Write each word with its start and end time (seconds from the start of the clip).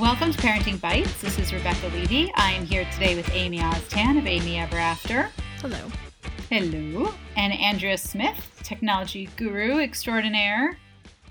Welcome 0.00 0.32
to 0.32 0.38
Parenting 0.38 0.78
Bytes. 0.78 1.20
This 1.20 1.38
is 1.38 1.52
Rebecca 1.52 1.88
Levy. 1.88 2.32
I 2.34 2.52
am 2.52 2.64
here 2.64 2.86
today 2.94 3.14
with 3.14 3.28
Amy 3.34 3.58
Oztan 3.58 4.16
of 4.16 4.26
Amy 4.26 4.58
Ever 4.58 4.78
After. 4.78 5.28
Hello. 5.60 5.78
Hello. 6.48 7.12
And 7.36 7.52
Andrea 7.52 7.98
Smith, 7.98 8.50
technology 8.62 9.28
guru 9.36 9.78
extraordinaire. 9.78 10.78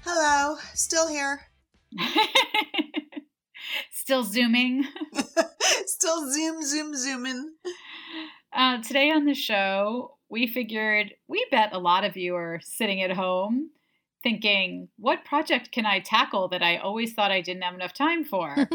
Hello. 0.06 0.56
Still 0.76 1.08
here. 1.08 1.42
Still 3.92 4.24
zooming. 4.24 4.86
Still 5.88 6.32
zoom, 6.32 6.62
zoom, 6.62 6.96
zooming. 6.96 7.52
Uh, 8.54 8.84
today 8.84 9.10
on 9.10 9.26
the 9.26 9.34
show, 9.34 10.20
we 10.29 10.46
figured 10.46 11.15
we 11.28 11.43
bet 11.50 11.74
a 11.74 11.79
lot 11.79 12.04
of 12.04 12.15
you 12.15 12.36
are 12.36 12.60
sitting 12.62 13.01
at 13.01 13.14
home 13.14 13.71
thinking, 14.23 14.89
what 14.97 15.25
project 15.25 15.71
can 15.71 15.86
I 15.86 16.00
tackle 16.00 16.47
that 16.50 16.61
I 16.61 16.78
always 16.78 17.14
thought 17.14 17.32
I 17.32 17.41
didn't 17.41 17.64
have 17.64 17.73
enough 17.73 17.93
time 17.93 18.23
for? 18.23 18.55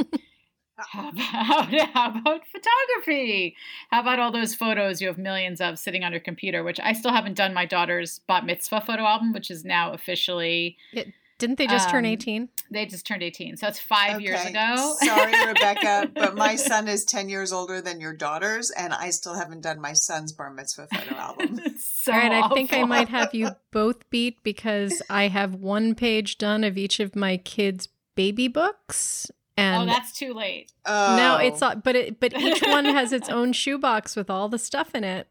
how, 0.76 1.08
about, 1.10 1.74
how 1.94 2.10
about 2.10 2.42
photography? 2.46 3.56
How 3.90 4.00
about 4.00 4.18
all 4.18 4.32
those 4.32 4.54
photos 4.54 5.00
you 5.00 5.08
have 5.08 5.18
millions 5.18 5.60
of 5.60 5.78
sitting 5.78 6.04
on 6.04 6.12
your 6.12 6.20
computer, 6.20 6.62
which 6.62 6.80
I 6.80 6.92
still 6.92 7.12
haven't 7.12 7.34
done 7.34 7.54
my 7.54 7.66
daughter's 7.66 8.20
bat 8.20 8.44
mitzvah 8.44 8.82
photo 8.82 9.02
album, 9.04 9.32
which 9.32 9.50
is 9.50 9.64
now 9.64 9.92
officially. 9.92 10.76
It, 10.92 11.12
didn't 11.38 11.58
they 11.58 11.66
just 11.66 11.88
um, 11.88 11.92
turn 11.92 12.04
18? 12.04 12.48
They 12.70 12.86
just 12.86 13.06
turned 13.06 13.22
18. 13.22 13.56
So 13.56 13.66
it's 13.66 13.80
five 13.80 14.16
okay. 14.16 14.24
years 14.24 14.44
ago. 14.44 14.94
Sorry, 15.00 15.46
Rebecca, 15.46 16.10
but 16.14 16.36
my 16.36 16.54
son 16.54 16.86
is 16.86 17.04
10 17.04 17.28
years 17.28 17.52
older 17.52 17.80
than 17.80 18.00
your 18.00 18.12
daughter's, 18.12 18.70
and 18.70 18.92
I 18.92 19.10
still 19.10 19.34
haven't 19.34 19.62
done 19.62 19.80
my 19.80 19.94
son's 19.94 20.32
bar 20.32 20.52
mitzvah 20.52 20.88
photo 20.94 21.14
album. 21.16 21.60
so 21.78 22.12
All 22.12 22.18
right, 22.18 22.32
awful. 22.32 22.52
I 22.52 22.54
think 22.54 22.72
I 22.72 22.84
might 22.84 23.08
have 23.08 23.34
you 23.34 23.50
both 23.72 24.08
beat 24.10 24.42
because 24.44 25.02
I 25.10 25.28
have 25.28 25.56
one 25.56 25.94
page 25.94 26.38
done 26.38 26.62
of 26.62 26.78
each 26.78 27.00
of 27.00 27.16
my 27.16 27.36
kids' 27.36 27.88
baby 28.14 28.46
books. 28.46 29.30
And 29.56 29.88
oh, 29.88 29.92
that's 29.92 30.12
too 30.12 30.34
late. 30.34 30.72
Oh. 30.86 31.16
No, 31.16 31.36
it's 31.36 31.62
all, 31.62 31.76
but 31.76 31.96
it, 31.96 32.20
but 32.20 32.36
each 32.36 32.62
one 32.62 32.84
has 32.84 33.12
its 33.12 33.28
own 33.28 33.52
shoebox 33.52 34.14
with 34.14 34.30
all 34.30 34.48
the 34.48 34.58
stuff 34.58 34.94
in 34.94 35.04
it. 35.04 35.28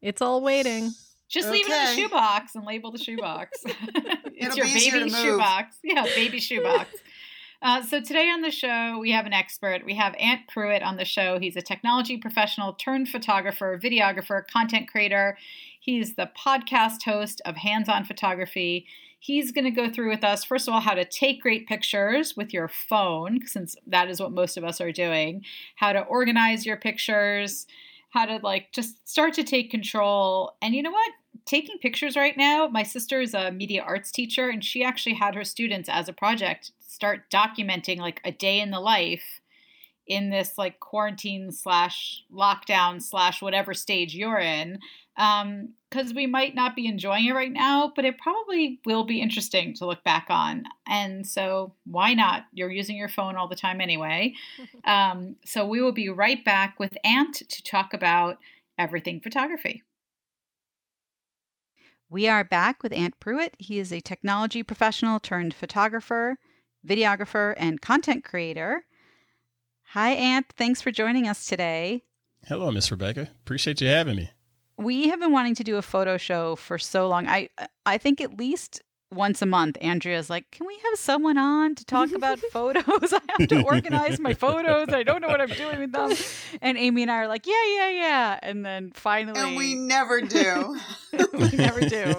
It's 0.00 0.20
all 0.20 0.42
waiting. 0.42 0.92
Just 1.28 1.48
okay. 1.48 1.58
leave 1.58 1.66
it 1.68 1.72
in 1.72 1.84
the 1.84 2.02
shoebox 2.02 2.54
and 2.54 2.64
label 2.64 2.92
the 2.92 2.98
shoebox. 2.98 3.64
It's 4.36 4.56
your 4.56 4.66
baby 4.66 5.10
shoebox. 5.10 5.76
Yeah, 5.82 6.04
baby 6.04 6.40
shoebox. 6.40 6.90
Uh, 7.62 7.82
so 7.82 7.98
today 7.98 8.28
on 8.28 8.42
the 8.42 8.50
show, 8.50 8.98
we 8.98 9.10
have 9.12 9.24
an 9.24 9.32
expert. 9.32 9.86
We 9.86 9.94
have 9.94 10.14
Ant 10.18 10.42
Pruitt 10.48 10.82
on 10.82 10.96
the 10.96 11.04
show. 11.06 11.38
He's 11.38 11.56
a 11.56 11.62
technology 11.62 12.18
professional 12.18 12.74
turned 12.74 13.08
photographer, 13.08 13.80
videographer, 13.82 14.46
content 14.46 14.86
creator. 14.86 15.38
He's 15.80 16.14
the 16.14 16.30
podcast 16.38 17.02
host 17.04 17.40
of 17.46 17.56
Hands 17.56 17.88
On 17.88 18.04
Photography. 18.04 18.86
He's 19.18 19.50
going 19.50 19.64
to 19.64 19.70
go 19.70 19.90
through 19.90 20.10
with 20.10 20.22
us, 20.22 20.44
first 20.44 20.68
of 20.68 20.74
all, 20.74 20.80
how 20.80 20.92
to 20.92 21.06
take 21.06 21.40
great 21.40 21.66
pictures 21.66 22.36
with 22.36 22.52
your 22.52 22.68
phone, 22.68 23.40
since 23.46 23.76
that 23.86 24.10
is 24.10 24.20
what 24.20 24.32
most 24.32 24.58
of 24.58 24.64
us 24.64 24.82
are 24.82 24.92
doing, 24.92 25.42
how 25.76 25.94
to 25.94 26.00
organize 26.00 26.66
your 26.66 26.76
pictures, 26.76 27.66
how 28.10 28.26
to 28.26 28.40
like 28.42 28.72
just 28.72 29.08
start 29.08 29.32
to 29.34 29.42
take 29.42 29.70
control. 29.70 30.52
And 30.60 30.74
you 30.74 30.82
know 30.82 30.90
what? 30.90 31.12
Taking 31.46 31.78
pictures 31.78 32.16
right 32.16 32.36
now. 32.36 32.68
My 32.68 32.82
sister 32.82 33.20
is 33.20 33.34
a 33.34 33.50
media 33.50 33.82
arts 33.82 34.10
teacher, 34.10 34.48
and 34.48 34.64
she 34.64 34.82
actually 34.82 35.14
had 35.14 35.34
her 35.34 35.44
students 35.44 35.88
as 35.88 36.08
a 36.08 36.12
project 36.12 36.72
start 36.80 37.30
documenting 37.30 37.98
like 37.98 38.20
a 38.24 38.32
day 38.32 38.60
in 38.60 38.70
the 38.70 38.80
life 38.80 39.40
in 40.06 40.30
this 40.30 40.58
like 40.58 40.80
quarantine 40.80 41.50
slash 41.50 42.22
lockdown 42.32 43.00
slash 43.00 43.40
whatever 43.40 43.72
stage 43.72 44.14
you're 44.14 44.38
in 44.38 44.78
because 45.16 46.10
um, 46.10 46.14
we 46.14 46.26
might 46.26 46.54
not 46.54 46.76
be 46.76 46.86
enjoying 46.86 47.24
it 47.26 47.32
right 47.32 47.52
now 47.52 47.90
but 47.94 48.04
it 48.04 48.18
probably 48.18 48.80
will 48.84 49.04
be 49.04 49.20
interesting 49.20 49.72
to 49.74 49.86
look 49.86 50.04
back 50.04 50.26
on. 50.28 50.64
And 50.86 51.26
so 51.26 51.72
why 51.84 52.14
not? 52.14 52.44
You're 52.52 52.70
using 52.70 52.96
your 52.96 53.08
phone 53.08 53.36
all 53.36 53.48
the 53.48 53.56
time 53.56 53.80
anyway. 53.80 54.34
Um, 54.84 55.36
so 55.46 55.66
we 55.66 55.80
will 55.80 55.92
be 55.92 56.10
right 56.10 56.44
back 56.44 56.78
with 56.78 56.98
ant 57.04 57.42
to 57.48 57.62
talk 57.62 57.94
about 57.94 58.38
everything 58.78 59.18
photography 59.18 59.82
we 62.14 62.28
are 62.28 62.44
back 62.44 62.84
with 62.84 62.92
Ant 62.92 63.18
Pruitt. 63.18 63.56
He 63.58 63.80
is 63.80 63.92
a 63.92 63.98
technology 63.98 64.62
professional 64.62 65.18
turned 65.18 65.52
photographer, 65.52 66.36
videographer, 66.86 67.54
and 67.56 67.80
content 67.80 68.22
creator. 68.22 68.84
Hi, 69.94 70.10
Ant. 70.12 70.46
Thanks 70.56 70.80
for 70.80 70.92
joining 70.92 71.26
us 71.26 71.44
today. 71.44 72.04
Hello, 72.46 72.70
Miss 72.70 72.92
Rebecca. 72.92 73.30
Appreciate 73.42 73.80
you 73.80 73.88
having 73.88 74.14
me. 74.14 74.30
We 74.76 75.08
have 75.08 75.18
been 75.18 75.32
wanting 75.32 75.56
to 75.56 75.64
do 75.64 75.76
a 75.76 75.82
photo 75.82 76.16
show 76.16 76.54
for 76.54 76.78
so 76.78 77.08
long. 77.08 77.26
I 77.26 77.48
I 77.84 77.98
think 77.98 78.20
at 78.20 78.38
least 78.38 78.80
once 79.14 79.42
a 79.42 79.46
month, 79.46 79.78
Andrea's 79.80 80.28
like, 80.28 80.50
Can 80.50 80.66
we 80.66 80.74
have 80.84 80.98
someone 80.98 81.38
on 81.38 81.74
to 81.74 81.84
talk 81.84 82.12
about 82.14 82.38
photos? 82.38 82.84
I 83.12 83.20
have 83.38 83.48
to 83.48 83.62
organize 83.62 84.18
my 84.18 84.34
photos. 84.34 84.88
I 84.90 85.02
don't 85.02 85.20
know 85.20 85.28
what 85.28 85.40
I'm 85.40 85.48
doing 85.48 85.78
with 85.80 85.92
them. 85.92 86.12
And 86.60 86.76
Amy 86.76 87.02
and 87.02 87.10
I 87.10 87.16
are 87.18 87.28
like, 87.28 87.46
Yeah, 87.46 87.66
yeah, 87.76 87.88
yeah. 87.90 88.38
And 88.42 88.64
then 88.64 88.92
finally. 88.92 89.40
And 89.40 89.56
we 89.56 89.74
never 89.74 90.20
do. 90.20 90.78
we 91.32 91.50
never 91.50 91.80
do. 91.80 92.14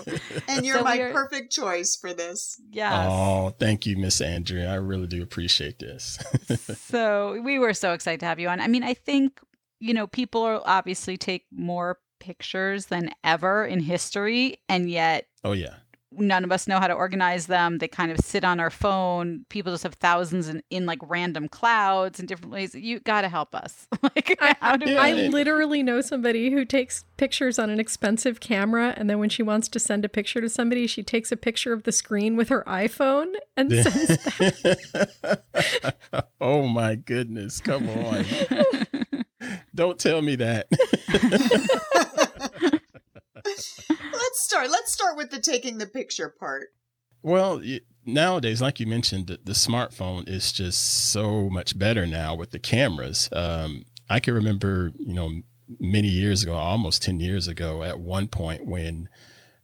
And 0.48 0.66
you're 0.66 0.78
so 0.78 0.84
my 0.84 0.98
are... 1.00 1.14
perfect 1.14 1.52
choice 1.52 1.96
for 1.96 2.14
this. 2.14 2.60
Yes. 2.72 3.08
Oh, 3.10 3.56
thank 3.60 3.86
you, 3.86 3.98
Miss 3.98 4.22
Andrea. 4.22 4.72
I 4.72 4.76
really 4.76 5.08
do 5.08 5.22
appreciate 5.22 5.80
this. 5.80 6.20
so 6.78 7.42
we 7.44 7.60
were 7.60 7.74
so 7.74 7.94
excited 7.94 8.20
to 8.22 8.26
have 8.26 8.40
you 8.40 8.50
on. 8.50 8.60
I 8.60 8.68
mean, 8.68 8.84
I 8.84 8.94
think, 8.94 9.40
you 9.80 9.94
know, 9.94 10.08
people 10.08 10.44
are 10.44 10.62
obviously 10.66 11.18
take 11.18 11.46
more 11.52 12.00
pictures 12.20 12.88
than 12.88 13.12
ever 13.24 13.66
in 13.66 13.80
history. 13.80 14.58
And 14.70 14.90
yet. 14.90 15.28
Oh, 15.44 15.52
yeah 15.52 15.76
none 16.18 16.44
of 16.44 16.52
us 16.52 16.68
know 16.68 16.80
how 16.80 16.88
to 16.88 16.94
organize 16.94 17.48
them. 17.48 17.78
They 17.78 17.88
kind 17.88 18.12
of 18.12 18.20
sit 18.20 18.44
on 18.44 18.60
our 18.60 18.70
phone. 18.70 19.46
People 19.50 19.72
just 19.72 19.84
have 19.84 19.96
thousands 19.96 20.50
in, 20.50 20.62
in 20.70 20.86
like 20.86 21.00
random 21.04 21.48
clouds 21.48 22.20
and 22.20 22.28
different 22.28 22.52
ways. 22.52 22.76
You 22.76 23.00
got 23.00 23.22
to 23.22 23.30
help 23.30 23.56
us. 23.56 23.88
like, 24.04 24.38
how 24.60 24.78
do 24.78 24.90
yeah. 24.90 25.02
I 25.02 25.14
literally 25.28 25.84
know 25.84 26.02
somebody 26.02 26.52
who 26.52 26.66
takes 26.66 27.06
pictures 27.18 27.60
on 27.60 27.70
an 27.70 27.80
expensive 27.80 28.40
camera, 28.40 28.94
and 28.98 29.10
then 29.10 29.20
when 29.20 29.30
she 29.30 29.44
wants 29.44 29.68
to 29.70 29.80
send 29.80 30.06
a 30.06 30.10
picture 30.10 30.42
to 30.42 30.50
somebody, 30.50 30.88
she 30.88 31.04
takes 31.04 31.32
a 31.32 31.38
picture 31.38 31.74
of 31.74 31.84
the 31.84 31.92
screen 31.92 32.36
with 32.36 32.50
her 32.50 32.64
iPhone 32.68 33.34
and 33.56 33.72
sends 33.72 34.08
that. 34.38 36.28
oh 36.42 36.68
my 36.68 36.96
goodness! 36.96 37.60
Come 37.62 37.90
on! 37.90 38.26
Don't 39.76 40.00
tell 40.00 40.22
me 40.22 40.36
that 40.38 40.68
let's 44.36 44.44
start. 44.44 44.70
Let's 44.70 44.92
start 44.92 45.16
with 45.16 45.32
the 45.32 45.40
taking 45.40 45.78
the 45.78 45.88
picture 45.88 46.28
part. 46.28 46.74
Well, 47.22 47.62
nowadays, 48.06 48.62
like 48.62 48.82
you 48.82 48.86
mentioned, 48.86 49.28
the, 49.28 49.40
the 49.42 49.54
smartphone 49.54 50.28
is 50.28 50.52
just 50.52 51.10
so 51.10 51.50
much 51.50 51.80
better 51.80 52.06
now 52.06 52.36
with 52.36 52.52
the 52.52 52.60
cameras. 52.60 53.30
Um, 53.32 53.86
I 54.10 54.20
can 54.20 54.34
remember, 54.34 54.92
you 55.00 55.14
know, 55.14 55.42
many 55.80 56.10
years 56.10 56.44
ago, 56.44 56.54
almost 56.54 57.02
10 57.02 57.22
years 57.22 57.48
ago, 57.48 57.82
at 57.82 57.98
one 57.98 58.28
point 58.28 58.66
when 58.66 59.08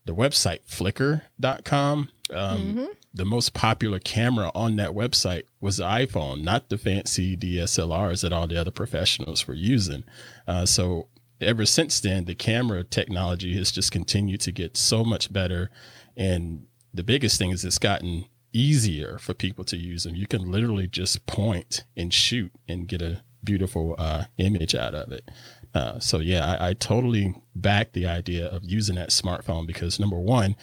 the 0.05 0.15
website 0.15 0.59
flickr.com, 0.65 2.09
um, 2.33 2.61
mm-hmm. 2.61 2.85
the 3.13 3.25
most 3.25 3.53
popular 3.53 3.99
camera 3.99 4.51
on 4.55 4.77
that 4.77 4.91
website 4.91 5.43
was 5.59 5.77
the 5.77 5.83
iPhone, 5.83 6.43
not 6.43 6.69
the 6.69 6.77
fancy 6.77 7.35
DSLRs 7.35 8.21
that 8.21 8.31
all 8.31 8.47
the 8.47 8.59
other 8.59 8.71
professionals 8.71 9.47
were 9.47 9.53
using. 9.53 10.05
Uh, 10.47 10.65
so 10.65 11.09
ever 11.41 11.65
since 11.65 11.99
then, 11.99 12.25
the 12.25 12.35
camera 12.35 12.83
technology 12.83 13.55
has 13.57 13.71
just 13.71 13.91
continued 13.91 14.41
to 14.41 14.51
get 14.51 14.77
so 14.77 15.03
much 15.03 15.31
better. 15.31 15.69
And 16.15 16.67
the 16.93 17.03
biggest 17.03 17.37
thing 17.37 17.51
is 17.51 17.63
it's 17.63 17.77
gotten 17.77 18.25
easier 18.53 19.17
for 19.17 19.33
people 19.33 19.63
to 19.65 19.77
use 19.77 20.03
them. 20.03 20.15
You 20.15 20.27
can 20.27 20.51
literally 20.51 20.87
just 20.87 21.25
point 21.25 21.83
and 21.95 22.13
shoot 22.13 22.51
and 22.67 22.87
get 22.87 23.01
a 23.01 23.23
beautiful 23.43 23.95
uh, 23.97 24.25
image 24.37 24.75
out 24.75 24.93
of 24.93 25.11
it. 25.11 25.29
Uh, 25.73 25.99
so 25.99 26.19
yeah, 26.19 26.45
I, 26.45 26.69
I, 26.69 26.73
totally 26.73 27.33
back 27.55 27.93
the 27.93 28.05
idea 28.05 28.45
of 28.47 28.63
using 28.65 28.95
that 28.95 29.09
smartphone 29.09 29.65
because 29.65 29.99
number 30.01 30.19
one, 30.19 30.55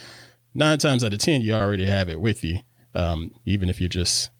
nine 0.55 0.79
times 0.79 1.03
out 1.03 1.15
of 1.15 1.19
ten, 1.19 1.41
you 1.41 1.55
already 1.55 1.87
have 1.87 2.11
it 2.11 2.21
with 2.21 2.45
you. 2.45 2.61
Um, 2.95 3.33
even 3.47 3.71
if 3.71 3.81
you're 3.81 3.89
just 3.89 4.31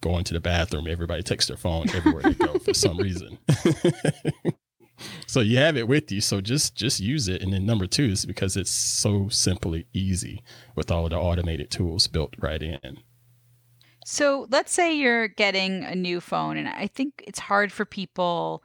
going 0.00 0.24
to 0.24 0.34
the 0.34 0.40
bathroom, 0.40 0.86
everybody 0.86 1.22
takes 1.22 1.46
their 1.46 1.56
phone 1.56 1.88
everywhere 1.94 2.22
they 2.22 2.34
go 2.34 2.58
for 2.58 2.74
some 2.74 2.98
reason. 2.98 3.38
so 5.26 5.40
you 5.40 5.58
have 5.58 5.76
it 5.76 5.88
with 5.88 6.10
you. 6.10 6.20
So 6.20 6.40
just 6.40 6.74
just 6.74 7.00
use 7.00 7.28
it. 7.28 7.42
And 7.42 7.52
then 7.52 7.66
number 7.66 7.86
two 7.86 8.04
is 8.04 8.24
because 8.24 8.56
it's 8.56 8.70
so 8.70 9.28
simply 9.28 9.86
easy 9.92 10.42
with 10.74 10.90
all 10.90 11.04
of 11.04 11.10
the 11.10 11.18
automated 11.18 11.70
tools 11.70 12.06
built 12.06 12.34
right 12.38 12.62
in. 12.62 12.98
So 14.04 14.46
let's 14.50 14.72
say 14.72 14.94
you're 14.94 15.28
getting 15.28 15.84
a 15.84 15.94
new 15.94 16.18
phone 16.22 16.56
and 16.56 16.66
i 16.66 16.86
think 16.86 17.22
it's 17.26 17.38
hard 17.38 17.70
for 17.70 17.84
people 17.84 18.62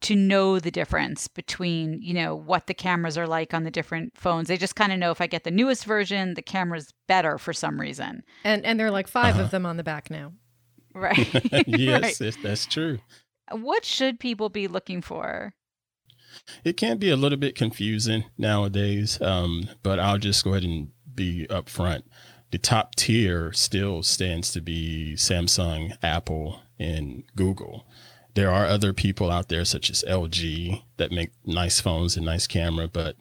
to 0.00 0.16
know 0.16 0.58
the 0.58 0.70
difference 0.70 1.28
between 1.28 2.00
you 2.00 2.14
know 2.14 2.34
what 2.34 2.66
the 2.66 2.74
cameras 2.74 3.18
are 3.18 3.26
like 3.26 3.54
on 3.54 3.64
the 3.64 3.70
different 3.70 4.16
phones. 4.16 4.48
They 4.48 4.56
just 4.56 4.76
kind 4.76 4.92
of 4.92 4.98
know 4.98 5.10
if 5.10 5.20
i 5.20 5.26
get 5.26 5.44
the 5.44 5.50
newest 5.50 5.84
version 5.84 6.34
the 6.34 6.42
camera's 6.42 6.92
better 7.06 7.36
for 7.36 7.52
some 7.52 7.80
reason. 7.80 8.22
And 8.42 8.64
and 8.64 8.80
there 8.80 8.86
are 8.86 8.90
like 8.90 9.08
5 9.08 9.34
uh-huh. 9.34 9.44
of 9.44 9.50
them 9.50 9.66
on 9.66 9.76
the 9.76 9.84
back 9.84 10.10
now. 10.10 10.32
Right. 10.94 11.28
Yes 11.66 12.20
right. 12.20 12.36
that's 12.42 12.66
true 12.66 13.00
what 13.50 13.84
should 13.84 14.20
people 14.20 14.48
be 14.48 14.68
looking 14.68 15.02
for? 15.02 15.54
It 16.64 16.76
can 16.76 16.98
be 16.98 17.10
a 17.10 17.16
little 17.16 17.38
bit 17.38 17.54
confusing 17.54 18.24
nowadays, 18.36 19.20
um, 19.20 19.68
but 19.82 20.00
I'll 20.00 20.18
just 20.18 20.44
go 20.44 20.50
ahead 20.50 20.64
and 20.64 20.90
be 21.14 21.46
upfront. 21.48 22.02
the 22.50 22.58
top 22.58 22.94
tier 22.94 23.52
still 23.52 24.02
stands 24.02 24.52
to 24.52 24.60
be 24.60 25.14
Samsung, 25.16 25.96
Apple, 26.02 26.60
and 26.78 27.24
Google. 27.34 27.86
There 28.34 28.50
are 28.50 28.66
other 28.66 28.92
people 28.92 29.30
out 29.30 29.48
there, 29.48 29.64
such 29.64 29.90
as 29.90 30.04
LG, 30.08 30.82
that 30.96 31.12
make 31.12 31.30
nice 31.44 31.80
phones 31.80 32.16
and 32.16 32.26
nice 32.26 32.46
camera, 32.46 32.88
but 32.88 33.16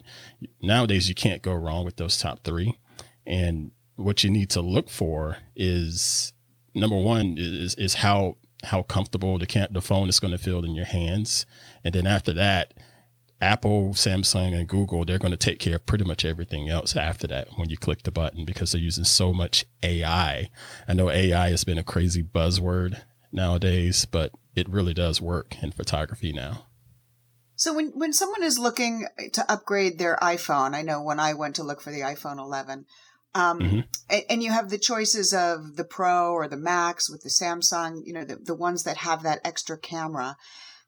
nowadays 0.62 1.08
you 1.08 1.16
can't 1.16 1.42
go 1.42 1.54
wrong 1.54 1.86
with 1.86 1.98
those 1.98 2.18
top 2.18 2.44
three. 2.44 2.78
And 3.26 3.72
what 3.96 4.24
you 4.24 4.30
need 4.30 4.50
to 4.52 4.62
look 4.62 4.90
for 4.90 5.38
is 5.56 6.34
number 6.74 6.98
one 6.98 7.36
is 7.38 7.76
is 7.76 7.96
how 7.96 8.38
how 8.64 8.84
comfortable 8.84 9.38
the 9.38 9.68
the 9.72 9.82
phone 9.82 10.10
is 10.10 10.20
going 10.20 10.32
to 10.32 10.38
feel 10.38 10.64
in 10.64 10.76
your 10.76 10.86
hands, 10.86 11.46
and 11.84 11.94
then 11.94 12.08
after 12.08 12.34
that, 12.34 12.74
Apple, 13.42 13.90
Samsung, 13.90 14.58
and 14.58 14.68
Google 14.68 15.04
they're 15.04 15.20
going 15.20 15.32
to 15.32 15.38
take 15.38 15.60
care 15.60 15.76
of 15.76 15.86
pretty 15.86 16.06
much 16.06 16.24
everything 16.24 16.70
else 16.70 16.96
after 16.96 17.28
that 17.28 17.50
when 17.58 17.70
you 17.70 17.78
click 17.78 18.04
the 18.04 18.12
button 18.12 18.46
because 18.46 18.72
they're 18.72 18.82
using 18.82 19.04
so 19.04 19.34
much 19.34 19.66
AI. 19.84 20.50
I 20.88 20.94
know 20.94 21.10
AI 21.10 21.50
has 21.50 21.64
been 21.64 21.78
a 21.78 21.84
crazy 21.84 22.24
buzzword 22.24 23.02
nowadays, 23.32 24.06
but 24.06 24.32
it 24.56 24.70
really 24.70 24.94
does 24.94 25.20
work 25.20 25.62
in 25.62 25.72
photography 25.72 26.32
now. 26.32 26.68
So 27.56 27.74
when 27.74 27.92
when 27.96 28.14
someone 28.14 28.44
is 28.44 28.58
looking 28.58 29.08
to 29.34 29.52
upgrade 29.52 30.00
their 30.00 30.18
iPhone, 30.22 30.74
I 30.74 30.82
know 30.82 31.02
when 31.02 31.20
I 31.20 31.34
went 31.34 31.56
to 31.58 31.64
look 31.64 31.82
for 31.82 31.92
the 31.92 32.02
iPhone 32.02 32.40
11, 32.40 32.86
um, 33.36 33.60
mm-hmm. 33.60 33.80
and, 34.30 34.44
you 34.44 34.52
have 34.52 34.70
the 34.70 34.78
choices 34.78 35.34
of 35.34 35.76
the 35.76 35.84
Pro 35.84 36.32
or 36.34 36.48
the 36.48 36.58
Max 36.58 37.10
with 37.10 37.24
the 37.24 37.30
Samsung, 37.30 38.06
you 38.06 38.14
know, 38.14 38.24
the, 38.24 38.36
the 38.36 38.54
ones 38.54 38.84
that 38.84 38.98
have 38.98 39.24
that 39.24 39.42
extra 39.44 39.78
camera. 39.78 40.38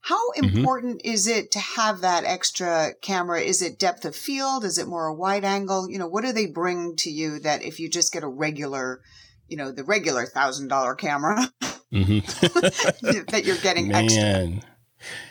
How 0.01 0.31
mm-hmm. 0.31 0.57
important 0.57 0.99
mm-hmm. 0.99 1.13
is 1.13 1.27
it 1.27 1.51
to 1.51 1.59
have 1.59 2.01
that 2.01 2.23
extra 2.23 2.93
camera? 3.01 3.41
Is 3.41 3.63
it 3.63 3.79
depth 3.79 4.05
of 4.05 4.15
field? 4.15 4.63
Is 4.63 4.77
it 4.77 4.87
more 4.87 5.07
a 5.07 5.13
wide 5.13 5.43
angle? 5.43 5.89
You 5.89 5.97
know, 5.97 6.07
what 6.07 6.23
do 6.23 6.31
they 6.31 6.45
bring 6.45 6.95
to 6.97 7.09
you 7.09 7.39
that 7.39 7.63
if 7.63 7.79
you 7.79 7.89
just 7.89 8.13
get 8.13 8.23
a 8.23 8.27
regular, 8.27 9.01
you 9.47 9.57
know, 9.57 9.71
the 9.71 9.83
regular 9.83 10.27
thousand 10.27 10.67
dollar 10.67 10.93
camera, 10.93 11.51
mm-hmm. 11.91 12.19
that 13.31 13.45
you're 13.45 13.57
getting 13.57 13.87
Man. 13.87 14.03
extra? 14.03 14.74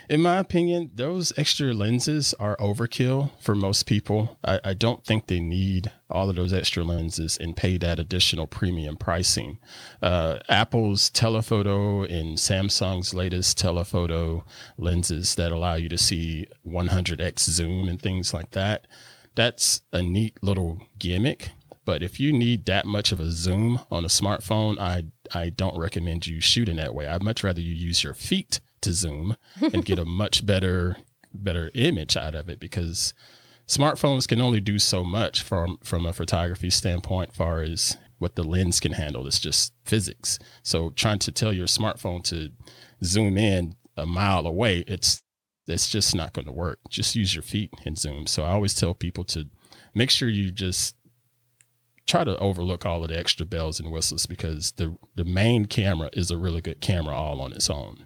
In 0.09 0.21
my 0.21 0.37
opinion, 0.37 0.91
those 0.93 1.33
extra 1.37 1.73
lenses 1.73 2.33
are 2.39 2.55
overkill 2.57 3.31
for 3.39 3.55
most 3.55 3.85
people. 3.85 4.37
I, 4.43 4.59
I, 4.63 4.73
don't 4.73 5.03
think 5.03 5.27
they 5.27 5.39
need 5.39 5.91
all 6.09 6.29
of 6.29 6.35
those 6.35 6.53
extra 6.53 6.83
lenses 6.83 7.37
and 7.37 7.57
pay 7.57 7.77
that 7.77 7.99
additional 7.99 8.47
premium 8.47 8.97
pricing. 8.97 9.57
Uh, 10.01 10.39
Apple's 10.47 11.09
telephoto 11.09 12.03
and 12.03 12.37
Samsung's 12.37 13.13
latest 13.13 13.57
telephoto 13.57 14.45
lenses 14.77 15.35
that 15.35 15.51
allow 15.51 15.75
you 15.75 15.89
to 15.89 15.97
see 15.97 16.47
100x 16.67 17.39
zoom 17.39 17.87
and 17.87 18.01
things 18.01 18.33
like 18.33 18.51
that. 18.51 18.85
That's 19.35 19.81
a 19.91 20.01
neat 20.01 20.37
little 20.41 20.81
gimmick. 20.99 21.49
But 21.85 22.01
if 22.01 22.19
you 22.19 22.33
need 22.33 22.65
that 22.65 22.85
much 22.85 23.11
of 23.11 23.19
a 23.19 23.31
zoom 23.31 23.79
on 23.91 24.03
a 24.03 24.09
smartphone, 24.09 24.79
I 24.79 25.05
I 25.33 25.49
don't 25.49 25.77
recommend 25.77 26.27
you 26.27 26.41
shooting 26.41 26.77
that 26.77 26.95
way. 26.95 27.07
I'd 27.07 27.23
much 27.23 27.43
rather 27.43 27.61
you 27.61 27.73
use 27.73 28.03
your 28.03 28.13
feet 28.13 28.59
to 28.85 28.93
zoom 28.93 29.35
and 29.61 29.85
get 29.85 29.99
a 29.99 30.05
much 30.21 30.45
better 30.45 30.97
better 31.33 31.69
image 31.73 32.15
out 32.15 32.33
of 32.33 32.47
it 32.49 32.59
because 32.59 33.13
smartphones 33.67 34.27
can 34.27 34.39
only 34.39 34.61
do 34.61 34.79
so 34.79 35.03
much 35.03 35.41
from 35.41 35.77
from 35.83 36.05
a 36.05 36.13
photography 36.13 36.69
standpoint 36.69 37.33
far 37.33 37.61
as 37.61 37.97
what 38.17 38.35
the 38.35 38.43
lens 38.43 38.79
can 38.79 38.93
handle. 38.93 39.27
It's 39.27 39.39
just 39.39 39.73
physics. 39.83 40.39
So 40.63 40.91
trying 40.91 41.19
to 41.19 41.31
tell 41.31 41.51
your 41.51 41.67
smartphone 41.67 42.23
to 42.25 42.51
zoom 43.03 43.37
in 43.37 43.75
a 43.97 44.05
mile 44.05 44.47
away 44.47 44.79
it's 44.87 45.21
it's 45.67 45.89
just 45.89 46.15
not 46.15 46.33
going 46.33 46.45
to 46.45 46.51
work. 46.51 46.79
Just 46.89 47.15
use 47.15 47.33
your 47.33 47.41
feet 47.41 47.73
and 47.85 47.97
zoom. 47.97 48.27
So 48.27 48.43
i 48.43 48.51
always 48.51 48.73
tell 48.73 48.93
people 48.93 49.23
to 49.25 49.47
make 49.93 50.09
sure 50.09 50.29
you 50.29 50.51
just 50.51 50.95
try 52.05 52.23
to 52.23 52.37
overlook 52.37 52.85
all 52.85 53.03
of 53.03 53.09
the 53.09 53.17
extra 53.17 53.45
bells 53.45 53.79
and 53.79 53.91
whistles 53.91 54.25
because 54.25 54.73
the 54.73 54.95
the 55.15 55.25
main 55.25 55.65
camera 55.65 56.09
is 56.13 56.29
a 56.29 56.37
really 56.37 56.61
good 56.61 56.81
camera 56.81 57.15
all 57.15 57.41
on 57.41 57.51
its 57.51 57.69
own 57.69 58.05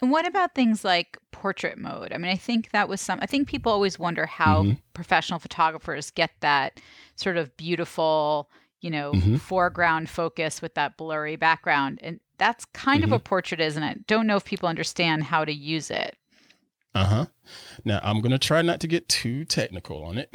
and 0.00 0.10
what 0.10 0.26
about 0.26 0.54
things 0.54 0.84
like 0.84 1.18
portrait 1.32 1.78
mode? 1.78 2.12
I 2.12 2.18
mean, 2.18 2.30
I 2.30 2.36
think 2.36 2.70
that 2.70 2.88
was 2.88 3.00
some, 3.00 3.18
I 3.20 3.26
think 3.26 3.48
people 3.48 3.72
always 3.72 3.98
wonder 3.98 4.26
how 4.26 4.62
mm-hmm. 4.62 4.72
professional 4.94 5.38
photographers 5.38 6.10
get 6.10 6.30
that 6.40 6.80
sort 7.16 7.36
of 7.36 7.56
beautiful, 7.56 8.50
you 8.80 8.90
know, 8.90 9.12
mm-hmm. 9.12 9.36
foreground 9.36 10.08
focus 10.08 10.62
with 10.62 10.74
that 10.74 10.96
blurry 10.96 11.36
background. 11.36 11.98
And 12.02 12.20
that's 12.38 12.64
kind 12.66 13.02
mm-hmm. 13.02 13.04
of 13.04 13.10
what 13.10 13.24
portrait 13.24 13.60
is. 13.60 13.76
And 13.76 13.84
I 13.84 13.96
don't 14.06 14.26
know 14.26 14.36
if 14.36 14.44
people 14.44 14.68
understand 14.68 15.24
how 15.24 15.44
to 15.44 15.52
use 15.52 15.90
it. 15.90 16.16
Uh 16.94 17.04
huh. 17.04 17.26
Now 17.84 18.00
I'm 18.02 18.20
gonna 18.20 18.38
try 18.38 18.62
not 18.62 18.80
to 18.80 18.88
get 18.88 19.08
too 19.08 19.44
technical 19.44 20.02
on 20.04 20.18
it. 20.18 20.30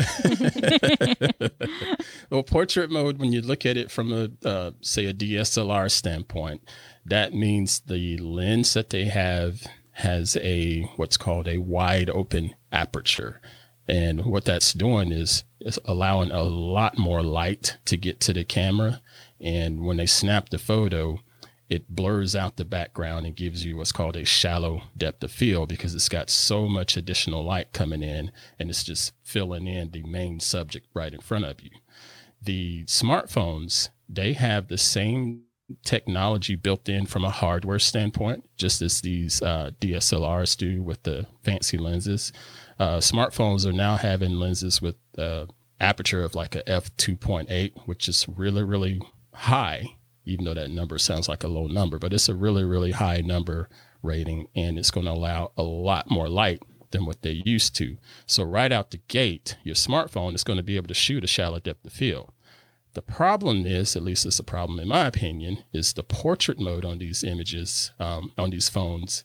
well, 2.29 2.43
portrait 2.43 2.91
mode, 2.91 3.17
when 3.17 3.33
you 3.33 3.41
look 3.41 3.65
at 3.65 3.75
it 3.75 3.91
from 3.91 4.13
a 4.13 4.29
uh, 4.47 4.71
say 4.81 5.05
a 5.07 5.13
DSLR 5.13 5.91
standpoint, 5.91 6.61
that 7.05 7.33
means 7.33 7.81
the 7.81 8.17
lens 8.17 8.73
that 8.73 8.89
they 8.89 9.05
have 9.05 9.65
has 9.93 10.37
a 10.37 10.83
what's 10.95 11.17
called 11.17 11.47
a 11.47 11.59
wide 11.59 12.09
open 12.09 12.55
aperture. 12.71 13.41
And 13.87 14.25
what 14.25 14.45
that's 14.45 14.73
doing 14.73 15.11
is, 15.11 15.43
is 15.59 15.77
allowing 15.85 16.31
a 16.31 16.43
lot 16.43 16.97
more 16.97 17.21
light 17.21 17.77
to 17.85 17.97
get 17.97 18.19
to 18.21 18.33
the 18.33 18.45
camera. 18.45 19.01
And 19.41 19.81
when 19.81 19.97
they 19.97 20.05
snap 20.05 20.49
the 20.49 20.57
photo, 20.57 21.19
it 21.69 21.89
blurs 21.89 22.35
out 22.35 22.55
the 22.55 22.65
background 22.65 23.25
and 23.25 23.35
gives 23.35 23.65
you 23.65 23.75
what's 23.75 23.91
called 23.91 24.15
a 24.15 24.23
shallow 24.23 24.83
depth 24.95 25.23
of 25.23 25.31
field 25.31 25.69
because 25.69 25.93
it's 25.93 26.09
got 26.09 26.29
so 26.29 26.67
much 26.67 26.95
additional 26.95 27.43
light 27.43 27.73
coming 27.73 28.03
in 28.03 28.31
and 28.57 28.69
it's 28.69 28.83
just 28.83 29.13
filling 29.23 29.67
in 29.67 29.91
the 29.91 30.03
main 30.03 30.39
subject 30.39 30.87
right 30.93 31.13
in 31.13 31.19
front 31.19 31.45
of 31.45 31.61
you. 31.61 31.71
The 32.41 32.85
smartphones, 32.85 33.89
they 34.07 34.33
have 34.33 34.67
the 34.67 34.77
same 34.77 35.43
technology 35.83 36.55
built 36.55 36.87
in 36.89 37.05
from 37.05 37.23
a 37.23 37.29
hardware 37.29 37.79
standpoint, 37.79 38.49
just 38.57 38.81
as 38.81 39.01
these 39.01 39.41
uh, 39.41 39.71
DSLRs 39.79 40.57
do 40.57 40.81
with 40.81 41.03
the 41.03 41.25
fancy 41.43 41.77
lenses. 41.77 42.31
Uh, 42.79 42.97
smartphones 42.97 43.65
are 43.65 43.73
now 43.73 43.95
having 43.95 44.31
lenses 44.31 44.81
with 44.81 44.95
uh, 45.17 45.45
aperture 45.79 46.23
of 46.23 46.35
like 46.35 46.55
a 46.55 46.67
f 46.69 46.95
2.8, 46.97 47.71
which 47.85 48.07
is 48.07 48.25
really 48.27 48.63
really 48.63 49.01
high, 49.33 49.95
even 50.25 50.45
though 50.45 50.53
that 50.53 50.69
number 50.69 50.97
sounds 50.97 51.27
like 51.27 51.43
a 51.43 51.47
low 51.47 51.67
number, 51.67 51.99
but 51.99 52.13
it's 52.13 52.29
a 52.29 52.35
really 52.35 52.63
really 52.63 52.91
high 52.91 53.21
number 53.21 53.69
rating, 54.01 54.47
and 54.55 54.77
it's 54.77 54.91
going 54.91 55.05
to 55.05 55.11
allow 55.11 55.51
a 55.57 55.63
lot 55.63 56.09
more 56.11 56.27
light 56.27 56.61
than 56.91 57.05
what 57.05 57.21
they 57.21 57.41
used 57.45 57.75
to. 57.77 57.97
So 58.27 58.43
right 58.43 58.71
out 58.71 58.91
the 58.91 59.01
gate, 59.07 59.57
your 59.63 59.75
smartphone 59.75 60.35
is 60.35 60.43
going 60.43 60.57
to 60.57 60.63
be 60.63 60.75
able 60.75 60.89
to 60.89 60.93
shoot 60.93 61.23
a 61.23 61.27
shallow 61.27 61.59
depth 61.59 61.85
of 61.85 61.93
field. 61.93 62.32
The 62.93 63.01
problem 63.01 63.65
is, 63.65 63.95
at 63.95 64.03
least 64.03 64.25
it's 64.25 64.39
a 64.39 64.43
problem 64.43 64.79
in 64.79 64.87
my 64.87 65.07
opinion, 65.07 65.63
is 65.73 65.93
the 65.93 66.03
portrait 66.03 66.59
mode 66.59 66.85
on 66.85 66.99
these 66.99 67.23
images, 67.23 67.91
um, 67.99 68.31
on 68.37 68.51
these 68.51 68.69
phones. 68.69 69.23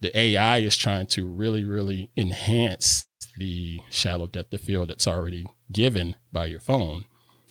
The 0.00 0.16
AI 0.18 0.58
is 0.58 0.76
trying 0.76 1.06
to 1.08 1.26
really, 1.26 1.64
really 1.64 2.10
enhance 2.16 3.06
the 3.36 3.80
shallow 3.90 4.26
depth 4.26 4.54
of 4.54 4.62
field 4.62 4.88
that's 4.88 5.06
already 5.06 5.46
given 5.70 6.16
by 6.32 6.46
your 6.46 6.60
phone. 6.60 7.04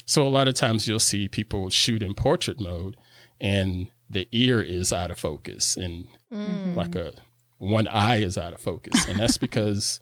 So 0.05 0.25
a 0.25 0.29
lot 0.29 0.47
of 0.47 0.55
times 0.55 0.87
you'll 0.87 0.99
see 0.99 1.27
people 1.27 1.69
shoot 1.69 2.01
in 2.01 2.15
portrait 2.15 2.59
mode 2.59 2.97
and 3.39 3.89
the 4.09 4.27
ear 4.31 4.61
is 4.61 4.91
out 4.91 5.11
of 5.11 5.19
focus 5.19 5.77
and 5.77 6.07
mm. 6.33 6.75
like 6.75 6.95
a 6.95 7.13
one 7.59 7.87
eye 7.87 8.17
is 8.17 8.37
out 8.37 8.53
of 8.53 8.59
focus. 8.59 9.07
And 9.07 9.19
that's 9.19 9.37
because 9.47 9.99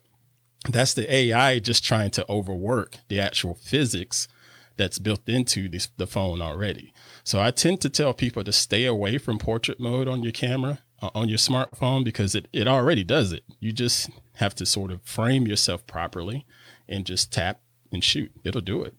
that's 0.70 0.94
the 0.94 1.14
AI 1.14 1.60
just 1.60 1.84
trying 1.84 2.12
to 2.12 2.26
overwork 2.30 2.98
the 3.10 3.20
actual 3.20 3.56
physics 3.56 4.30
that's 4.78 5.00
built 5.00 5.28
into 5.28 5.68
this, 5.68 5.90
the 5.98 6.08
phone 6.08 6.42
already. 6.42 6.94
So 7.24 7.42
I 7.42 7.52
tend 7.52 7.82
to 7.82 7.90
tell 7.90 8.14
people 8.14 8.44
to 8.44 8.52
stay 8.52 8.86
away 8.86 9.18
from 9.18 9.38
portrait 9.38 9.80
mode 9.80 10.08
on 10.08 10.24
your 10.24 10.32
camera, 10.32 10.80
uh, 11.02 11.10
on 11.14 11.28
your 11.30 11.38
smartphone, 11.38 12.04
because 12.04 12.36
it, 12.36 12.48
it 12.54 12.68
already 12.68 13.04
does 13.04 13.32
it. 13.34 13.44
You 13.60 13.74
just 13.74 14.10
have 14.36 14.56
to 14.56 14.66
sort 14.66 14.92
of 14.92 15.02
frame 15.04 15.48
yourself 15.48 15.86
properly 15.88 16.46
and 16.88 17.06
just 17.06 17.34
tap 17.34 17.60
and 17.92 18.04
shoot. 18.04 18.32
It'll 18.44 18.62
do 18.62 18.84
it. 18.84 18.96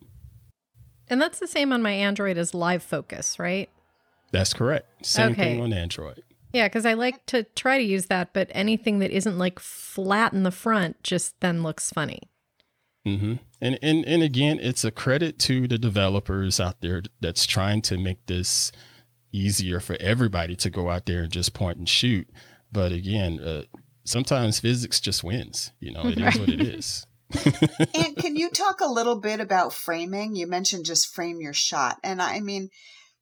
And 1.09 1.23
that's 1.23 1.39
the 1.39 1.47
same 1.47 1.73
on 1.73 1.81
my 1.81 1.93
Android 1.93 2.37
as 2.37 2.53
live 2.53 2.83
focus, 2.83 3.39
right? 3.39 3.71
That's 4.31 4.53
correct. 4.53 5.07
Same 5.07 5.33
okay. 5.33 5.43
thing 5.43 5.61
on 5.61 5.73
Android. 5.73 6.23
Yeah, 6.53 6.67
because 6.69 6.87
I 6.87 6.95
like 6.95 7.25
to 7.27 7.45
try 7.45 7.79
to 7.79 7.85
use 7.85 8.07
that, 8.07 8.33
but 8.33 8.51
anything 8.53 8.99
that 8.99 9.11
isn't 9.11 9.39
like 9.39 9.59
flat 9.59 10.33
in 10.33 10.43
the 10.43 10.51
front 10.51 11.03
just 11.03 11.39
then 11.41 11.63
looks 11.63 11.91
funny. 11.91 12.23
Mm-hmm. 13.07 13.35
And, 13.61 13.79
and 13.83 14.05
and 14.05 14.23
again, 14.23 14.59
it's 14.61 14.85
a 14.85 14.91
credit 14.91 15.39
to 15.41 15.67
the 15.67 15.79
developers 15.79 16.61
out 16.61 16.81
there 16.81 17.03
that's 17.21 17.45
trying 17.45 17.83
to 17.83 17.99
make 17.99 18.25
this 18.27 18.71
easier 19.33 19.81
for 19.81 19.97
everybody 20.01 20.57
to 20.57 20.71
go 20.71 20.91
out 20.91 21.07
there 21.07 21.23
and 21.23 21.33
just 21.33 21.55
point 21.55 21.79
and 21.79 21.89
shoot. 21.89 22.29
But 22.71 22.93
again, 22.93 23.41
uh, 23.41 23.63
sometimes 24.05 24.61
physics 24.61 25.01
just 25.01 25.25
wins. 25.25 25.73
You 25.81 25.93
know, 25.93 26.07
it 26.07 26.19
is 26.19 26.39
what 26.39 26.49
it 26.49 26.61
is. 26.61 27.07
and 27.95 28.17
can 28.17 28.37
you 28.37 28.49
talk 28.51 28.81
a 28.81 28.87
little 28.87 29.21
bit 29.21 29.41
about 29.41 29.75
framing? 29.75 30.35
You 30.35 30.47
mentioned 30.47 30.87
just 30.87 31.15
frame 31.15 31.41
your 31.41 31.53
shot, 31.53 31.99
and 32.03 32.23
I 32.23 32.41
mean, 32.41 32.71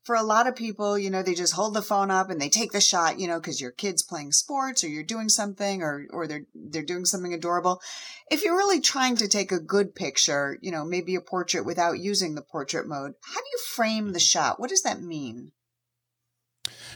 for 0.06 0.14
a 0.14 0.22
lot 0.22 0.46
of 0.46 0.54
people, 0.54 0.96
you 0.96 1.10
know, 1.10 1.24
they 1.24 1.34
just 1.34 1.54
hold 1.54 1.74
the 1.74 1.82
phone 1.82 2.12
up 2.12 2.30
and 2.30 2.40
they 2.40 2.48
take 2.48 2.70
the 2.70 2.80
shot, 2.80 3.18
you 3.18 3.26
know, 3.26 3.40
because 3.40 3.60
your 3.60 3.72
kid's 3.72 4.04
playing 4.04 4.30
sports 4.30 4.84
or 4.84 4.88
you're 4.88 5.02
doing 5.02 5.28
something 5.28 5.82
or 5.82 6.06
or 6.10 6.28
they're 6.28 6.46
they're 6.54 6.84
doing 6.84 7.04
something 7.04 7.34
adorable. 7.34 7.82
If 8.30 8.44
you're 8.44 8.56
really 8.56 8.80
trying 8.80 9.16
to 9.16 9.26
take 9.26 9.50
a 9.50 9.58
good 9.58 9.96
picture, 9.96 10.58
you 10.62 10.70
know, 10.70 10.84
maybe 10.84 11.16
a 11.16 11.20
portrait 11.20 11.66
without 11.66 11.98
using 11.98 12.36
the 12.36 12.42
portrait 12.42 12.86
mode, 12.86 13.14
how 13.20 13.40
do 13.40 13.46
you 13.52 13.58
frame 13.68 14.06
the 14.06 14.10
mm-hmm. 14.12 14.18
shot? 14.18 14.60
What 14.60 14.70
does 14.70 14.82
that 14.82 15.02
mean? 15.02 15.50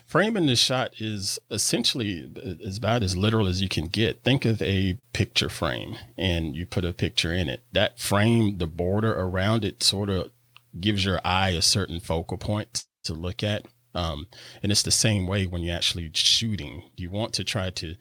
Framing 0.06 0.46
the 0.46 0.54
shot 0.54 0.92
is 0.98 1.40
essentially 1.50 2.30
uh, 2.36 2.64
as 2.64 2.78
about 2.78 3.02
as 3.02 3.16
literal 3.16 3.48
as 3.48 3.60
you 3.60 3.68
can 3.68 3.88
get. 3.88 4.22
Think 4.22 4.44
of 4.44 4.62
a 4.62 4.98
picture 5.12 5.48
frame 5.48 5.96
and 6.16 6.54
you 6.54 6.64
put 6.64 6.84
a 6.84 6.92
picture 6.92 7.32
in 7.32 7.48
it. 7.48 7.64
That 7.72 7.98
frame, 7.98 8.58
the 8.58 8.68
border 8.68 9.12
around 9.12 9.64
it 9.64 9.82
sort 9.82 10.10
of 10.10 10.30
gives 10.78 11.04
your 11.04 11.20
eye 11.24 11.50
a 11.50 11.62
certain 11.62 11.98
focal 11.98 12.38
point 12.38 12.84
to 13.04 13.14
look 13.14 13.42
at. 13.42 13.66
Um, 13.94 14.26
and 14.62 14.70
it's 14.70 14.82
the 14.82 14.90
same 14.90 15.26
way 15.26 15.46
when 15.46 15.62
you're 15.62 15.76
actually 15.76 16.10
shooting. 16.14 16.84
You 16.96 17.10
want 17.10 17.32
to 17.34 17.44
try 17.44 17.70
to 17.70 17.96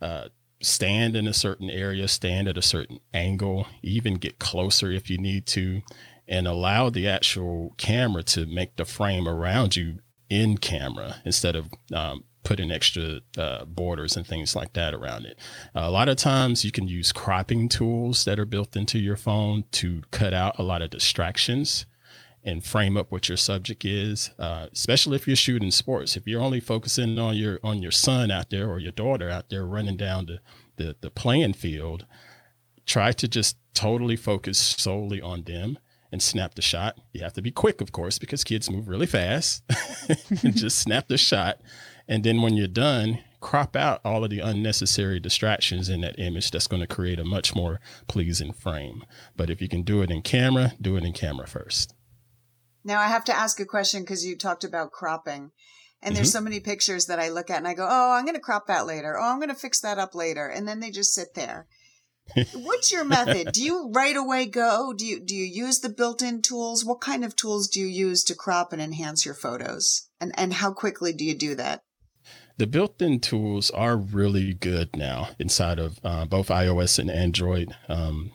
uh, 0.00 0.28
stand 0.60 1.16
in 1.16 1.26
a 1.26 1.34
certain 1.34 1.70
area, 1.70 2.08
stand 2.08 2.48
at 2.48 2.56
a 2.56 2.62
certain 2.62 3.00
angle, 3.12 3.66
even 3.82 4.14
get 4.14 4.38
closer 4.38 4.90
if 4.90 5.10
you 5.10 5.18
need 5.18 5.46
to, 5.46 5.82
and 6.26 6.46
allow 6.46 6.88
the 6.88 7.06
actual 7.06 7.74
camera 7.76 8.22
to 8.22 8.46
make 8.46 8.76
the 8.76 8.84
frame 8.84 9.28
around 9.28 9.76
you 9.76 9.98
in 10.30 10.56
camera 10.56 11.16
instead 11.24 11.54
of 11.54 11.68
um, 11.92 12.24
putting 12.42 12.70
extra 12.70 13.20
uh, 13.36 13.64
borders 13.64 14.16
and 14.16 14.26
things 14.26 14.56
like 14.56 14.72
that 14.72 14.94
around 14.94 15.26
it. 15.26 15.38
Uh, 15.74 15.80
a 15.80 15.90
lot 15.90 16.08
of 16.08 16.16
times 16.16 16.64
you 16.64 16.72
can 16.72 16.88
use 16.88 17.12
cropping 17.12 17.68
tools 17.68 18.24
that 18.24 18.38
are 18.38 18.46
built 18.46 18.76
into 18.76 18.98
your 18.98 19.16
phone 19.16 19.64
to 19.72 20.02
cut 20.10 20.32
out 20.32 20.58
a 20.58 20.62
lot 20.62 20.82
of 20.82 20.90
distractions 20.90 21.84
and 22.44 22.62
frame 22.62 22.96
up 22.96 23.10
what 23.10 23.28
your 23.28 23.38
subject 23.38 23.84
is, 23.84 24.30
uh, 24.38 24.68
especially 24.72 25.16
if 25.16 25.26
you're 25.26 25.34
shooting 25.34 25.70
sports. 25.70 26.16
If 26.16 26.26
you're 26.26 26.42
only 26.42 26.60
focusing 26.60 27.18
on 27.18 27.36
your 27.36 27.58
on 27.64 27.82
your 27.82 27.90
son 27.90 28.30
out 28.30 28.50
there 28.50 28.68
or 28.68 28.78
your 28.78 28.92
daughter 28.92 29.30
out 29.30 29.48
there 29.48 29.64
running 29.64 29.96
down 29.96 30.26
the, 30.26 30.40
the, 30.76 30.96
the 31.00 31.10
playing 31.10 31.54
field, 31.54 32.04
try 32.86 33.12
to 33.12 33.26
just 33.26 33.56
totally 33.72 34.16
focus 34.16 34.58
solely 34.58 35.20
on 35.20 35.44
them 35.44 35.78
and 36.12 36.22
snap 36.22 36.54
the 36.54 36.62
shot. 36.62 36.98
You 37.12 37.22
have 37.22 37.32
to 37.32 37.42
be 37.42 37.50
quick, 37.50 37.80
of 37.80 37.92
course, 37.92 38.18
because 38.18 38.44
kids 38.44 38.70
move 38.70 38.88
really 38.88 39.06
fast. 39.06 39.64
and 40.42 40.54
just 40.56 40.78
snap 40.78 41.08
the 41.08 41.18
shot. 41.18 41.60
And 42.06 42.22
then 42.22 42.42
when 42.42 42.54
you're 42.54 42.68
done, 42.68 43.18
crop 43.40 43.74
out 43.74 44.00
all 44.04 44.22
of 44.22 44.30
the 44.30 44.38
unnecessary 44.38 45.18
distractions 45.18 45.88
in 45.88 46.02
that 46.02 46.18
image 46.18 46.50
that's 46.50 46.66
going 46.66 46.82
to 46.82 46.86
create 46.86 47.18
a 47.18 47.24
much 47.24 47.54
more 47.54 47.80
pleasing 48.06 48.52
frame. 48.52 49.04
But 49.36 49.50
if 49.50 49.60
you 49.60 49.68
can 49.68 49.82
do 49.82 50.02
it 50.02 50.10
in 50.10 50.22
camera, 50.22 50.74
do 50.80 50.96
it 50.96 51.04
in 51.04 51.12
camera 51.12 51.46
first. 51.46 51.94
Now 52.84 53.00
I 53.00 53.08
have 53.08 53.24
to 53.24 53.34
ask 53.34 53.58
a 53.60 53.64
question 53.64 54.02
because 54.02 54.24
you 54.24 54.36
talked 54.36 54.64
about 54.64 54.92
cropping. 54.92 55.50
And 56.02 56.10
mm-hmm. 56.10 56.16
there's 56.16 56.32
so 56.32 56.40
many 56.40 56.60
pictures 56.60 57.06
that 57.06 57.18
I 57.18 57.30
look 57.30 57.48
at 57.50 57.58
and 57.58 57.68
I 57.68 57.74
go, 57.74 57.88
oh, 57.90 58.12
I'm 58.12 58.24
going 58.24 58.34
to 58.34 58.40
crop 58.40 58.66
that 58.66 58.86
later. 58.86 59.18
Oh, 59.18 59.24
I'm 59.24 59.38
going 59.38 59.48
to 59.48 59.54
fix 59.54 59.80
that 59.80 59.98
up 59.98 60.14
later. 60.14 60.46
And 60.46 60.68
then 60.68 60.80
they 60.80 60.90
just 60.90 61.14
sit 61.14 61.34
there. 61.34 61.66
What's 62.54 62.92
your 62.92 63.04
method? 63.04 63.52
Do 63.52 63.62
you 63.64 63.90
right 63.92 64.16
away 64.16 64.46
go? 64.46 64.94
Do 64.96 65.06
you 65.06 65.20
do 65.20 65.34
you 65.34 65.44
use 65.44 65.80
the 65.80 65.88
built-in 65.88 66.42
tools? 66.42 66.84
What 66.84 67.00
kind 67.00 67.24
of 67.24 67.36
tools 67.36 67.68
do 67.68 67.80
you 67.80 67.86
use 67.86 68.24
to 68.24 68.34
crop 68.34 68.72
and 68.72 68.80
enhance 68.80 69.24
your 69.24 69.34
photos? 69.34 70.08
And 70.20 70.32
and 70.38 70.54
how 70.54 70.72
quickly 70.72 71.12
do 71.12 71.24
you 71.24 71.34
do 71.34 71.54
that? 71.56 71.82
The 72.56 72.66
built-in 72.66 73.20
tools 73.20 73.70
are 73.70 73.96
really 73.96 74.54
good 74.54 74.96
now 74.96 75.30
inside 75.38 75.78
of 75.78 75.98
uh, 76.04 76.24
both 76.24 76.48
iOS 76.48 76.98
and 76.98 77.10
Android. 77.10 77.74
Um, 77.88 78.32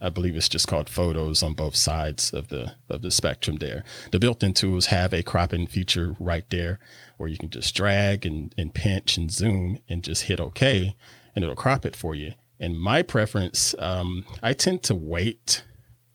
I 0.00 0.08
believe 0.08 0.34
it's 0.34 0.48
just 0.48 0.68
called 0.68 0.88
photos 0.88 1.42
on 1.42 1.52
both 1.52 1.76
sides 1.76 2.32
of 2.32 2.48
the 2.48 2.72
of 2.88 3.02
the 3.02 3.10
spectrum 3.10 3.56
there. 3.56 3.84
The 4.12 4.18
built-in 4.18 4.54
tools 4.54 4.86
have 4.86 5.12
a 5.12 5.22
cropping 5.22 5.66
feature 5.66 6.16
right 6.18 6.48
there 6.50 6.78
where 7.18 7.28
you 7.28 7.36
can 7.36 7.50
just 7.50 7.74
drag 7.74 8.24
and, 8.24 8.54
and 8.56 8.72
pinch 8.72 9.16
and 9.16 9.30
zoom 9.30 9.78
and 9.88 10.02
just 10.02 10.24
hit 10.24 10.40
OK 10.40 10.96
and 11.34 11.44
it'll 11.44 11.56
crop 11.56 11.84
it 11.84 11.94
for 11.94 12.14
you. 12.14 12.32
And 12.58 12.78
my 12.78 13.02
preference, 13.02 13.74
um, 13.78 14.24
I 14.42 14.52
tend 14.52 14.82
to 14.84 14.94
wait 14.94 15.64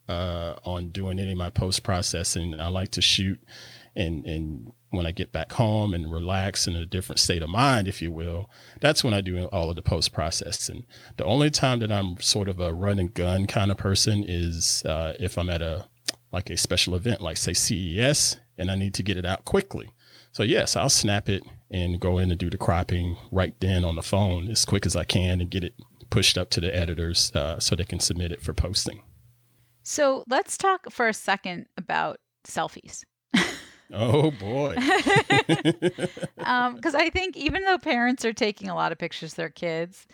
uh, 0.08 0.56
on 0.64 0.90
doing 0.90 1.20
any 1.20 1.32
of 1.32 1.38
my 1.38 1.50
post 1.50 1.84
processing. 1.84 2.60
I 2.60 2.68
like 2.68 2.92
to 2.92 3.02
shoot 3.02 3.40
and 3.96 4.26
and 4.26 4.72
when 4.90 5.06
I 5.06 5.12
get 5.12 5.32
back 5.32 5.52
home 5.54 5.94
and 5.94 6.12
relax 6.12 6.68
in 6.68 6.76
a 6.76 6.86
different 6.86 7.20
state 7.20 7.42
of 7.42 7.50
mind, 7.50 7.88
if 7.88 8.02
you 8.02 8.12
will, 8.12 8.50
that's 8.80 9.04
when 9.04 9.14
I 9.14 9.20
do 9.20 9.46
all 9.48 9.70
of 9.70 9.76
the 9.76 9.82
post 9.82 10.14
processing. 10.14 10.86
The 11.18 11.26
only 11.26 11.50
time 11.50 11.80
that 11.80 11.92
I'm 11.92 12.18
sort 12.22 12.48
of 12.48 12.62
a 12.62 12.74
run 12.74 12.98
and 12.98 13.14
gun 13.14 13.46
kind 13.46 13.72
of 13.72 13.78
person 13.78 14.24
is 14.26 14.84
uh, 14.86 15.14
if 15.20 15.38
I'm 15.38 15.50
at 15.50 15.62
a 15.62 15.88
like 16.32 16.50
a 16.50 16.58
special 16.58 16.96
event, 16.96 17.22
like 17.22 17.38
say 17.38 17.54
CES, 17.54 18.38
and 18.58 18.70
I 18.70 18.76
need 18.76 18.94
to 18.96 19.04
get 19.04 19.18
it 19.18 19.26
out 19.26 19.46
quickly. 19.46 19.90
So 20.32 20.44
yes, 20.44 20.76
I'll 20.76 20.90
snap 20.90 21.30
it 21.30 21.44
and 21.72 22.00
go 22.00 22.18
in 22.18 22.30
and 22.30 22.40
do 22.40 22.50
the 22.50 22.58
cropping 22.58 23.18
right 23.32 23.56
then 23.60 23.86
on 23.86 23.96
the 23.96 24.02
phone 24.02 24.50
as 24.50 24.66
quick 24.66 24.86
as 24.86 24.96
I 24.96 25.04
can 25.04 25.40
and 25.42 25.50
get 25.50 25.64
it 25.64 25.74
pushed 26.10 26.38
up 26.38 26.50
to 26.52 26.62
the 26.62 26.76
editors 26.76 27.32
uh, 27.36 27.60
so 27.60 27.76
they 27.76 27.86
can 27.86 28.00
submit 28.00 28.32
it 28.32 28.42
for 28.42 28.54
posting. 28.54 29.02
So 29.86 30.24
let's 30.28 30.58
talk 30.58 30.92
for 30.92 31.08
a 31.08 31.14
second 31.14 31.68
about 31.78 32.20
selfies. 32.46 33.04
Oh 33.94 34.32
boy. 34.32 34.74
Because 34.76 36.26
um, 36.40 36.80
I 36.84 37.12
think 37.14 37.38
even 37.38 37.64
though 37.64 37.78
parents 37.78 38.26
are 38.26 38.34
taking 38.34 38.68
a 38.68 38.74
lot 38.74 38.92
of 38.92 38.98
pictures 38.98 39.34
of 39.34 39.38
their 39.38 39.52
kids, 39.52 40.08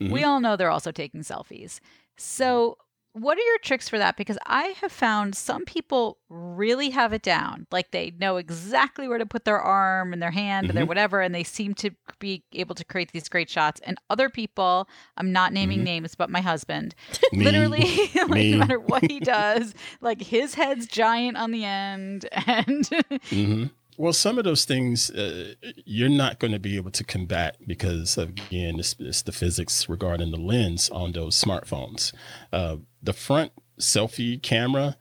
mm-hmm. 0.00 0.10
we 0.10 0.24
all 0.24 0.40
know 0.40 0.56
they're 0.56 0.70
also 0.70 0.92
taking 0.92 1.20
selfies. 1.20 1.78
So 2.16 2.78
what 3.12 3.38
are 3.38 3.42
your 3.42 3.58
tricks 3.58 3.88
for 3.88 3.98
that? 3.98 4.16
Because 4.16 4.38
I 4.46 4.74
have 4.80 4.92
found 4.92 5.34
some 5.34 5.64
people 5.64 6.18
really 6.28 6.90
have 6.90 7.12
it 7.12 7.22
down. 7.22 7.66
Like 7.72 7.90
they 7.90 8.12
know 8.18 8.36
exactly 8.36 9.08
where 9.08 9.18
to 9.18 9.26
put 9.26 9.44
their 9.44 9.60
arm 9.60 10.12
and 10.12 10.22
their 10.22 10.30
hand 10.30 10.64
mm-hmm. 10.64 10.70
and 10.70 10.76
their 10.76 10.84
mm-hmm. 10.84 10.88
whatever, 10.88 11.20
and 11.20 11.34
they 11.34 11.44
seem 11.44 11.74
to 11.74 11.90
be 12.18 12.44
able 12.52 12.74
to 12.74 12.84
create 12.84 13.12
these 13.12 13.28
great 13.28 13.50
shots. 13.50 13.80
And 13.84 13.98
other 14.10 14.28
people, 14.28 14.88
I'm 15.16 15.32
not 15.32 15.52
naming 15.52 15.78
mm-hmm. 15.78 15.84
names, 15.84 16.14
but 16.14 16.30
my 16.30 16.40
husband, 16.40 16.94
Me. 17.32 17.44
literally, 17.44 18.10
like 18.14 18.30
Me. 18.30 18.52
no 18.52 18.58
matter 18.58 18.78
what 18.78 19.10
he 19.10 19.20
does, 19.20 19.74
like 20.00 20.22
his 20.22 20.54
head's 20.54 20.86
giant 20.86 21.36
on 21.36 21.50
the 21.50 21.64
end, 21.64 22.28
and 22.32 22.84
mm-hmm. 22.84 23.64
Well, 23.98 24.12
some 24.12 24.38
of 24.38 24.44
those 24.44 24.64
things 24.64 25.10
uh, 25.10 25.54
you're 25.84 26.08
not 26.08 26.38
going 26.38 26.52
to 26.52 26.60
be 26.60 26.76
able 26.76 26.92
to 26.92 27.02
combat 27.02 27.56
because, 27.66 28.16
again, 28.16 28.78
it's, 28.78 28.94
it's, 29.00 29.22
the 29.22 29.32
physics 29.32 29.88
regarding 29.88 30.30
the 30.30 30.36
lens 30.38 30.88
on 30.90 31.10
those 31.10 31.34
smartphones. 31.34 32.14
Uh, 32.52 32.76
the 33.02 33.12
front 33.12 33.50
selfie 33.80 34.40
camera, 34.40 34.96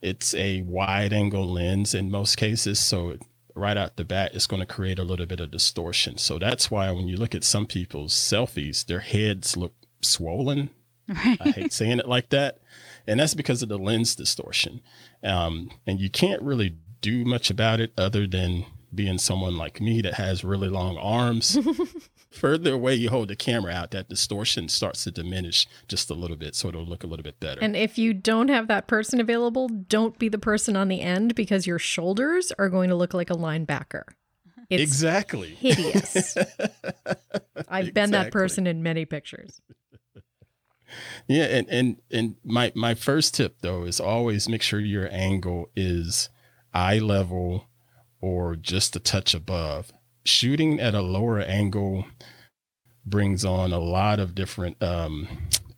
it's 0.00 0.36
a 0.36 0.62
wide 0.62 1.12
angle 1.12 1.52
lens 1.52 1.94
in 1.94 2.12
most 2.12 2.36
cases. 2.36 2.78
So, 2.78 3.16
right 3.56 3.76
out 3.76 3.96
the 3.96 4.04
bat, 4.04 4.30
it's 4.34 4.46
going 4.46 4.60
to 4.60 4.66
create 4.66 5.00
a 5.00 5.04
little 5.04 5.26
bit 5.26 5.40
of 5.40 5.50
distortion. 5.50 6.16
So, 6.16 6.38
that's 6.38 6.70
why 6.70 6.92
when 6.92 7.08
you 7.08 7.16
look 7.16 7.34
at 7.34 7.42
some 7.42 7.66
people's 7.66 8.14
selfies, 8.14 8.86
their 8.86 9.00
heads 9.00 9.56
look 9.56 9.74
swollen. 10.00 10.70
Right. 11.08 11.38
I 11.40 11.50
hate 11.50 11.72
saying 11.72 11.98
it 11.98 12.08
like 12.08 12.28
that. 12.28 12.58
And 13.04 13.18
that's 13.18 13.34
because 13.34 13.64
of 13.64 13.68
the 13.68 13.78
lens 13.78 14.14
distortion. 14.14 14.80
Um, 15.24 15.70
and 15.88 15.98
you 15.98 16.08
can't 16.08 16.42
really 16.42 16.76
do 17.00 17.24
much 17.24 17.50
about 17.50 17.80
it 17.80 17.92
other 17.96 18.26
than 18.26 18.64
being 18.94 19.18
someone 19.18 19.56
like 19.56 19.80
me 19.80 20.00
that 20.00 20.14
has 20.14 20.44
really 20.44 20.68
long 20.68 20.96
arms. 20.96 21.58
Further 22.30 22.74
away 22.74 22.94
you 22.94 23.08
hold 23.10 23.28
the 23.28 23.36
camera 23.36 23.72
out, 23.72 23.90
that 23.92 24.08
distortion 24.08 24.68
starts 24.68 25.04
to 25.04 25.10
diminish 25.10 25.66
just 25.88 26.10
a 26.10 26.14
little 26.14 26.36
bit, 26.36 26.54
so 26.54 26.68
it'll 26.68 26.84
look 26.84 27.02
a 27.02 27.06
little 27.06 27.22
bit 27.22 27.40
better. 27.40 27.60
And 27.60 27.74
if 27.74 27.98
you 27.98 28.12
don't 28.12 28.48
have 28.48 28.68
that 28.68 28.86
person 28.86 29.20
available, 29.20 29.68
don't 29.68 30.18
be 30.18 30.28
the 30.28 30.38
person 30.38 30.76
on 30.76 30.88
the 30.88 31.00
end 31.00 31.34
because 31.34 31.66
your 31.66 31.78
shoulders 31.78 32.52
are 32.58 32.68
going 32.68 32.90
to 32.90 32.94
look 32.94 33.14
like 33.14 33.30
a 33.30 33.36
linebacker. 33.36 34.04
It's 34.70 34.82
exactly 34.82 35.54
hideous. 35.54 36.36
I've 36.36 37.88
exactly. 37.88 37.90
been 37.92 38.10
that 38.10 38.30
person 38.30 38.66
in 38.66 38.82
many 38.82 39.06
pictures. 39.06 39.62
Yeah, 41.26 41.44
and 41.44 41.66
and 41.70 41.96
and 42.10 42.36
my 42.44 42.72
my 42.74 42.94
first 42.94 43.34
tip 43.34 43.62
though 43.62 43.84
is 43.84 43.98
always 43.98 44.46
make 44.46 44.60
sure 44.60 44.78
your 44.78 45.08
angle 45.10 45.70
is 45.74 46.28
eye 46.74 46.98
level 46.98 47.66
or 48.20 48.56
just 48.56 48.96
a 48.96 49.00
touch 49.00 49.34
above. 49.34 49.92
Shooting 50.24 50.80
at 50.80 50.94
a 50.94 51.00
lower 51.00 51.40
angle 51.40 52.04
brings 53.06 53.44
on 53.44 53.72
a 53.72 53.78
lot 53.78 54.20
of 54.20 54.34
different 54.34 54.82
um, 54.82 55.28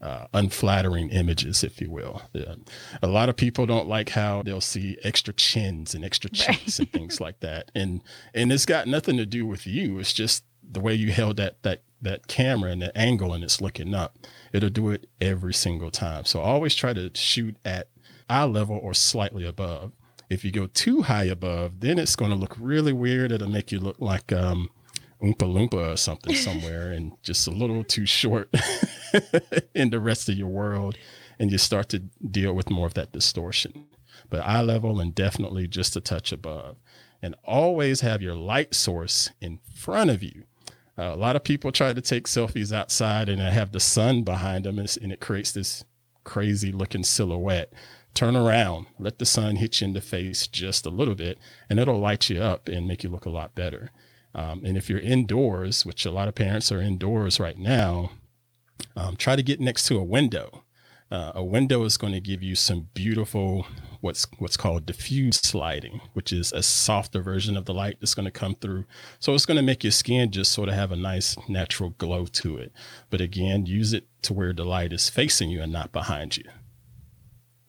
uh, 0.00 0.26
unflattering 0.32 1.10
images, 1.10 1.62
if 1.62 1.80
you 1.80 1.90
will. 1.90 2.22
Yeah. 2.32 2.54
A 3.02 3.06
lot 3.06 3.28
of 3.28 3.36
people 3.36 3.66
don't 3.66 3.88
like 3.88 4.10
how 4.10 4.42
they'll 4.42 4.60
see 4.60 4.96
extra 5.02 5.34
chins 5.34 5.94
and 5.94 6.04
extra 6.04 6.30
cheeks 6.30 6.48
right. 6.48 6.78
and 6.80 6.92
things 6.92 7.20
like 7.20 7.40
that, 7.40 7.70
and 7.74 8.02
and 8.34 8.52
it's 8.52 8.66
got 8.66 8.88
nothing 8.88 9.16
to 9.18 9.26
do 9.26 9.46
with 9.46 9.66
you. 9.66 9.98
It's 9.98 10.12
just 10.12 10.44
the 10.62 10.80
way 10.80 10.94
you 10.94 11.12
held 11.12 11.36
that 11.36 11.62
that 11.62 11.82
that 12.02 12.26
camera 12.26 12.70
and 12.70 12.82
that 12.82 12.96
angle, 12.96 13.34
and 13.34 13.44
it's 13.44 13.60
looking 13.60 13.94
up. 13.94 14.16
It'll 14.52 14.70
do 14.70 14.90
it 14.90 15.06
every 15.20 15.54
single 15.54 15.90
time. 15.90 16.24
So 16.24 16.40
always 16.40 16.74
try 16.74 16.92
to 16.94 17.10
shoot 17.14 17.56
at 17.64 17.88
eye 18.28 18.44
level 18.44 18.78
or 18.82 18.94
slightly 18.94 19.46
above. 19.46 19.92
If 20.30 20.44
you 20.44 20.52
go 20.52 20.68
too 20.68 21.02
high 21.02 21.24
above, 21.24 21.80
then 21.80 21.98
it's 21.98 22.16
going 22.16 22.30
to 22.30 22.36
look 22.36 22.56
really 22.58 22.92
weird. 22.92 23.32
It'll 23.32 23.50
make 23.50 23.72
you 23.72 23.80
look 23.80 23.96
like 24.00 24.32
um, 24.32 24.70
Oompa 25.20 25.38
Loompa 25.38 25.92
or 25.92 25.96
something 25.96 26.34
somewhere 26.48 26.92
and 26.92 27.12
just 27.22 27.46
a 27.46 27.50
little 27.50 27.84
too 27.84 28.06
short 28.06 28.48
in 29.74 29.90
the 29.90 30.00
rest 30.00 30.28
of 30.28 30.36
your 30.36 30.48
world. 30.48 30.96
And 31.38 31.50
you 31.50 31.58
start 31.58 31.88
to 31.90 31.98
deal 31.98 32.52
with 32.54 32.70
more 32.70 32.86
of 32.86 32.94
that 32.94 33.12
distortion. 33.12 33.86
But 34.28 34.46
eye 34.46 34.62
level 34.62 35.00
and 35.00 35.14
definitely 35.14 35.66
just 35.66 35.96
a 35.96 36.00
touch 36.00 36.32
above. 36.32 36.76
and 37.22 37.34
always 37.44 38.00
have 38.00 38.22
your 38.22 38.34
light 38.34 38.74
source 38.74 39.30
in 39.40 39.58
front 39.74 40.10
of 40.10 40.22
you. 40.22 40.44
Uh, 40.98 41.14
a 41.14 41.16
lot 41.16 41.36
of 41.36 41.44
people 41.44 41.72
try 41.72 41.92
to 41.92 42.00
take 42.00 42.26
selfies 42.26 42.72
outside 42.72 43.28
and 43.28 43.40
have 43.40 43.72
the 43.72 43.80
sun 43.80 44.22
behind 44.22 44.64
them, 44.64 44.78
and, 44.78 44.96
and 45.02 45.12
it 45.12 45.20
creates 45.20 45.52
this 45.52 45.84
crazy 46.24 46.72
looking 46.72 47.02
silhouette. 47.02 47.72
Turn 48.14 48.36
around, 48.36 48.86
let 48.98 49.18
the 49.18 49.26
sun 49.26 49.56
hit 49.56 49.80
you 49.80 49.86
in 49.86 49.92
the 49.92 50.00
face 50.00 50.46
just 50.46 50.84
a 50.84 50.90
little 50.90 51.14
bit, 51.14 51.38
and 51.68 51.78
it'll 51.78 51.98
light 51.98 52.28
you 52.28 52.42
up 52.42 52.68
and 52.68 52.88
make 52.88 53.04
you 53.04 53.10
look 53.10 53.24
a 53.24 53.30
lot 53.30 53.54
better. 53.54 53.90
Um, 54.34 54.64
and 54.64 54.76
if 54.76 54.88
you're 54.88 55.00
indoors, 55.00 55.86
which 55.86 56.04
a 56.04 56.10
lot 56.10 56.28
of 56.28 56.34
parents 56.34 56.70
are 56.70 56.80
indoors 56.80 57.40
right 57.40 57.58
now, 57.58 58.10
um, 58.96 59.16
try 59.16 59.36
to 59.36 59.42
get 59.42 59.60
next 59.60 59.86
to 59.86 59.98
a 59.98 60.04
window. 60.04 60.64
Uh, 61.10 61.32
a 61.34 61.44
window 61.44 61.84
is 61.84 61.96
going 61.96 62.12
to 62.12 62.20
give 62.20 62.42
you 62.42 62.54
some 62.54 62.88
beautiful 62.94 63.66
what's 64.00 64.26
what's 64.38 64.56
called 64.56 64.86
diffuse 64.86 65.54
lighting, 65.54 66.00
which 66.12 66.32
is 66.32 66.52
a 66.52 66.62
softer 66.62 67.20
version 67.20 67.56
of 67.56 67.64
the 67.64 67.74
light 67.74 67.96
that's 68.00 68.14
going 68.14 68.24
to 68.24 68.30
come 68.30 68.54
through. 68.54 68.84
So 69.18 69.34
it's 69.34 69.46
going 69.46 69.56
to 69.56 69.62
make 69.62 69.82
your 69.82 69.90
skin 69.90 70.30
just 70.30 70.52
sort 70.52 70.68
of 70.68 70.76
have 70.76 70.92
a 70.92 70.96
nice 70.96 71.36
natural 71.48 71.90
glow 71.90 72.26
to 72.26 72.56
it. 72.56 72.72
But 73.10 73.20
again, 73.20 73.66
use 73.66 73.92
it 73.92 74.06
to 74.22 74.32
where 74.32 74.52
the 74.52 74.64
light 74.64 74.92
is 74.92 75.08
facing 75.10 75.50
you 75.50 75.62
and 75.62 75.72
not 75.72 75.90
behind 75.92 76.36
you. 76.36 76.44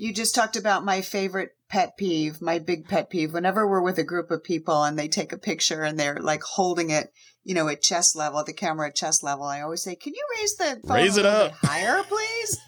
You 0.01 0.11
just 0.11 0.33
talked 0.33 0.55
about 0.55 0.83
my 0.83 1.01
favorite 1.01 1.51
pet 1.69 1.95
peeve, 1.95 2.41
my 2.41 2.57
big 2.57 2.87
pet 2.87 3.11
peeve. 3.11 3.33
Whenever 3.33 3.69
we're 3.69 3.83
with 3.83 3.99
a 3.99 4.03
group 4.03 4.31
of 4.31 4.43
people 4.43 4.83
and 4.83 4.97
they 4.97 5.07
take 5.07 5.31
a 5.31 5.37
picture 5.37 5.83
and 5.83 5.99
they're 5.99 6.17
like 6.19 6.41
holding 6.41 6.89
it, 6.89 7.13
you 7.43 7.53
know, 7.53 7.67
at 7.67 7.83
chest 7.83 8.15
level, 8.15 8.43
the 8.43 8.51
camera 8.51 8.87
at 8.87 8.95
chest 8.95 9.21
level, 9.21 9.45
I 9.45 9.61
always 9.61 9.83
say, 9.83 9.93
"Can 9.93 10.15
you 10.15 10.25
raise 10.39 10.55
the 10.55 10.81
phone 10.87 10.97
raise 10.97 11.17
it 11.17 11.25
up 11.27 11.51
higher, 11.51 12.01
please? 12.01 12.59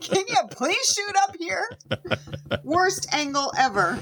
Can 0.00 0.24
you 0.26 0.36
please 0.50 0.84
shoot 0.84 1.14
up 1.22 1.36
here?" 1.38 1.64
Worst 2.64 3.06
angle 3.14 3.52
ever. 3.56 4.00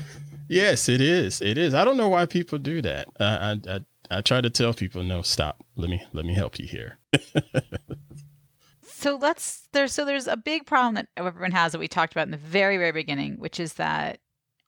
Yes, 0.48 0.88
it 0.88 1.02
is. 1.02 1.42
It 1.42 1.58
is. 1.58 1.74
I 1.74 1.84
don't 1.84 1.98
know 1.98 2.08
why 2.08 2.24
people 2.24 2.56
do 2.56 2.80
that. 2.80 3.06
I 3.20 3.60
I, 3.68 3.80
I 4.10 4.20
try 4.22 4.40
to 4.40 4.48
tell 4.48 4.72
people, 4.72 5.02
no, 5.02 5.20
stop. 5.20 5.62
Let 5.76 5.90
me 5.90 6.02
let 6.14 6.24
me 6.24 6.32
help 6.32 6.58
you 6.58 6.66
here. 6.66 6.98
so 9.02 9.16
let's 9.16 9.68
there's 9.72 9.92
so 9.92 10.04
there's 10.04 10.28
a 10.28 10.36
big 10.36 10.66
problem 10.66 10.94
that 10.94 11.08
everyone 11.16 11.50
has 11.52 11.72
that 11.72 11.78
we 11.78 11.88
talked 11.88 12.12
about 12.12 12.26
in 12.26 12.30
the 12.30 12.36
very 12.36 12.76
very 12.76 12.92
beginning, 12.92 13.34
which 13.38 13.58
is 13.58 13.74
that 13.74 14.18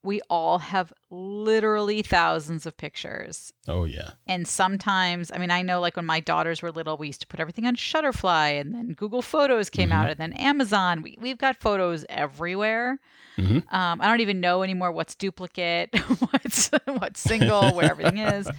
we 0.05 0.21
all 0.29 0.59
have 0.59 0.93
literally 1.11 2.03
thousands 2.03 2.67
of 2.67 2.77
pictures. 2.77 3.53
Oh 3.67 3.85
yeah. 3.85 4.11
And 4.27 4.47
sometimes, 4.47 5.33
I 5.33 5.39
mean, 5.39 5.51
I 5.51 5.63
know 5.63 5.81
like 5.81 5.97
when 5.97 6.05
my 6.05 6.21
daughters 6.21 6.61
were 6.61 6.71
little, 6.71 6.97
we 6.97 7.07
used 7.07 7.23
to 7.23 7.27
put 7.27 7.41
everything 7.41 7.67
on 7.67 7.75
Shutterfly, 7.75 8.61
and 8.61 8.75
then 8.75 8.93
Google 8.93 9.23
Photos 9.23 9.71
came 9.71 9.89
mm-hmm. 9.89 9.99
out, 9.99 10.11
and 10.11 10.19
then 10.19 10.35
Amazon. 10.35 11.03
We 11.03 11.17
we've 11.21 11.39
got 11.39 11.57
photos 11.57 12.05
everywhere. 12.09 12.99
Mm-hmm. 13.39 13.75
Um, 13.75 14.01
I 14.01 14.07
don't 14.07 14.21
even 14.21 14.41
know 14.41 14.63
anymore 14.63 14.93
what's 14.93 15.15
duplicate, 15.15 15.99
what's 16.31 16.71
what's 16.85 17.21
single, 17.21 17.75
where 17.75 17.91
everything 17.91 18.19
is. 18.19 18.49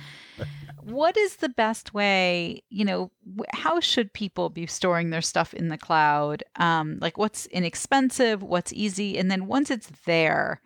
What 0.82 1.18
is 1.18 1.38
the 1.38 1.50
best 1.50 1.96
way? 1.96 2.62
You 2.70 2.86
know, 2.86 3.12
how 3.52 3.80
should 3.80 4.14
people 4.14 4.52
be 4.52 4.68
storing 4.68 5.10
their 5.10 5.22
stuff 5.22 5.52
in 5.52 5.70
the 5.70 5.80
cloud? 5.80 6.44
Um, 6.58 7.00
like, 7.02 7.18
what's 7.18 7.48
inexpensive? 7.48 8.44
What's 8.44 8.72
easy? 8.72 9.18
And 9.18 9.32
then 9.32 9.48
once 9.48 9.72
it's 9.72 9.90
there 10.06 10.62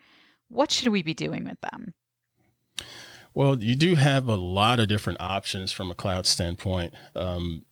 what 0.49 0.71
should 0.71 0.89
we 0.89 1.03
be 1.03 1.13
doing 1.13 1.45
with 1.45 1.59
them? 1.61 1.93
Well, 3.33 3.61
you 3.61 3.75
do 3.75 3.95
have 3.95 4.27
a 4.27 4.35
lot 4.35 4.79
of 4.79 4.87
different 4.87 5.21
options 5.21 5.71
from 5.71 5.91
a 5.91 5.95
cloud 5.95 6.25
standpoint. 6.25 6.93
Um, 7.15 7.63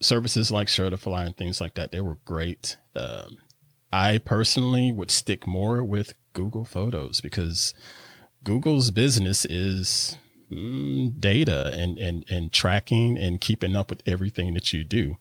services 0.00 0.50
like 0.50 0.68
Shutterfly 0.68 1.26
and 1.26 1.36
things 1.36 1.60
like 1.60 1.74
that, 1.74 1.92
they 1.92 2.00
were 2.00 2.18
great. 2.24 2.76
Um, 2.94 3.38
I 3.92 4.18
personally 4.18 4.92
would 4.92 5.10
stick 5.10 5.46
more 5.46 5.84
with 5.84 6.14
Google 6.32 6.64
Photos 6.64 7.20
because 7.20 7.74
Google's 8.42 8.90
business 8.90 9.44
is 9.44 10.18
mm, 10.50 11.18
data 11.20 11.72
and, 11.74 11.98
and, 11.98 12.24
and 12.30 12.52
tracking 12.52 13.16
and 13.18 13.40
keeping 13.40 13.76
up 13.76 13.90
with 13.90 14.02
everything 14.06 14.54
that 14.54 14.72
you 14.72 14.84
do. 14.84 15.16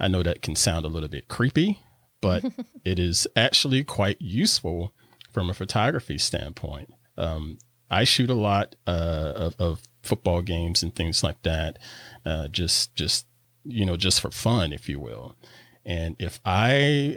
I 0.00 0.08
know 0.08 0.22
that 0.22 0.42
can 0.42 0.56
sound 0.56 0.84
a 0.84 0.88
little 0.88 1.08
bit 1.08 1.28
creepy, 1.28 1.80
but 2.20 2.44
it 2.84 2.98
is 2.98 3.26
actually 3.36 3.84
quite 3.84 4.20
useful 4.20 4.92
from 5.38 5.50
a 5.50 5.54
photography 5.54 6.18
standpoint. 6.18 6.92
Um, 7.16 7.58
I 7.88 8.02
shoot 8.02 8.28
a 8.28 8.34
lot 8.34 8.74
uh, 8.88 9.32
of, 9.36 9.54
of, 9.60 9.82
football 10.02 10.42
games 10.42 10.82
and 10.82 10.92
things 10.92 11.22
like 11.22 11.40
that, 11.42 11.78
uh, 12.26 12.48
just 12.48 12.94
just 12.96 13.26
you 13.62 13.86
know 13.86 13.96
just 13.96 14.20
for 14.20 14.32
fun, 14.32 14.72
if 14.72 14.88
you 14.88 14.98
will. 14.98 15.36
And 15.84 16.16
if 16.18 16.40
I 16.44 16.70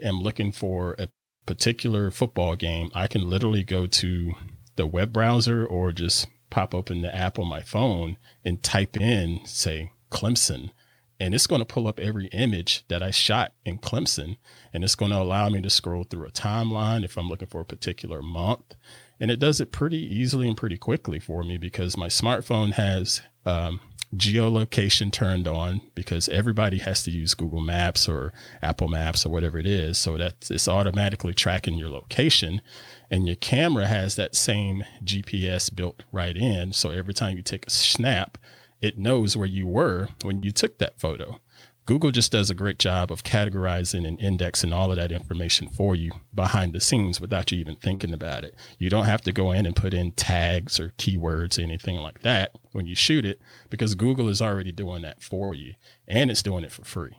am 0.04 0.22
looking 0.22 0.52
for 0.52 0.96
a 1.00 1.08
particular 1.48 2.12
football 2.12 2.56
game, 2.56 2.92
I 2.94 3.08
can 3.08 3.28
literally 3.28 3.64
go 3.64 3.88
to 3.88 4.34
the 4.76 4.86
web 4.86 5.12
browser 5.12 5.66
or 5.66 5.92
just 5.92 6.28
pop 6.52 6.76
open 6.76 7.02
the 7.02 7.16
app 7.16 7.40
on 7.40 7.48
my 7.48 7.62
phone 7.62 8.18
and 8.46 8.62
type 8.62 8.96
in, 8.98 9.40
say, 9.46 9.94
Clemson, 10.12 10.70
and 11.22 11.36
it's 11.36 11.46
going 11.46 11.62
to 11.62 11.66
pull 11.66 11.88
up 11.88 12.00
every 12.00 12.26
image 12.30 12.84
that 12.88 13.04
I 13.04 13.12
shot 13.12 13.54
in 13.64 13.78
Clemson. 13.78 14.38
And 14.74 14.84
it's 14.84 14.96
going 14.96 15.12
to 15.12 15.20
allow 15.20 15.50
me 15.50 15.62
to 15.62 15.70
scroll 15.70 16.04
through 16.04 16.26
a 16.26 16.32
timeline 16.32 17.06
if 17.06 17.16
I'm 17.16 17.30
looking 17.30 17.48
for 17.48 17.62
a 17.62 17.66
particular 17.66 18.24
month. 18.24 18.74
And 19.20 19.30
it 19.30 19.38
does 19.38 19.62
it 19.62 19.72
pretty 19.72 20.00
easily 20.00 20.48
and 20.48 20.58
pretty 20.58 20.78
quickly 20.78 21.20
for 21.20 21.44
me 21.44 21.60
because 21.60 21.96
my 21.96 22.08
smartphone 22.08 22.74
has 22.74 23.22
um, 23.46 23.82
geolocation 24.16 25.12
turned 25.12 25.48
on 25.48 25.82
because 25.94 26.28
everybody 26.30 26.80
has 26.80 27.04
to 27.04 27.12
use 27.12 27.36
Google 27.36 27.62
Maps 27.62 28.10
or 28.10 28.34
Apple 28.64 28.88
Maps 28.88 29.24
or 29.24 29.30
whatever 29.30 29.60
it 29.60 29.68
is. 29.68 30.00
So 30.00 30.18
that 30.18 30.50
it's 30.50 30.68
automatically 30.68 31.36
tracking 31.36 31.76
your 31.76 31.90
location. 31.90 32.64
And 33.12 33.28
your 33.28 33.36
camera 33.36 33.86
has 33.86 34.16
that 34.16 34.34
same 34.34 34.86
GPS 35.04 35.74
built 35.74 36.02
right 36.12 36.36
in. 36.36 36.74
So 36.74 36.90
every 36.90 37.14
time 37.14 37.38
you 37.38 37.44
take 37.44 37.68
a 37.68 37.70
snap, 37.70 38.40
it 38.82 38.98
knows 38.98 39.38
where 39.38 39.48
you 39.48 39.68
were 39.68 40.10
when 40.24 40.44
you 40.44 40.52
took 40.52 40.78
that 40.80 41.00
photo. 41.00 41.40
Google 41.86 42.12
just 42.12 42.32
does 42.32 42.50
a 42.50 42.56
great 42.56 42.78
job 42.78 43.12
of 43.12 43.24
categorizing 43.24 44.08
and 44.08 44.20
indexing 44.20 44.72
all 44.72 44.92
of 44.92 44.98
that 44.98 45.12
information 45.12 45.68
for 45.68 45.96
you 45.96 46.12
behind 46.34 46.74
the 46.74 46.80
scenes 46.80 47.20
without 47.20 47.52
you 47.52 47.58
even 47.60 47.76
thinking 47.76 48.14
about 48.14 48.44
it. 48.44 48.56
You 48.78 48.90
don't 48.90 49.06
have 49.06 49.22
to 49.22 49.32
go 49.32 49.52
in 49.52 49.66
and 49.66 49.76
put 49.76 49.94
in 49.94 50.12
tags 50.12 50.80
or 50.80 50.94
keywords 50.98 51.58
or 51.58 51.64
anything 51.64 51.98
like 51.98 52.22
that 52.22 52.56
when 52.72 52.86
you 52.86 52.96
shoot 52.96 53.26
it 53.26 53.42
because 53.70 53.96
Google 53.96 54.30
is 54.30 54.42
already 54.42 54.72
doing 54.72 55.02
that 55.02 55.24
for 55.24 55.56
you 55.56 55.74
and 56.08 56.30
it's 56.30 56.44
doing 56.44 56.64
it 56.64 56.72
for 56.72 56.86
free. 56.86 57.18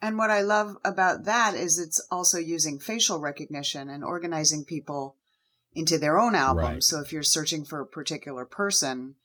And 0.00 0.16
what 0.16 0.30
I 0.30 0.42
love 0.42 0.76
about 0.84 1.24
that 1.24 1.54
is 1.54 1.78
it's 1.78 2.04
also 2.10 2.38
using 2.38 2.78
facial 2.78 3.20
recognition 3.20 3.88
and 3.88 4.04
organizing 4.04 4.64
people 4.64 5.16
into 5.74 5.98
their 5.98 6.18
own 6.18 6.34
album. 6.34 6.64
Right. 6.64 6.82
So 6.82 7.00
if 7.00 7.12
you're 7.12 7.22
searching 7.22 7.64
for 7.64 7.80
a 7.80 7.86
particular 7.86 8.44
person, 8.44 9.16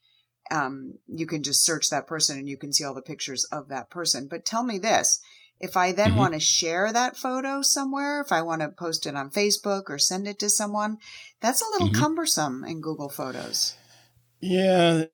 um, 0.52 0.96
you 1.08 1.26
can 1.26 1.44
just 1.44 1.66
search 1.66 1.90
that 1.90 2.08
person 2.08 2.38
and 2.38 2.48
you 2.48 2.58
can 2.58 2.74
see 2.74 2.84
all 2.84 2.94
the 2.94 3.02
pictures 3.02 3.46
of 3.46 3.70
that 3.70 3.90
person. 3.90 4.28
But 4.28 4.46
tell 4.46 4.64
me 4.64 4.78
this 4.78 5.22
if 5.60 5.76
I 5.76 5.92
then 5.92 6.10
mm-hmm. 6.10 6.20
want 6.20 6.34
to 6.34 6.40
share 6.40 6.94
that 6.94 7.18
photo 7.18 7.62
somewhere, 7.62 8.22
if 8.22 8.32
I 8.32 8.42
want 8.42 8.62
to 8.62 8.70
post 8.70 9.06
it 9.08 9.16
on 9.16 9.32
Facebook 9.32 9.84
or 9.90 9.98
send 9.98 10.28
it 10.28 10.40
to 10.40 10.50
someone, 10.50 10.98
that's 11.42 11.62
a 11.62 11.70
little 11.72 11.88
mm-hmm. 11.88 12.02
cumbersome 12.02 12.64
in 12.64 12.82
Google 12.82 13.10
Photos. 13.10 13.76
Yeah, 14.40 15.06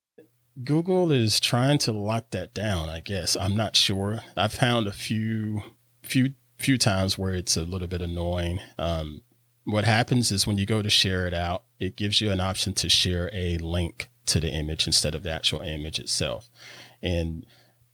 Google 0.64 1.12
is 1.12 1.40
trying 1.40 1.78
to 1.80 1.92
lock 1.92 2.32
that 2.32 2.54
down, 2.54 2.90
I 2.90 3.00
guess. 3.00 3.38
I'm 3.38 3.56
not 3.56 3.76
sure. 3.76 4.20
I've 4.36 4.54
found 4.54 4.88
a 4.88 4.92
few 4.92 5.64
few 6.04 6.34
few 6.58 6.78
times 6.78 7.18
where 7.18 7.34
it's 7.34 7.58
a 7.58 7.64
little 7.64 7.88
bit 7.88 8.02
annoying. 8.02 8.60
Um, 8.78 9.22
what 9.64 9.86
happens 9.86 10.32
is 10.32 10.46
when 10.46 10.58
you 10.58 10.66
go 10.66 10.82
to 10.82 10.90
share 10.90 11.26
it 11.26 11.34
out, 11.34 11.64
it 11.80 11.96
gives 11.96 12.20
you 12.20 12.32
an 12.32 12.42
option 12.42 12.74
to 12.74 12.90
share 12.90 13.30
a 13.34 13.58
link 13.60 14.10
to 14.28 14.40
the 14.40 14.50
image 14.50 14.88
instead 14.88 15.16
of 15.16 15.24
the 15.24 15.32
actual 15.32 15.62
image 15.62 16.00
itself. 16.00 16.50
And 17.02 17.46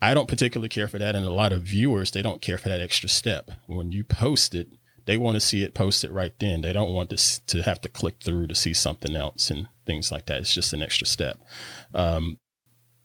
I 0.02 0.13
don't 0.13 0.28
particularly 0.28 0.70
care 0.70 0.88
for 0.88 0.98
that. 1.00 1.15
And 1.15 1.26
a 1.26 1.32
lot 1.32 1.52
of 1.52 1.63
viewers, 1.63 2.12
they 2.12 2.22
don't 2.22 2.42
care 2.42 2.58
for 2.58 2.70
that 2.70 2.82
extra 2.82 3.10
step. 3.10 3.52
When 3.68 3.92
you 3.92 4.04
post 4.04 4.56
it, 4.56 4.70
they 5.06 5.18
want 5.18 5.36
to 5.36 5.42
see 5.42 5.63
it 5.63 5.74
posted 5.74 6.12
right 6.12 6.34
then. 6.39 6.62
They 6.62 6.74
don't 6.74 6.94
want 6.94 7.10
to, 7.10 7.46
to 7.48 7.63
have 7.63 7.82
to 7.82 7.89
click 7.89 8.18
through 8.24 8.48
to 8.48 8.56
see 8.56 8.74
something 8.74 9.15
else 9.15 9.50
and 9.50 9.68
things 9.86 10.12
like 10.12 10.28
that. 10.28 10.42
It's 10.42 10.54
just 10.54 10.74
an 10.74 10.84
extra 10.84 11.08
step. 11.08 11.39
Um, 11.94 12.38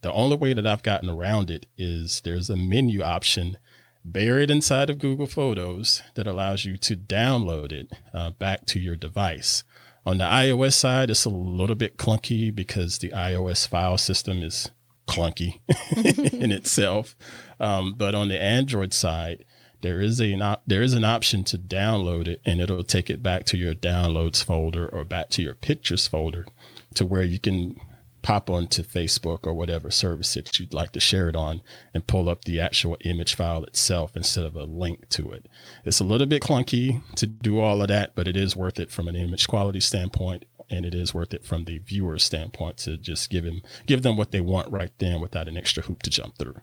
the 0.02 0.12
only 0.12 0.36
way 0.36 0.52
that 0.52 0.66
I've 0.66 0.82
gotten 0.82 1.08
around 1.08 1.50
it 1.50 1.64
is 1.78 2.20
there's 2.20 2.50
a 2.50 2.56
menu 2.56 3.02
option 3.02 3.56
buried 4.04 4.50
inside 4.50 4.90
of 4.90 4.98
Google 4.98 5.26
Photos 5.26 6.02
that 6.14 6.26
allows 6.26 6.66
you 6.66 6.76
to 6.76 6.94
download 6.94 7.72
it 7.72 7.90
uh, 8.12 8.30
back 8.32 8.66
to 8.66 8.78
your 8.78 8.96
device. 8.96 9.64
On 10.06 10.18
the 10.18 10.24
iOS 10.24 10.74
side, 10.74 11.10
it's 11.10 11.24
a 11.24 11.30
little 11.30 11.76
bit 11.76 11.96
clunky 11.96 12.54
because 12.54 12.98
the 12.98 13.10
iOS 13.10 13.66
file 13.66 13.96
system 13.96 14.42
is 14.42 14.70
clunky 15.08 15.60
in 16.32 16.52
itself. 16.52 17.16
Um, 17.58 17.94
but 17.96 18.14
on 18.14 18.28
the 18.28 18.40
Android 18.40 18.92
side, 18.92 19.44
there 19.80 20.00
is 20.00 20.20
a 20.20 20.58
there 20.66 20.82
is 20.82 20.94
an 20.94 21.04
option 21.04 21.44
to 21.44 21.58
download 21.58 22.26
it, 22.26 22.40
and 22.44 22.60
it'll 22.60 22.84
take 22.84 23.10
it 23.10 23.22
back 23.22 23.44
to 23.46 23.58
your 23.58 23.74
downloads 23.74 24.42
folder 24.42 24.88
or 24.88 25.04
back 25.04 25.28
to 25.30 25.42
your 25.42 25.54
pictures 25.54 26.06
folder, 26.06 26.46
to 26.94 27.04
where 27.04 27.22
you 27.22 27.38
can 27.38 27.78
pop 28.24 28.48
onto 28.48 28.82
Facebook 28.82 29.40
or 29.46 29.52
whatever 29.52 29.90
service 29.90 30.32
that 30.32 30.58
you'd 30.58 30.72
like 30.72 30.92
to 30.92 30.98
share 30.98 31.28
it 31.28 31.36
on 31.36 31.60
and 31.92 32.06
pull 32.06 32.30
up 32.30 32.44
the 32.44 32.58
actual 32.58 32.96
image 33.02 33.34
file 33.34 33.62
itself 33.64 34.16
instead 34.16 34.46
of 34.46 34.56
a 34.56 34.64
link 34.64 35.06
to 35.10 35.30
it. 35.30 35.46
It's 35.84 36.00
a 36.00 36.04
little 36.04 36.26
bit 36.26 36.42
clunky 36.42 37.02
to 37.16 37.26
do 37.26 37.60
all 37.60 37.82
of 37.82 37.88
that, 37.88 38.14
but 38.14 38.26
it 38.26 38.34
is 38.34 38.56
worth 38.56 38.80
it 38.80 38.90
from 38.90 39.08
an 39.08 39.14
image 39.14 39.46
quality 39.46 39.80
standpoint 39.80 40.46
and 40.70 40.86
it 40.86 40.94
is 40.94 41.12
worth 41.12 41.34
it 41.34 41.44
from 41.44 41.64
the 41.64 41.76
viewer 41.76 42.18
standpoint 42.18 42.78
to 42.78 42.96
just 42.96 43.28
give 43.28 43.44
him 43.44 43.60
give 43.84 44.02
them 44.02 44.16
what 44.16 44.30
they 44.30 44.40
want 44.40 44.72
right 44.72 44.92
then 44.98 45.20
without 45.20 45.46
an 45.46 45.58
extra 45.58 45.82
hoop 45.82 46.02
to 46.02 46.08
jump 46.08 46.38
through. 46.38 46.56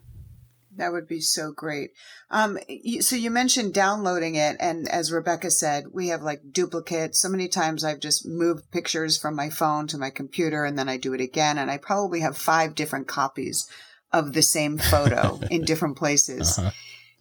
That 0.78 0.94
would 0.94 1.08
be 1.08 1.20
so 1.20 1.52
great. 1.52 1.92
Um, 2.30 2.58
so 3.02 3.16
you 3.16 3.30
mentioned 3.30 3.74
downloading 3.74 4.36
it, 4.36 4.56
and 4.60 4.88
as 4.88 5.12
Rebecca 5.12 5.52
said, 5.52 5.86
we 5.92 6.08
have 6.08 6.22
like 6.22 6.42
duplicates. 6.52 7.20
So 7.20 7.28
many 7.28 7.48
times 7.50 7.84
I've 7.84 8.00
just 8.00 8.26
moved 8.26 8.72
pictures 8.72 9.18
from 9.18 9.36
my 9.36 9.50
phone 9.50 9.88
to 9.88 9.98
my 9.98 10.10
computer, 10.10 10.64
and 10.64 10.80
then 10.80 10.88
I 10.88 10.98
do 10.98 11.14
it 11.14 11.22
again, 11.22 11.58
and 11.58 11.70
I 11.70 11.78
probably 11.78 12.22
have 12.22 12.38
five 12.38 12.74
different 12.74 13.08
copies 13.08 13.70
of 14.14 14.34
the 14.34 14.42
same 14.42 14.78
photo 14.78 15.40
in 15.52 15.64
different 15.64 15.98
places. 15.98 16.58
Uh-huh. 16.58 16.72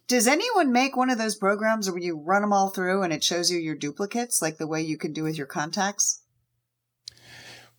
Does 0.07 0.27
anyone 0.27 0.71
make 0.71 0.95
one 0.97 1.09
of 1.09 1.17
those 1.17 1.35
programs 1.35 1.89
where 1.89 1.99
you 1.99 2.17
run 2.17 2.41
them 2.41 2.51
all 2.51 2.69
through 2.69 3.03
and 3.03 3.13
it 3.13 3.23
shows 3.23 3.49
you 3.49 3.57
your 3.57 3.75
duplicates, 3.75 4.41
like 4.41 4.57
the 4.57 4.67
way 4.67 4.81
you 4.81 4.97
can 4.97 5.13
do 5.13 5.23
with 5.23 5.37
your 5.37 5.47
contacts? 5.47 6.21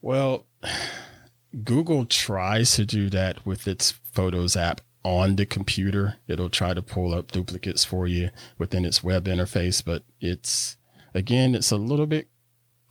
Well, 0.01 0.47
Google 1.65 2.07
tries 2.07 2.75
to 2.77 2.87
do 2.87 3.11
that 3.11 3.45
with 3.45 3.69
its 3.69 3.93
Photos 4.13 4.57
app 4.57 4.81
on 5.05 5.37
the 5.37 5.47
computer. 5.47 6.17
It'll 6.29 6.51
try 6.51 6.75
to 6.75 6.83
pull 6.83 7.15
up 7.15 7.33
duplicates 7.33 7.85
for 7.85 8.07
you 8.07 8.31
within 8.59 8.85
its 8.85 9.03
web 9.03 9.27
interface, 9.27 9.85
but 9.85 10.05
it's 10.21 10.77
again, 11.15 11.55
it's 11.55 11.71
a 11.71 11.77
little 11.77 12.07
bit 12.07 12.29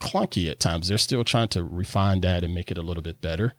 clunky 0.00 0.50
at 0.50 0.60
times. 0.60 0.88
They're 0.88 0.98
still 0.98 1.24
trying 1.24 1.48
to 1.48 1.64
refine 1.64 2.20
that 2.22 2.44
and 2.44 2.54
make 2.54 2.70
it 2.70 2.78
a 2.78 2.82
little 2.82 3.02
bit 3.02 3.20
better. 3.20 3.54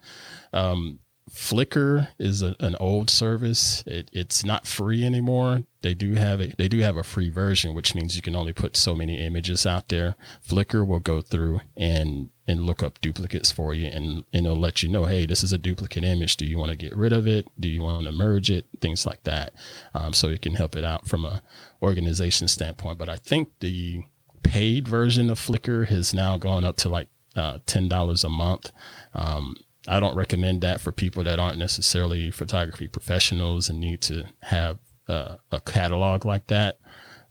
Um, 0.51 0.99
Flickr 1.33 2.09
is 2.19 2.43
a, 2.43 2.55
an 2.59 2.75
old 2.79 3.09
service. 3.09 3.83
It, 3.87 4.09
it's 4.13 4.45
not 4.45 4.67
free 4.67 5.03
anymore. 5.03 5.63
They 5.81 5.95
do 5.95 6.13
have 6.13 6.39
a 6.39 6.53
they 6.57 6.67
do 6.67 6.79
have 6.79 6.95
a 6.95 7.03
free 7.03 7.29
version, 7.29 7.73
which 7.73 7.95
means 7.95 8.15
you 8.15 8.21
can 8.21 8.35
only 8.35 8.53
put 8.53 8.77
so 8.77 8.93
many 8.93 9.17
images 9.17 9.65
out 9.65 9.89
there. 9.89 10.15
Flickr 10.47 10.85
will 10.85 10.99
go 10.99 11.21
through 11.21 11.61
and 11.75 12.29
and 12.47 12.67
look 12.67 12.83
up 12.83 13.01
duplicates 13.01 13.51
for 13.51 13.73
you, 13.73 13.87
and, 13.87 14.25
and 14.31 14.45
it'll 14.45 14.59
let 14.59 14.83
you 14.83 14.89
know, 14.89 15.05
hey, 15.05 15.25
this 15.25 15.43
is 15.43 15.53
a 15.53 15.57
duplicate 15.57 16.03
image. 16.03 16.37
Do 16.37 16.45
you 16.45 16.57
want 16.59 16.69
to 16.71 16.77
get 16.77 16.95
rid 16.95 17.13
of 17.13 17.25
it? 17.25 17.47
Do 17.59 17.67
you 17.67 17.81
want 17.81 18.05
to 18.05 18.11
merge 18.11 18.51
it? 18.51 18.65
Things 18.79 19.05
like 19.05 19.23
that. 19.23 19.53
Um, 19.95 20.13
so 20.13 20.27
it 20.27 20.41
can 20.41 20.55
help 20.55 20.75
it 20.75 20.83
out 20.83 21.07
from 21.07 21.25
a 21.25 21.41
organization 21.81 22.47
standpoint. 22.47 22.99
But 22.99 23.09
I 23.09 23.15
think 23.15 23.49
the 23.59 24.03
paid 24.43 24.87
version 24.87 25.29
of 25.31 25.39
Flickr 25.39 25.87
has 25.87 26.13
now 26.13 26.37
gone 26.37 26.63
up 26.63 26.77
to 26.77 26.89
like 26.89 27.07
uh, 27.35 27.57
ten 27.65 27.89
dollars 27.89 28.23
a 28.23 28.29
month. 28.29 28.71
Um, 29.15 29.55
I 29.87 29.99
don't 29.99 30.15
recommend 30.15 30.61
that 30.61 30.79
for 30.79 30.91
people 30.91 31.23
that 31.23 31.39
aren't 31.39 31.57
necessarily 31.57 32.31
photography 32.31 32.87
professionals 32.87 33.69
and 33.69 33.79
need 33.79 34.01
to 34.03 34.25
have 34.41 34.79
uh, 35.07 35.35
a 35.51 35.59
catalog 35.61 36.25
like 36.25 36.47
that. 36.47 36.79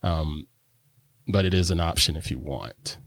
Um, 0.03 0.47
but 1.29 1.45
it 1.45 1.55
is 1.55 1.71
an 1.71 1.81
option 1.81 2.17
if 2.17 2.31
you 2.31 2.38
want. 2.38 2.99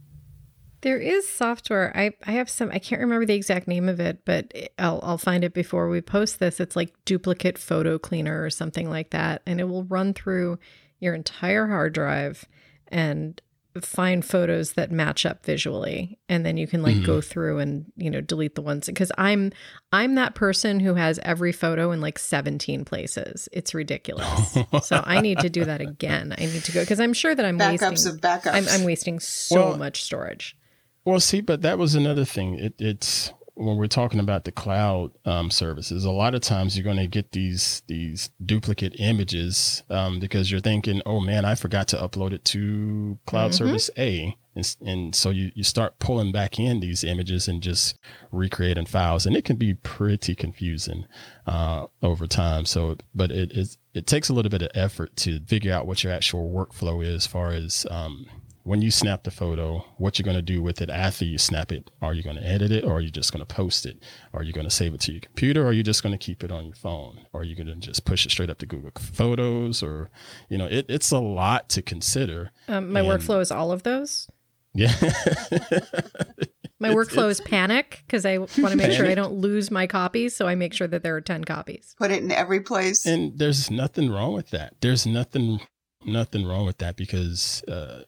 There 0.82 0.98
is 1.00 1.28
software. 1.28 1.92
I, 1.96 2.12
I 2.26 2.34
have 2.34 2.50
some. 2.50 2.70
I 2.72 2.80
can't 2.80 3.02
remember 3.02 3.26
the 3.26 3.34
exact 3.34 3.68
name 3.68 3.90
of 3.90 4.00
it, 4.00 4.20
but 4.24 4.54
I'll 4.78 5.00
I'll 5.04 5.18
find 5.18 5.44
it 5.44 5.54
before 5.54 5.90
we 5.90 6.00
post 6.00 6.40
this. 6.40 6.60
It's 6.60 6.76
like 6.76 6.94
duplicate 7.06 7.58
photo 7.58 7.98
cleaner 7.98 8.44
or 8.44 8.50
something 8.52 8.90
like 8.90 9.10
that, 9.10 9.42
and 9.48 9.60
it 9.60 9.64
will 9.64 9.84
run 9.86 10.14
through 10.14 10.60
your 11.00 11.16
entire 11.16 11.68
hard 11.68 11.94
drive 11.94 12.46
and 12.88 13.42
find 13.82 14.24
photos 14.24 14.74
that 14.74 14.92
match 14.92 15.26
up 15.26 15.46
visually 15.46 16.18
and 16.30 16.46
then 16.46 16.56
you 16.56 16.66
can 16.66 16.82
like 16.82 16.96
mm-hmm. 16.96 17.06
go 17.06 17.20
through 17.20 17.60
and 17.60 17.86
you 17.98 18.10
know 18.10 18.22
delete 18.22 18.56
the 18.56 18.62
ones 18.62 18.86
because 18.86 19.12
i'm 19.18 19.52
i'm 19.92 20.16
that 20.16 20.34
person 20.34 20.80
who 20.80 20.94
has 20.94 21.20
every 21.24 21.52
photo 21.52 21.92
in 21.92 22.00
like 22.00 22.18
17 22.18 22.86
places. 22.86 23.50
It's 23.52 23.74
ridiculous. 23.74 24.58
So 24.84 25.02
i 25.06 25.22
need 25.22 25.40
to 25.40 25.50
do 25.50 25.66
that 25.66 25.82
again. 25.82 26.34
I 26.38 26.46
need 26.46 26.64
to 26.64 26.72
go 26.72 26.82
because 26.82 27.00
i'm 27.00 27.14
sure 27.14 27.34
that 27.34 27.46
i'm 27.46 27.58
backups 27.58 27.90
wasting 27.92 28.14
of 28.14 28.22
backups. 28.22 28.54
I'm, 28.54 28.68
I'm 28.70 28.84
wasting 28.84 29.20
so 29.20 29.70
well, 29.70 29.78
much 29.78 30.04
storage. 30.04 30.58
Well 31.04 31.20
see 31.20 31.42
but 31.42 31.62
that 31.62 31.78
was 31.78 31.96
another 31.96 32.26
thing. 32.26 32.56
It, 32.56 32.76
it's 32.80 33.34
when 33.56 33.78
we're 33.78 33.88
talking 33.88 34.20
about 34.20 34.44
the 34.44 34.52
cloud 34.52 35.12
um, 35.24 35.50
services, 35.50 36.04
a 36.04 36.12
lot 36.12 36.36
of 36.36 36.42
times 36.42 36.78
you're 36.78 36.84
going 36.84 36.98
to 36.98 37.08
get 37.08 37.32
these 37.32 37.82
these 37.88 38.30
duplicate 38.46 38.96
images 39.00 39.84
um, 39.90 40.20
because 40.20 40.52
you're 40.52 40.62
thinking, 40.62 41.02
"Oh 41.06 41.22
man, 41.22 41.46
I 41.46 41.56
forgot 41.56 41.88
to 41.90 41.98
upload 41.98 42.34
it 42.34 42.44
to 42.46 43.18
Cloud 43.26 43.52
mm-hmm. 43.52 43.66
Service 43.66 43.90
A," 43.98 44.36
and, 44.56 44.76
and, 44.86 45.16
so 45.16 45.30
you 45.30 45.52
you 45.56 45.64
start 45.64 46.00
pulling 46.00 46.34
back 46.34 46.60
in 46.60 46.82
these 46.82 47.04
images 47.04 47.48
and 47.48 47.64
just 47.64 47.98
recreating 48.32 48.86
files, 48.86 49.26
and 49.26 49.38
it 49.38 49.46
can 49.46 49.56
be 49.56 49.74
pretty 49.74 50.36
confusing 50.36 51.06
uh, 51.48 51.88
over 52.04 52.28
time. 52.28 52.66
So, 52.66 52.98
but 53.14 53.32
it 53.32 53.54
is 53.54 53.78
it 53.94 54.06
takes 54.06 54.28
a 54.28 54.34
little 54.34 54.52
bit 54.52 54.64
of 54.64 54.72
effort 54.76 55.16
to 55.18 55.40
figure 55.46 55.74
out 55.74 55.88
what 55.88 56.04
your 56.04 56.12
actual 56.12 56.52
workflow 56.52 57.04
is, 57.04 57.24
as 57.24 57.28
far 57.28 57.52
as 57.52 57.88
um, 57.90 58.26
when 58.66 58.82
you 58.82 58.90
snap 58.90 59.24
the 59.24 59.32
photo, 59.32 59.86
what 59.98 60.18
you're 60.18 60.24
going 60.24 60.36
to 60.36 60.42
do 60.42 60.60
with 60.60 60.82
it 60.82 60.90
after 60.90 61.24
you 61.24 61.38
snap 61.38 61.72
it. 61.72 61.92
Are 62.02 62.16
you 62.16 62.24
going 62.24 62.36
to 62.36 62.46
edit 62.46 62.72
it 62.72 62.84
or 62.84 62.94
are 62.94 63.00
you 63.00 63.12
just 63.12 63.32
going 63.32 63.46
to 63.46 63.56
post 63.56 63.86
it? 63.86 64.02
Are 64.34 64.42
you 64.42 64.54
going 64.54 64.66
to 64.66 64.72
save 64.72 64.96
it 64.96 65.02
to 65.02 65.12
your 65.12 65.22
computer 65.22 65.62
or 65.62 65.68
are 65.68 65.72
you 65.72 65.84
just 65.84 66.02
going 66.02 66.14
to 66.14 66.18
keep 66.18 66.44
it 66.44 66.52
on 66.52 66.66
your 66.66 66.76
phone? 66.76 67.28
Or 67.32 67.42
are 67.42 67.44
you 67.44 67.56
going 67.56 67.68
to 67.68 67.76
just 67.76 68.06
push 68.06 68.26
it 68.26 68.32
straight 68.32 68.50
up 68.50 68.58
to 68.58 68.66
Google 68.66 68.90
Photos? 68.98 69.84
Or, 69.84 70.10
you 70.50 70.58
know, 70.58 70.66
it, 70.66 70.88
it's 70.90 71.12
a 71.12 71.20
lot 71.20 71.70
to 71.70 71.84
consider. 71.84 72.50
Um, 72.68 72.92
my 72.92 73.02
and, 73.02 73.10
workflow 73.10 73.40
is 73.40 73.52
all 73.52 73.72
of 73.72 73.84
those. 73.84 74.28
Yeah. 74.74 74.92
my 76.80 76.90
it's, 76.90 76.98
workflow 76.98 77.30
it's, 77.30 77.40
is 77.40 77.42
panic 77.42 78.04
because 78.08 78.26
I 78.26 78.40
want 78.40 78.50
to 78.52 78.76
make 78.76 78.86
panic. 78.86 78.98
sure 78.98 79.06
I 79.06 79.14
don't 79.14 79.36
lose 79.36 79.70
my 79.70 79.86
copies. 79.86 80.36
So 80.36 80.48
I 80.48 80.56
make 80.56 80.74
sure 80.74 80.88
that 80.88 81.04
there 81.04 81.16
are 81.16 81.22
10 81.22 81.44
copies. 81.44 81.94
Put 82.00 82.10
it 82.10 82.24
in 82.24 82.32
every 82.32 82.62
place. 82.62 83.06
And 83.06 83.38
there's 83.38 83.70
nothing 83.70 84.10
wrong 84.10 84.34
with 84.34 84.50
that. 84.50 84.74
There's 84.82 85.06
nothing 85.06 85.60
nothing 86.04 86.46
wrong 86.46 86.66
with 86.66 86.78
that 86.80 86.96
because 86.96 87.64
uh, 87.68 88.04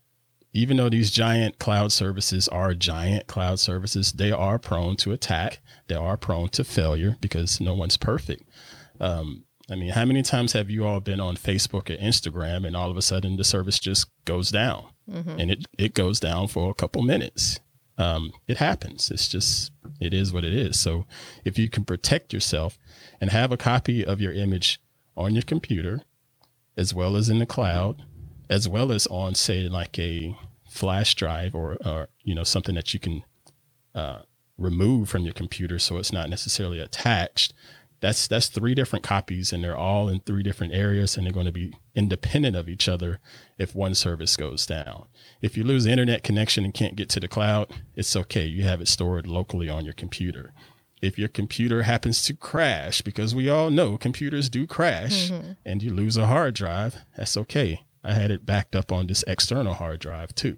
even 0.58 0.78
though 0.78 0.90
these 0.90 1.12
giant 1.12 1.60
cloud 1.60 1.92
services 1.92 2.48
are 2.48 2.74
giant 2.74 3.28
cloud 3.28 3.60
services, 3.60 4.14
they 4.14 4.32
are 4.32 4.58
prone 4.58 4.96
to 4.96 5.12
attack. 5.12 5.60
They 5.88 5.94
are 5.94 6.18
prone 6.18 6.50
to 6.50 6.64
failure 6.64 7.16
because 7.22 7.62
no 7.62 7.76
one's 7.76 7.96
perfect. 7.96 8.42
Um, 9.00 9.44
I 9.70 9.76
mean, 9.76 9.92
how 9.92 10.04
many 10.04 10.24
times 10.24 10.54
have 10.54 10.72
you 10.72 10.84
all 10.84 11.00
been 11.00 11.20
on 11.20 11.38
Facebook 11.38 11.92
or 11.92 12.02
Instagram 12.02 12.66
and 12.66 12.76
all 12.76 12.90
of 12.90 12.98
a 12.98 13.04
sudden 13.04 13.38
the 13.38 13.44
service 13.44 13.78
just 13.78 14.08
goes 14.26 14.50
down 14.50 14.88
mm-hmm. 15.08 15.40
and 15.40 15.52
it, 15.52 15.66
it 15.78 15.94
goes 15.94 16.20
down 16.20 16.48
for 16.48 16.72
a 16.72 16.74
couple 16.74 17.04
minutes? 17.04 17.60
Um, 18.00 18.32
it 18.48 18.58
happens. 18.58 19.12
It's 19.12 19.28
just, 19.28 19.72
it 20.00 20.12
is 20.12 20.34
what 20.34 20.44
it 20.44 20.54
is. 20.54 20.80
So 20.80 21.06
if 21.46 21.60
you 21.60 21.70
can 21.70 21.86
protect 21.86 22.34
yourself 22.34 22.80
and 23.22 23.30
have 23.30 23.52
a 23.52 23.58
copy 23.58 24.04
of 24.04 24.20
your 24.20 24.34
image 24.34 24.82
on 25.16 25.36
your 25.36 25.44
computer 25.44 26.02
as 26.76 26.96
well 26.96 27.16
as 27.16 27.30
in 27.30 27.38
the 27.38 27.46
cloud, 27.46 28.02
as 28.50 28.68
well 28.68 28.92
as 28.92 29.06
on 29.08 29.36
say 29.36 29.68
like 29.70 30.00
a 30.00 30.36
flash 30.78 31.16
drive 31.16 31.56
or, 31.56 31.78
or 31.84 32.08
you 32.24 32.36
know 32.36 32.44
something 32.44 32.76
that 32.76 32.94
you 32.94 33.00
can 33.00 33.24
uh, 33.96 34.20
remove 34.58 35.10
from 35.10 35.24
your 35.24 35.34
computer 35.34 35.80
so 35.80 35.98
it's 35.98 36.14
not 36.14 36.30
necessarily 36.30 36.80
attached 36.80 37.54
that's 38.00 38.28
that's 38.28 38.48
three 38.48 38.76
different 38.76 39.04
copies 39.04 39.52
and 39.52 39.64
they're 39.64 39.76
all 39.76 40.08
in 40.08 40.20
three 40.20 40.44
different 40.44 40.74
areas 40.74 41.18
and 41.18 41.26
they're 41.26 41.34
going 41.34 41.48
to 41.48 41.52
be 41.52 41.74
independent 41.96 42.56
of 42.56 42.70
each 42.70 42.88
other 42.88 43.20
if 43.58 43.74
one 43.74 43.96
service 43.96 44.38
goes 44.38 44.68
down 44.68 45.08
if 45.42 45.58
you 45.58 45.64
lose 45.64 45.88
internet 45.88 46.24
connection 46.24 46.64
and 46.64 46.76
can't 46.76 46.96
get 46.96 47.10
to 47.10 47.20
the 47.20 47.28
cloud 47.28 47.68
it's 47.96 48.16
okay 48.16 48.46
you 48.46 48.64
have 48.64 48.80
it 48.80 48.88
stored 48.88 49.26
locally 49.26 49.68
on 49.68 49.84
your 49.84 49.96
computer 49.96 50.54
if 51.02 51.18
your 51.18 51.28
computer 51.28 51.84
happens 51.84 52.24
to 52.24 52.36
crash 52.36 53.02
because 53.02 53.34
we 53.34 53.50
all 53.50 53.72
know 53.72 53.98
computers 53.98 54.48
do 54.48 54.68
crash 54.68 55.32
mm-hmm. 55.32 55.54
and 55.66 55.82
you 55.82 55.92
lose 55.92 56.18
a 56.18 56.28
hard 56.28 56.54
drive 56.54 56.98
that's 57.16 57.36
okay 57.36 57.82
I 58.08 58.14
had 58.14 58.32
it 58.32 58.46
backed 58.46 58.74
up 58.74 58.92
on 58.92 59.08
this 59.08 59.24
external 59.28 59.74
hard 59.74 60.00
drive 60.00 60.34
too. 60.34 60.58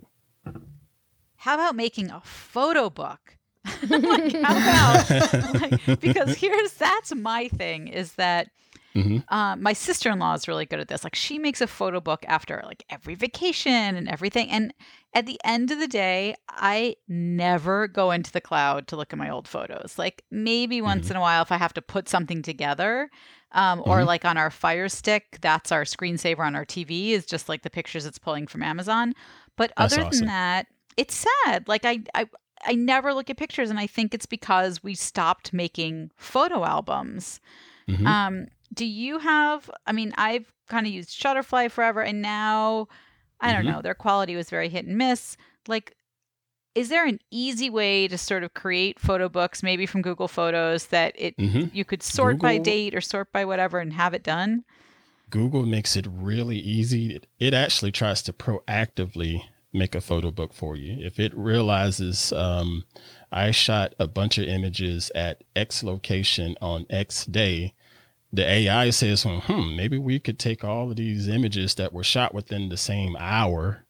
How 1.40 1.56
about 1.56 1.76
making 1.76 2.12
a 2.12 2.20
photo 2.22 2.90
book? 2.90 3.38
like, 3.90 4.34
how 4.42 4.98
about 5.02 5.62
like, 5.62 6.00
because 6.02 6.36
here's 6.36 6.74
that's 6.74 7.16
my 7.16 7.48
thing 7.48 7.88
is 7.88 8.14
that 8.14 8.50
mm-hmm. 8.94 9.20
uh, 9.34 9.56
my 9.56 9.72
sister-in-law 9.72 10.34
is 10.34 10.50
really 10.50 10.66
good 10.66 10.82
at 10.82 10.90
this. 10.90 11.04
Like 11.04 11.16
she 11.16 11.40
makes 11.40 11.62
a 11.62 11.68
photo 11.68 12.02
book 12.02 12.26
after 12.28 12.62
like 12.66 12.84
every 12.90 13.16
vacation 13.16 13.96
and 13.96 14.10
everything. 14.10 14.50
And 14.50 14.74
at 15.14 15.28
the 15.28 15.40
end 15.46 15.72
of 15.72 15.80
the 15.80 15.88
day, 15.88 16.36
I 16.50 16.98
never 17.08 17.88
go 17.88 18.12
into 18.12 18.34
the 18.34 18.42
cloud 18.42 18.88
to 18.88 18.98
look 18.98 19.14
at 19.14 19.20
my 19.20 19.30
old 19.30 19.48
photos. 19.48 19.96
Like 19.98 20.24
maybe 20.30 20.82
once 20.82 21.06
mm-hmm. 21.06 21.14
in 21.14 21.18
a 21.18 21.22
while 21.22 21.42
if 21.42 21.54
I 21.54 21.58
have 21.58 21.74
to 21.76 21.82
put 21.82 22.10
something 22.10 22.42
together 22.42 23.10
um, 23.54 23.80
or 23.86 24.00
mm-hmm. 24.00 24.08
like 24.08 24.26
on 24.26 24.36
our 24.36 24.52
Fire 24.52 24.90
Stick, 24.90 25.38
that's 25.40 25.72
our 25.72 25.84
screensaver 25.84 26.40
on 26.40 26.56
our 26.56 26.66
TV, 26.66 27.12
is 27.12 27.26
just 27.26 27.48
like 27.48 27.64
the 27.64 27.70
pictures 27.70 28.06
it's 28.06 28.20
pulling 28.20 28.46
from 28.46 28.62
Amazon. 28.62 29.14
But 29.56 29.72
that's 29.78 29.94
other 29.94 30.04
awesome. 30.04 30.20
than 30.20 30.28
that, 30.28 30.68
it's 31.00 31.26
sad. 31.46 31.68
Like 31.68 31.86
I, 31.86 32.02
I, 32.14 32.28
I 32.66 32.74
never 32.76 33.14
look 33.14 33.30
at 33.30 33.38
pictures, 33.38 33.70
and 33.70 33.80
I 33.80 33.88
think 33.88 34.14
it's 34.14 34.26
because 34.26 34.84
we 34.84 34.96
stopped 34.96 35.54
making 35.54 36.12
photo 36.18 36.66
albums. 36.66 37.40
Mm-hmm. 37.88 38.06
Um, 38.06 38.48
do 38.74 38.86
you 38.86 39.20
have? 39.20 39.72
I 39.88 39.94
mean, 39.94 40.14
I've 40.18 40.52
kind 40.68 40.86
of 40.86 40.92
used 40.92 41.10
Shutterfly 41.10 41.72
forever, 41.72 42.02
and 42.02 42.22
now 42.22 42.90
I 43.40 43.54
don't 43.54 43.64
mm-hmm. 43.64 43.76
know. 43.76 43.82
Their 43.82 43.96
quality 43.96 44.36
was 44.36 44.50
very 44.50 44.68
hit 44.68 44.86
and 44.86 44.98
miss. 44.98 45.38
Like, 45.70 45.96
is 46.76 46.90
there 46.90 47.06
an 47.06 47.20
easy 47.32 47.70
way 47.70 48.10
to 48.10 48.18
sort 48.18 48.44
of 48.44 48.54
create 48.54 49.00
photo 49.00 49.28
books 49.28 49.64
maybe 49.64 49.86
from 49.86 50.02
google 50.04 50.28
photos 50.28 50.86
that 50.88 51.14
it 51.18 51.36
mm-hmm. 51.36 51.66
you 51.74 51.84
could 51.84 52.04
sort 52.04 52.36
google, 52.36 52.48
by 52.48 52.58
date 52.60 52.94
or 52.94 53.02
sort 53.02 53.32
by 53.34 53.44
whatever 53.44 53.80
and 53.80 53.92
have 53.92 54.14
it 54.14 54.24
done 54.24 54.64
google 55.32 55.66
makes 55.66 55.96
it 55.96 56.06
really 56.08 56.58
easy 56.58 57.16
it, 57.16 57.28
it 57.40 57.56
actually 57.56 57.92
tries 57.92 58.22
to 58.22 58.32
proactively 58.32 59.42
make 59.74 59.96
a 59.96 60.02
photo 60.02 60.32
book 60.32 60.54
for 60.54 60.76
you. 60.76 61.06
If 61.06 61.20
it 61.20 61.36
realizes 61.36 62.34
um, 62.34 62.86
I 63.32 63.52
shot 63.52 63.94
a 64.00 64.08
bunch 64.08 64.38
of 64.38 64.48
images 64.48 65.12
at 65.14 65.44
X 65.56 65.84
location 65.84 66.56
on 66.62 66.86
X 66.90 67.26
day, 67.26 67.74
the 68.32 68.48
AI 68.48 68.92
says, 68.92 69.26
well, 69.26 69.42
hmm, 69.42 69.76
maybe 69.76 69.98
we 69.98 70.20
could 70.20 70.38
take 70.38 70.64
all 70.64 70.92
of 70.92 70.98
these 70.98 71.28
images 71.28 71.76
that 71.76 71.94
were 71.94 72.04
shot 72.04 72.34
within 72.34 72.70
the 72.70 72.78
same 72.78 73.16
hour 73.20 73.86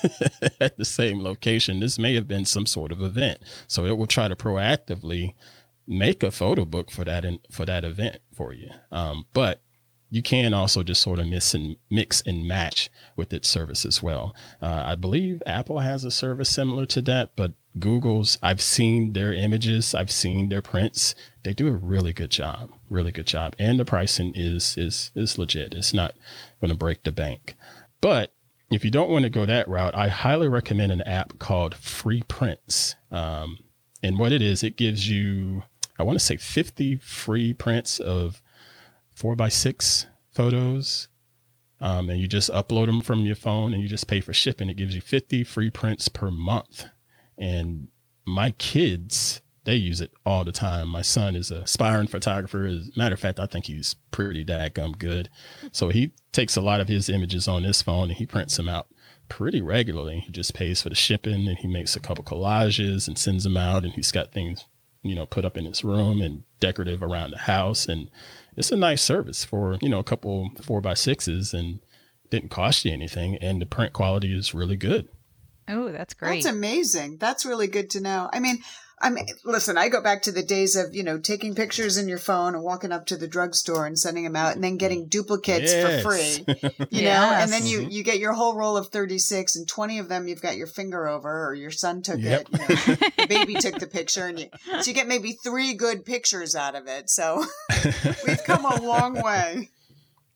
at 0.60 0.76
the 0.76 0.84
same 0.84 1.22
location. 1.22 1.78
This 1.78 1.98
may 1.98 2.14
have 2.14 2.26
been 2.26 2.44
some 2.44 2.66
sort 2.66 2.90
of 2.90 3.00
event. 3.00 3.38
So 3.68 3.86
it 3.86 3.96
will 3.96 4.08
try 4.08 4.26
to 4.26 4.34
proactively 4.34 5.34
make 5.86 6.22
a 6.22 6.32
photo 6.32 6.64
book 6.64 6.90
for 6.90 7.04
that 7.04 7.24
in, 7.24 7.38
for 7.52 7.64
that 7.66 7.84
event 7.84 8.18
for 8.34 8.52
you. 8.52 8.70
Um, 8.90 9.26
but 9.32 9.60
you 10.14 10.22
can 10.22 10.54
also 10.54 10.84
just 10.84 11.02
sort 11.02 11.18
of 11.18 11.26
miss 11.26 11.54
and 11.54 11.74
mix 11.90 12.20
and 12.24 12.46
match 12.46 12.88
with 13.16 13.32
its 13.32 13.48
service 13.48 13.84
as 13.84 14.00
well. 14.00 14.32
Uh, 14.62 14.84
I 14.86 14.94
believe 14.94 15.42
Apple 15.44 15.80
has 15.80 16.04
a 16.04 16.10
service 16.12 16.48
similar 16.48 16.86
to 16.86 17.02
that, 17.02 17.32
but 17.34 17.50
Google's, 17.80 18.38
I've 18.40 18.60
seen 18.60 19.14
their 19.14 19.32
images, 19.32 19.92
I've 19.92 20.12
seen 20.12 20.50
their 20.50 20.62
prints. 20.62 21.16
They 21.42 21.52
do 21.52 21.66
a 21.66 21.72
really 21.72 22.12
good 22.12 22.30
job, 22.30 22.70
really 22.88 23.10
good 23.10 23.26
job. 23.26 23.56
And 23.58 23.80
the 23.80 23.84
pricing 23.84 24.32
is 24.36 24.76
is 24.78 25.10
is 25.16 25.36
legit. 25.36 25.74
It's 25.74 25.92
not 25.92 26.14
going 26.60 26.70
to 26.70 26.76
break 26.76 27.02
the 27.02 27.10
bank. 27.10 27.56
But 28.00 28.32
if 28.70 28.84
you 28.84 28.92
don't 28.92 29.10
want 29.10 29.24
to 29.24 29.30
go 29.30 29.44
that 29.46 29.66
route, 29.66 29.96
I 29.96 30.06
highly 30.06 30.46
recommend 30.46 30.92
an 30.92 31.02
app 31.02 31.40
called 31.40 31.74
Free 31.74 32.22
Prints. 32.28 32.94
Um, 33.10 33.58
and 34.00 34.16
what 34.16 34.30
it 34.30 34.42
is, 34.42 34.62
it 34.62 34.76
gives 34.76 35.10
you, 35.10 35.64
I 35.98 36.04
want 36.04 36.20
to 36.20 36.24
say 36.24 36.36
50 36.36 36.98
free 36.98 37.52
prints 37.52 37.98
of 37.98 38.40
four 39.14 39.36
by 39.36 39.48
six 39.48 40.06
photos. 40.32 41.08
Um, 41.80 42.08
and 42.08 42.20
you 42.20 42.26
just 42.26 42.50
upload 42.50 42.86
them 42.86 43.00
from 43.00 43.26
your 43.26 43.36
phone 43.36 43.74
and 43.74 43.82
you 43.82 43.88
just 43.88 44.06
pay 44.06 44.20
for 44.20 44.32
shipping. 44.32 44.68
It 44.68 44.76
gives 44.76 44.94
you 44.94 45.00
50 45.00 45.44
free 45.44 45.70
prints 45.70 46.08
per 46.08 46.30
month. 46.30 46.86
And 47.36 47.88
my 48.24 48.52
kids, 48.52 49.42
they 49.64 49.74
use 49.74 50.00
it 50.00 50.12
all 50.24 50.44
the 50.44 50.52
time. 50.52 50.88
My 50.88 51.02
son 51.02 51.36
is 51.36 51.50
a 51.50 51.56
aspiring 51.56 52.06
photographer. 52.06 52.64
As 52.64 52.88
a 52.94 52.98
matter 52.98 53.14
of 53.14 53.20
fact, 53.20 53.40
I 53.40 53.46
think 53.46 53.66
he's 53.66 53.96
pretty 54.10 54.44
daggum 54.44 54.98
good. 54.98 55.28
So 55.72 55.88
he 55.88 56.12
takes 56.32 56.56
a 56.56 56.62
lot 56.62 56.80
of 56.80 56.88
his 56.88 57.08
images 57.08 57.48
on 57.48 57.64
his 57.64 57.82
phone 57.82 58.04
and 58.04 58.18
he 58.18 58.26
prints 58.26 58.56
them 58.56 58.68
out 58.68 58.86
pretty 59.28 59.60
regularly. 59.60 60.20
He 60.20 60.32
just 60.32 60.54
pays 60.54 60.82
for 60.82 60.90
the 60.90 60.94
shipping 60.94 61.48
and 61.48 61.58
he 61.58 61.66
makes 61.66 61.96
a 61.96 62.00
couple 62.00 62.24
collages 62.24 63.08
and 63.08 63.18
sends 63.18 63.44
them 63.44 63.56
out. 63.56 63.84
And 63.84 63.92
he's 63.92 64.12
got 64.12 64.32
things, 64.32 64.64
you 65.02 65.14
know, 65.14 65.26
put 65.26 65.44
up 65.44 65.56
in 65.56 65.64
his 65.64 65.84
room 65.84 66.20
and 66.20 66.44
decorative 66.60 67.02
around 67.02 67.32
the 67.32 67.38
house. 67.38 67.86
And 67.86 68.10
it's 68.56 68.72
a 68.72 68.76
nice 68.76 69.02
service 69.02 69.44
for, 69.44 69.78
you 69.80 69.88
know, 69.88 69.98
a 69.98 70.04
couple 70.04 70.50
four 70.62 70.80
by 70.80 70.94
sixes 70.94 71.54
and 71.54 71.80
didn't 72.30 72.50
cost 72.50 72.84
you 72.84 72.92
anything. 72.92 73.36
And 73.36 73.60
the 73.60 73.66
print 73.66 73.92
quality 73.92 74.36
is 74.36 74.54
really 74.54 74.76
good. 74.76 75.08
Oh, 75.68 75.90
that's 75.90 76.14
great. 76.14 76.42
That's 76.42 76.54
amazing. 76.54 77.16
That's 77.18 77.46
really 77.46 77.68
good 77.68 77.90
to 77.90 78.00
know. 78.00 78.28
I 78.32 78.40
mean, 78.40 78.58
I 79.00 79.10
mean, 79.10 79.26
listen, 79.44 79.76
I 79.76 79.88
go 79.88 80.00
back 80.00 80.22
to 80.22 80.32
the 80.32 80.42
days 80.42 80.76
of, 80.76 80.94
you 80.94 81.02
know, 81.02 81.18
taking 81.18 81.54
pictures 81.54 81.96
in 81.96 82.08
your 82.08 82.18
phone 82.18 82.54
and 82.54 82.62
walking 82.62 82.92
up 82.92 83.06
to 83.06 83.16
the 83.16 83.26
drugstore 83.26 83.86
and 83.86 83.98
sending 83.98 84.24
them 84.24 84.36
out 84.36 84.54
and 84.54 84.62
then 84.62 84.76
getting 84.76 85.08
duplicates 85.08 85.72
yes. 85.72 86.02
for 86.02 86.10
free, 86.10 86.44
you 86.90 87.02
yes. 87.02 87.20
know, 87.20 87.36
and 87.36 87.52
then 87.52 87.66
you, 87.66 87.88
you 87.90 88.02
get 88.04 88.18
your 88.18 88.32
whole 88.32 88.54
roll 88.54 88.76
of 88.76 88.88
36 88.88 89.56
and 89.56 89.66
20 89.68 89.98
of 89.98 90.08
them 90.08 90.28
you've 90.28 90.40
got 90.40 90.56
your 90.56 90.66
finger 90.66 91.08
over 91.08 91.46
or 91.48 91.54
your 91.54 91.70
son 91.70 92.02
took 92.02 92.20
yep. 92.20 92.42
it, 92.42 92.48
you 92.52 92.58
know, 92.58 92.66
the 93.18 93.26
baby 93.28 93.54
took 93.54 93.78
the 93.78 93.86
picture 93.86 94.26
and 94.26 94.40
you, 94.40 94.46
so 94.80 94.88
you 94.88 94.94
get 94.94 95.08
maybe 95.08 95.32
three 95.32 95.74
good 95.74 96.04
pictures 96.04 96.54
out 96.54 96.76
of 96.76 96.86
it. 96.86 97.10
So 97.10 97.44
we've 98.26 98.44
come 98.44 98.64
a 98.64 98.80
long 98.80 99.20
way. 99.20 99.70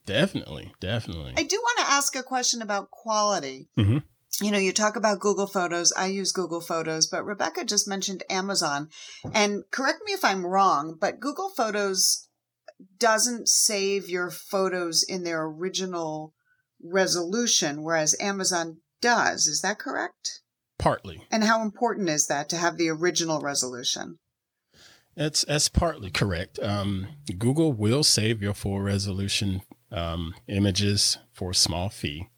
Definitely. 0.05 0.73
Definitely. 0.81 1.35
I 1.37 1.45
do 1.45 1.57
want 1.57 1.79
to 1.79 1.93
ask 1.93 2.17
a 2.17 2.23
question 2.23 2.63
about 2.63 2.91
quality. 2.91 3.69
Mm-hmm 3.79 3.99
you 4.41 4.51
know, 4.51 4.59
you 4.59 4.73
talk 4.73 4.97
about 4.97 5.21
Google 5.21 5.47
Photos. 5.47 5.93
I 5.97 6.07
use 6.07 6.33
Google 6.33 6.61
Photos, 6.61 7.07
but 7.07 7.25
Rebecca 7.25 7.65
just 7.65 7.89
mentioned 7.89 8.23
Amazon. 8.31 8.89
And 9.33 9.65
correct 9.71 10.01
me 10.05 10.13
if 10.13 10.25
I'm 10.25 10.47
wrong, 10.47 10.97
but 11.01 11.21
Google 11.21 11.51
Photos 11.51 12.29
doesn't 12.99 13.49
save 13.49 14.09
your 14.09 14.31
photos 14.31 15.03
in 15.03 15.25
their 15.25 15.45
original 15.45 16.35
resolution, 16.83 17.83
whereas 17.83 18.15
Amazon 18.21 18.79
does. 19.01 19.47
Is 19.47 19.61
that 19.63 19.79
correct? 19.79 20.43
Partly. 20.79 21.27
And 21.31 21.43
how 21.43 21.63
important 21.63 22.09
is 22.09 22.29
that 22.29 22.49
to 22.51 22.57
have 22.57 22.77
the 22.77 22.89
original 22.89 23.41
resolution? 23.41 24.19
That's 25.17 25.45
that's 25.45 25.69
partly 25.69 26.13
correct. 26.13 26.61
Um, 26.63 27.09
Google 27.37 27.73
will 27.73 28.05
save 28.05 28.41
your 28.41 28.55
full 28.55 28.81
resolution 28.81 29.63
um, 29.91 30.35
images 30.47 31.19
for 31.33 31.51
a 31.51 31.57
small 31.57 31.89
fee. 31.89 32.29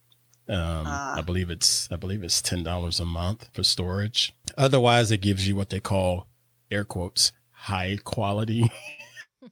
Um, 0.50 0.86
uh, 0.86 1.14
I 1.16 1.22
believe 1.24 1.48
it's 1.48 1.88
I 1.92 1.96
believe 1.96 2.24
it's 2.24 2.42
ten 2.42 2.64
dollars 2.64 2.98
a 2.98 3.04
month 3.04 3.48
for 3.52 3.62
storage. 3.62 4.34
Otherwise, 4.58 5.12
it 5.12 5.18
gives 5.18 5.46
you 5.46 5.54
what 5.54 5.70
they 5.70 5.80
call 5.80 6.26
air 6.70 6.84
quotes 6.84 7.32
high 7.52 7.98
quality 8.04 8.70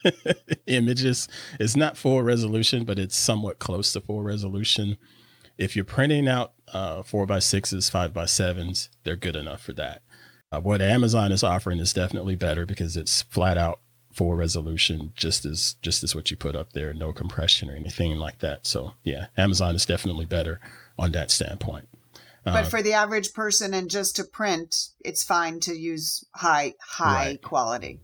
images. 0.66 1.28
It's 1.60 1.76
not 1.76 1.96
full 1.96 2.22
resolution, 2.22 2.84
but 2.84 2.98
it's 2.98 3.16
somewhat 3.16 3.58
close 3.58 3.92
to 3.92 4.00
full 4.00 4.22
resolution. 4.22 4.96
If 5.56 5.76
you're 5.76 5.84
printing 5.84 6.26
out 6.26 6.52
uh, 6.72 7.02
four 7.02 7.26
by 7.26 7.38
sixes, 7.40 7.90
five 7.90 8.12
by 8.12 8.26
sevens, 8.26 8.88
they're 9.04 9.16
good 9.16 9.36
enough 9.36 9.62
for 9.62 9.72
that. 9.74 10.02
Uh, 10.50 10.60
what 10.60 10.80
Amazon 10.80 11.30
is 11.30 11.44
offering 11.44 11.78
is 11.78 11.92
definitely 11.92 12.34
better 12.34 12.64
because 12.64 12.96
it's 12.96 13.22
flat 13.22 13.58
out 13.58 13.80
full 14.12 14.34
resolution, 14.34 15.12
just 15.14 15.44
as 15.44 15.76
just 15.82 16.02
as 16.02 16.14
what 16.14 16.30
you 16.30 16.36
put 16.36 16.56
up 16.56 16.72
there, 16.72 16.92
no 16.92 17.12
compression 17.12 17.70
or 17.70 17.74
anything 17.76 18.16
like 18.16 18.38
that. 18.38 18.66
So 18.66 18.94
yeah, 19.04 19.26
Amazon 19.36 19.74
is 19.74 19.86
definitely 19.86 20.24
better 20.24 20.60
on 20.98 21.12
that 21.12 21.30
standpoint. 21.30 21.88
But 22.44 22.64
uh, 22.64 22.68
for 22.68 22.82
the 22.82 22.92
average 22.92 23.32
person 23.34 23.74
and 23.74 23.90
just 23.90 24.16
to 24.16 24.24
print, 24.24 24.74
it's 25.04 25.22
fine 25.22 25.60
to 25.60 25.74
use 25.74 26.24
high 26.34 26.74
high 26.80 27.26
right. 27.26 27.42
quality. 27.42 28.00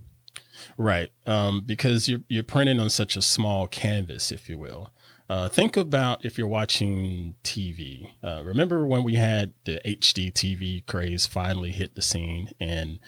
Right, 0.76 1.10
um, 1.26 1.62
because 1.64 2.08
you're 2.08 2.20
you're 2.28 2.44
printing 2.44 2.80
on 2.80 2.90
such 2.90 3.16
a 3.16 3.22
small 3.22 3.66
canvas, 3.66 4.32
if 4.32 4.48
you 4.48 4.58
will. 4.58 4.90
Uh, 5.28 5.48
think 5.48 5.76
about 5.76 6.24
if 6.24 6.36
you're 6.36 6.46
watching 6.46 7.34
TV. 7.42 8.10
Uh, 8.22 8.42
remember 8.44 8.86
when 8.86 9.02
we 9.02 9.14
had 9.14 9.54
the 9.64 9.80
HD 9.84 10.30
TV 10.32 10.84
craze 10.84 11.26
finally 11.26 11.70
hit 11.70 11.94
the 11.94 12.02
scene, 12.02 12.50
and 12.60 12.98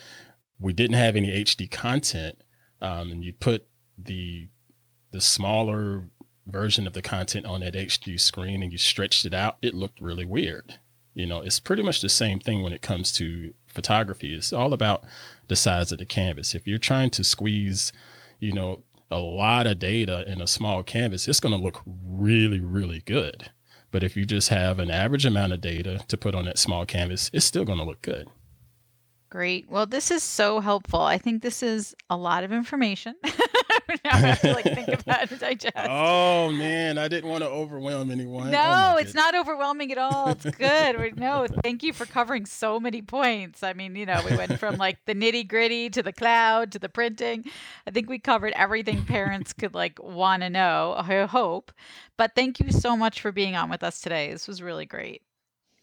we 0.58 0.72
didn't 0.72 0.96
have 0.96 1.16
any 1.16 1.44
HD 1.44 1.70
content, 1.70 2.42
um, 2.80 3.10
and 3.10 3.24
you 3.24 3.32
put 3.32 3.66
the 3.98 4.48
the 5.10 5.20
smaller 5.20 6.08
version 6.46 6.86
of 6.86 6.92
the 6.92 7.02
content 7.02 7.46
on 7.46 7.60
that 7.60 7.74
HD 7.74 8.18
screen 8.18 8.62
and 8.62 8.72
you 8.72 8.78
stretched 8.78 9.24
it 9.24 9.34
out, 9.34 9.56
it 9.62 9.74
looked 9.74 10.00
really 10.00 10.24
weird. 10.24 10.78
You 11.14 11.26
know, 11.26 11.40
it's 11.40 11.60
pretty 11.60 11.82
much 11.82 12.00
the 12.00 12.08
same 12.08 12.40
thing 12.40 12.62
when 12.62 12.72
it 12.72 12.82
comes 12.82 13.10
to 13.12 13.54
photography. 13.66 14.34
It's 14.34 14.52
all 14.52 14.72
about 14.72 15.04
the 15.48 15.56
size 15.56 15.90
of 15.92 15.98
the 15.98 16.06
canvas. 16.06 16.54
If 16.54 16.66
you're 16.66 16.78
trying 16.78 17.10
to 17.10 17.24
squeeze, 17.24 17.92
you 18.38 18.52
know, 18.52 18.82
a 19.10 19.18
lot 19.18 19.66
of 19.66 19.78
data 19.78 20.24
in 20.30 20.40
a 20.40 20.46
small 20.46 20.82
canvas, 20.82 21.28
it's 21.28 21.40
going 21.40 21.56
to 21.56 21.62
look 21.62 21.82
really, 21.86 22.60
really 22.60 23.00
good. 23.00 23.50
But 23.90 24.02
if 24.02 24.16
you 24.16 24.26
just 24.26 24.48
have 24.50 24.78
an 24.78 24.90
average 24.90 25.24
amount 25.24 25.52
of 25.52 25.60
data 25.60 26.00
to 26.08 26.16
put 26.16 26.34
on 26.34 26.44
that 26.44 26.58
small 26.58 26.84
canvas, 26.84 27.30
it's 27.32 27.46
still 27.46 27.64
going 27.64 27.78
to 27.78 27.84
look 27.84 28.02
good. 28.02 28.28
Great. 29.30 29.70
Well, 29.70 29.86
this 29.86 30.10
is 30.10 30.22
so 30.22 30.60
helpful. 30.60 31.00
I 31.00 31.18
think 31.18 31.42
this 31.42 31.62
is 31.62 31.94
a 32.10 32.16
lot 32.16 32.44
of 32.44 32.52
information. 32.52 33.14
now 34.04 34.10
I 34.12 34.18
have 34.18 34.40
to 34.40 34.52
like 34.52 34.64
think 34.64 34.88
about 34.88 35.30
it, 35.30 35.38
digest. 35.38 35.74
Oh 35.76 36.50
man, 36.50 36.98
I 36.98 37.08
didn't 37.08 37.30
want 37.30 37.44
to 37.44 37.48
overwhelm 37.48 38.10
anyone. 38.10 38.48
Oh, 38.48 38.50
no, 38.50 38.92
oh, 38.94 38.96
it's 38.98 39.14
not 39.14 39.34
overwhelming 39.34 39.92
at 39.92 39.98
all. 39.98 40.30
It's 40.30 40.44
good. 40.56 41.16
no, 41.16 41.46
thank 41.62 41.82
you 41.82 41.92
for 41.92 42.06
covering 42.06 42.46
so 42.46 42.80
many 42.80 43.02
points. 43.02 43.62
I 43.62 43.72
mean, 43.72 43.96
you 43.96 44.06
know, 44.06 44.22
we 44.28 44.36
went 44.36 44.58
from 44.58 44.76
like 44.76 44.98
the 45.06 45.14
nitty 45.14 45.46
gritty 45.48 45.90
to 45.90 46.02
the 46.02 46.12
cloud 46.12 46.72
to 46.72 46.78
the 46.78 46.88
printing. 46.88 47.44
I 47.86 47.90
think 47.90 48.08
we 48.08 48.18
covered 48.18 48.52
everything 48.56 49.04
parents 49.04 49.52
could 49.52 49.74
like 49.74 50.02
want 50.02 50.42
to 50.42 50.50
know. 50.50 50.94
I 50.96 51.26
hope. 51.26 51.72
But 52.16 52.34
thank 52.34 52.60
you 52.60 52.72
so 52.72 52.96
much 52.96 53.20
for 53.20 53.32
being 53.32 53.56
on 53.56 53.70
with 53.70 53.82
us 53.82 54.00
today. 54.00 54.32
This 54.32 54.48
was 54.48 54.62
really 54.62 54.86
great. 54.86 55.22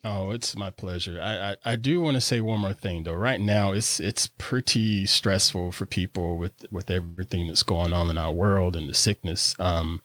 Oh, 0.05 0.31
it's 0.31 0.55
my 0.57 0.69
pleasure. 0.69 1.19
I, 1.21 1.51
I, 1.51 1.55
I 1.65 1.75
do 1.77 2.01
want 2.01 2.15
to 2.15 2.21
say 2.21 2.41
one 2.41 2.59
more 2.59 2.73
thing 2.73 3.03
though. 3.03 3.13
Right 3.13 3.39
now, 3.39 3.71
it's 3.71 4.01
it's 4.01 4.27
pretty 4.37 5.05
stressful 5.05 5.71
for 5.71 5.85
people 5.85 6.37
with 6.37 6.65
with 6.71 6.91
everything 6.91 7.47
that's 7.47 7.63
going 7.63 7.93
on 7.93 8.09
in 8.09 8.17
our 8.17 8.33
world 8.33 8.75
and 8.75 8.89
the 8.89 8.93
sickness. 8.93 9.55
Um, 9.59 10.01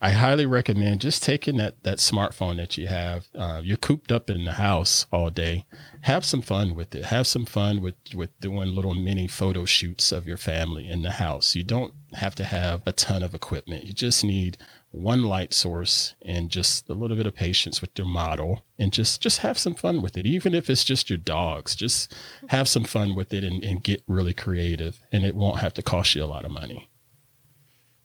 I 0.00 0.10
highly 0.10 0.46
recommend 0.46 1.00
just 1.00 1.24
taking 1.24 1.56
that 1.56 1.82
that 1.82 1.98
smartphone 1.98 2.58
that 2.58 2.78
you 2.78 2.86
have. 2.86 3.26
Uh, 3.34 3.60
you're 3.64 3.76
cooped 3.76 4.12
up 4.12 4.30
in 4.30 4.44
the 4.44 4.52
house 4.52 5.06
all 5.10 5.30
day. 5.30 5.64
Have 6.02 6.24
some 6.24 6.42
fun 6.42 6.76
with 6.76 6.94
it. 6.94 7.06
Have 7.06 7.26
some 7.26 7.44
fun 7.44 7.80
with 7.80 7.96
with 8.14 8.38
doing 8.40 8.68
little 8.72 8.94
mini 8.94 9.26
photo 9.26 9.64
shoots 9.64 10.12
of 10.12 10.28
your 10.28 10.36
family 10.36 10.88
in 10.88 11.02
the 11.02 11.12
house. 11.12 11.56
You 11.56 11.64
don't 11.64 11.92
have 12.12 12.36
to 12.36 12.44
have 12.44 12.82
a 12.86 12.92
ton 12.92 13.24
of 13.24 13.34
equipment. 13.34 13.84
You 13.84 13.94
just 13.94 14.22
need 14.22 14.58
one 14.94 15.24
light 15.24 15.52
source 15.52 16.14
and 16.22 16.50
just 16.50 16.88
a 16.88 16.94
little 16.94 17.16
bit 17.16 17.26
of 17.26 17.34
patience 17.34 17.80
with 17.80 17.90
your 17.98 18.06
model 18.06 18.64
and 18.78 18.92
just 18.92 19.20
just 19.20 19.40
have 19.40 19.58
some 19.58 19.74
fun 19.74 20.02
with 20.02 20.16
it. 20.16 20.26
Even 20.26 20.54
if 20.54 20.70
it's 20.70 20.84
just 20.84 21.10
your 21.10 21.16
dogs 21.16 21.74
just 21.74 22.14
have 22.48 22.68
some 22.68 22.84
fun 22.84 23.14
with 23.14 23.32
it 23.32 23.44
and, 23.44 23.64
and 23.64 23.82
get 23.82 24.02
really 24.06 24.34
creative 24.34 25.00
and 25.10 25.24
it 25.24 25.34
won't 25.34 25.58
have 25.58 25.74
to 25.74 25.82
cost 25.82 26.14
you 26.14 26.22
a 26.22 26.26
lot 26.26 26.44
of 26.44 26.50
money. 26.50 26.88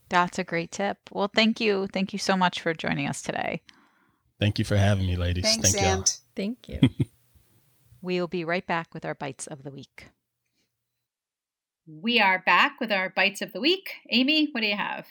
That's 0.10 0.40
a 0.40 0.44
great 0.44 0.72
tip. 0.72 0.98
Well 1.12 1.30
thank 1.34 1.60
you. 1.62 1.88
Thank 1.94 2.14
you 2.14 2.20
so 2.20 2.36
much 2.36 2.62
for 2.62 2.74
joining 2.74 3.08
us 3.08 3.22
today. 3.22 3.62
Thank 4.40 4.58
you 4.58 4.66
for 4.66 4.78
having 4.78 5.06
me 5.06 5.16
ladies. 5.16 5.44
Thanks, 5.44 5.74
thank 5.74 5.86
you 5.86 6.04
thank 6.36 6.70
you. 6.70 6.90
We'll 8.02 8.28
be 8.28 8.46
right 8.46 8.66
back 8.66 8.94
with 8.94 9.04
our 9.04 9.16
Bytes 9.16 9.48
of 9.48 9.64
the 9.64 9.72
week. 9.72 10.08
We 11.86 12.22
are 12.22 12.42
back 12.46 12.80
with 12.80 12.92
our 12.92 13.10
Bytes 13.10 13.42
of 13.42 13.52
the 13.52 13.60
week. 13.60 13.90
Amy, 14.10 14.48
what 14.52 14.62
do 14.62 14.68
you 14.68 14.78
have? 14.78 15.08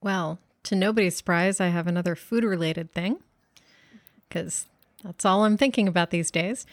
Well, 0.00 0.38
to 0.64 0.74
nobody's 0.74 1.16
surprise, 1.16 1.60
I 1.60 1.68
have 1.68 1.86
another 1.86 2.14
food 2.14 2.44
related 2.44 2.92
thing 2.92 3.18
because 4.28 4.66
that's 5.02 5.24
all 5.24 5.44
I'm 5.44 5.56
thinking 5.56 5.88
about 5.88 6.10
these 6.10 6.30
days. 6.30 6.66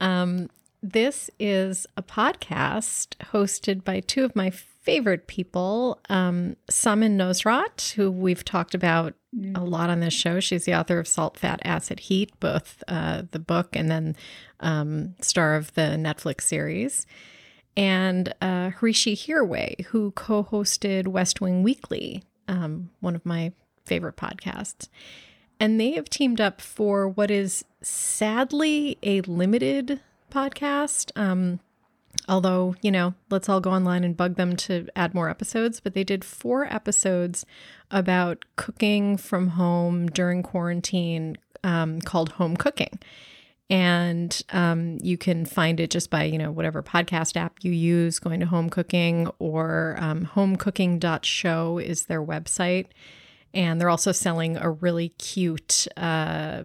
Um, 0.00 0.48
this 0.82 1.30
is 1.38 1.86
a 1.96 2.02
podcast 2.02 3.16
hosted 3.32 3.84
by 3.84 4.00
two 4.00 4.24
of 4.24 4.34
my 4.34 4.50
favorite 4.50 5.26
people, 5.26 6.00
um, 6.08 6.56
Samin 6.70 7.16
Nosrat, 7.16 7.92
who 7.92 8.10
we've 8.10 8.44
talked 8.44 8.74
about 8.74 9.14
mm. 9.36 9.56
a 9.56 9.62
lot 9.62 9.90
on 9.90 10.00
this 10.00 10.14
show. 10.14 10.40
She's 10.40 10.64
the 10.64 10.74
author 10.74 10.98
of 10.98 11.06
Salt, 11.06 11.36
Fat, 11.36 11.60
Acid, 11.64 12.00
Heat, 12.00 12.32
both 12.40 12.82
uh, 12.88 13.22
the 13.30 13.38
book 13.38 13.76
and 13.76 13.90
then 13.90 14.16
um, 14.60 15.14
star 15.20 15.54
of 15.54 15.74
the 15.74 15.96
Netflix 15.98 16.42
series. 16.42 17.06
And 17.76 18.34
uh, 18.40 18.70
Hrishi 18.70 19.14
Hirway, 19.14 19.84
who 19.86 20.12
co 20.12 20.44
hosted 20.44 21.08
West 21.08 21.40
Wing 21.40 21.62
Weekly, 21.62 22.22
um, 22.50 22.90
one 23.00 23.14
of 23.14 23.24
my 23.24 23.52
favorite 23.86 24.16
podcasts. 24.16 24.88
And 25.58 25.80
they 25.80 25.92
have 25.92 26.10
teamed 26.10 26.40
up 26.40 26.60
for 26.60 27.08
what 27.08 27.30
is 27.30 27.64
sadly 27.80 28.98
a 29.02 29.20
limited 29.22 30.00
podcast. 30.30 31.10
Um, 31.16 31.60
although, 32.28 32.74
you 32.82 32.90
know, 32.90 33.14
let's 33.30 33.48
all 33.48 33.60
go 33.60 33.70
online 33.70 34.04
and 34.04 34.16
bug 34.16 34.36
them 34.36 34.56
to 34.56 34.88
add 34.96 35.14
more 35.14 35.30
episodes. 35.30 35.80
But 35.80 35.94
they 35.94 36.04
did 36.04 36.24
four 36.24 36.64
episodes 36.64 37.46
about 37.90 38.44
cooking 38.56 39.16
from 39.16 39.48
home 39.48 40.08
during 40.08 40.42
quarantine 40.42 41.36
um, 41.62 42.00
called 42.00 42.30
Home 42.32 42.56
Cooking. 42.56 42.98
And 43.70 44.42
um, 44.50 44.98
you 45.00 45.16
can 45.16 45.46
find 45.46 45.78
it 45.78 45.90
just 45.90 46.10
by, 46.10 46.24
you 46.24 46.36
know, 46.36 46.50
whatever 46.50 46.82
podcast 46.82 47.36
app 47.36 47.58
you 47.62 47.70
use, 47.70 48.18
going 48.18 48.40
to 48.40 48.46
home 48.46 48.68
cooking 48.68 49.30
or 49.38 49.96
um, 50.00 50.28
homecooking.show 50.34 51.78
is 51.78 52.06
their 52.06 52.22
website. 52.22 52.86
And 53.54 53.80
they're 53.80 53.88
also 53.88 54.10
selling 54.10 54.56
a 54.56 54.70
really 54.70 55.10
cute 55.10 55.86
uh, 55.96 56.64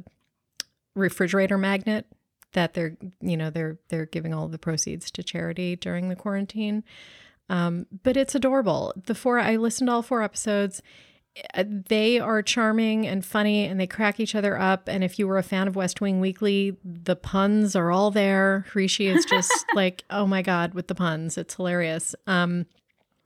refrigerator 0.96 1.60
magnet 1.60 2.08
that 2.54 2.74
they're, 2.74 2.98
you 3.22 3.38
know, 3.38 3.52
they're 3.52 3.78
they're 3.90 4.06
giving 4.08 4.34
all 4.34 4.48
the 4.48 4.58
proceeds 4.58 5.12
to 5.12 5.22
charity 5.24 5.76
during 5.76 6.10
the 6.10 6.16
quarantine. 6.16 6.84
Um, 7.50 7.86
but 8.04 8.18
it's 8.18 8.34
adorable. 8.34 8.94
The 9.06 9.14
four 9.14 9.40
I 9.40 9.58
listened 9.58 9.90
to 9.90 9.94
all 9.94 10.02
four 10.02 10.24
episodes 10.24 10.82
they 11.88 12.20
are 12.20 12.42
charming 12.42 13.08
and 13.08 13.26
funny 13.26 13.66
and 13.66 13.80
they 13.80 13.88
crack 13.88 14.20
each 14.20 14.36
other 14.36 14.58
up. 14.58 14.88
And 14.88 15.04
if 15.04 15.20
you 15.20 15.28
were 15.28 15.38
a 15.38 15.44
fan 15.44 15.68
of 15.68 15.76
West 15.76 16.02
Wing 16.02 16.20
Weekly, 16.20 16.78
the 16.84 17.16
puns 17.16 17.76
are 17.76 17.92
all 17.92 18.12
there. 18.12 18.66
Hrishi 18.72 19.14
is 19.14 19.26
just 19.26 19.66
like, 19.76 20.04
oh 20.10 20.26
my 20.26 20.42
God, 20.42 20.74
with 20.74 20.88
the 20.88 20.96
puns. 20.96 21.38
It's 21.38 21.56
hilarious. 21.56 22.16
Um, 22.28 22.66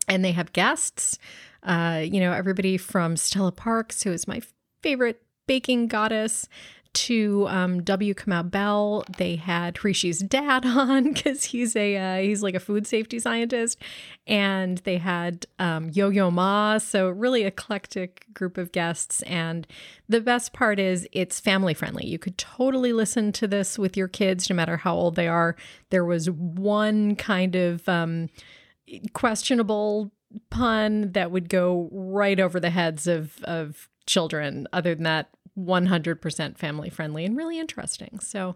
and 0.07 0.25
they 0.25 0.31
have 0.31 0.53
guests, 0.53 1.19
uh, 1.63 2.01
you 2.03 2.19
know, 2.19 2.33
everybody 2.33 2.77
from 2.77 3.15
Stella 3.15 3.51
Parks, 3.51 4.03
who 4.03 4.11
is 4.11 4.27
my 4.27 4.41
favorite 4.81 5.21
baking 5.45 5.87
goddess, 5.87 6.47
to 6.93 7.47
um, 7.47 7.83
W. 7.83 8.13
Kamau 8.13 8.49
Bell. 8.49 9.03
They 9.17 9.35
had 9.35 9.75
Hrishi's 9.75 10.19
dad 10.19 10.65
on 10.65 11.13
because 11.13 11.45
he's 11.45 11.75
a 11.75 11.97
uh, 11.97 12.21
he's 12.21 12.43
like 12.43 12.55
a 12.55 12.59
food 12.59 12.87
safety 12.87 13.19
scientist, 13.19 13.79
and 14.27 14.79
they 14.79 14.97
had 14.97 15.45
um, 15.59 15.89
Yo 15.89 16.09
Yo 16.09 16.31
Ma. 16.31 16.77
So 16.77 17.09
really 17.09 17.43
eclectic 17.43 18.25
group 18.33 18.57
of 18.57 18.71
guests. 18.71 19.21
And 19.23 19.67
the 20.07 20.21
best 20.21 20.53
part 20.53 20.79
is 20.79 21.07
it's 21.11 21.39
family 21.39 21.73
friendly. 21.73 22.05
You 22.05 22.19
could 22.19 22.37
totally 22.37 22.93
listen 22.93 23.31
to 23.33 23.47
this 23.47 23.77
with 23.77 23.95
your 23.95 24.07
kids, 24.07 24.49
no 24.49 24.55
matter 24.55 24.77
how 24.77 24.95
old 24.95 25.15
they 25.15 25.27
are. 25.27 25.55
There 25.89 26.05
was 26.05 26.29
one 26.29 27.15
kind 27.15 27.55
of 27.55 27.87
um, 27.87 28.29
questionable 29.13 30.11
pun 30.49 31.11
that 31.13 31.31
would 31.31 31.49
go 31.49 31.89
right 31.91 32.39
over 32.39 32.59
the 32.59 32.69
heads 32.69 33.07
of 33.07 33.43
of 33.43 33.89
children. 34.05 34.67
Other 34.73 34.95
than 34.95 35.03
that, 35.03 35.29
100% 35.57 36.57
family 36.57 36.89
friendly 36.89 37.25
and 37.25 37.37
really 37.37 37.59
interesting. 37.59 38.19
So, 38.19 38.55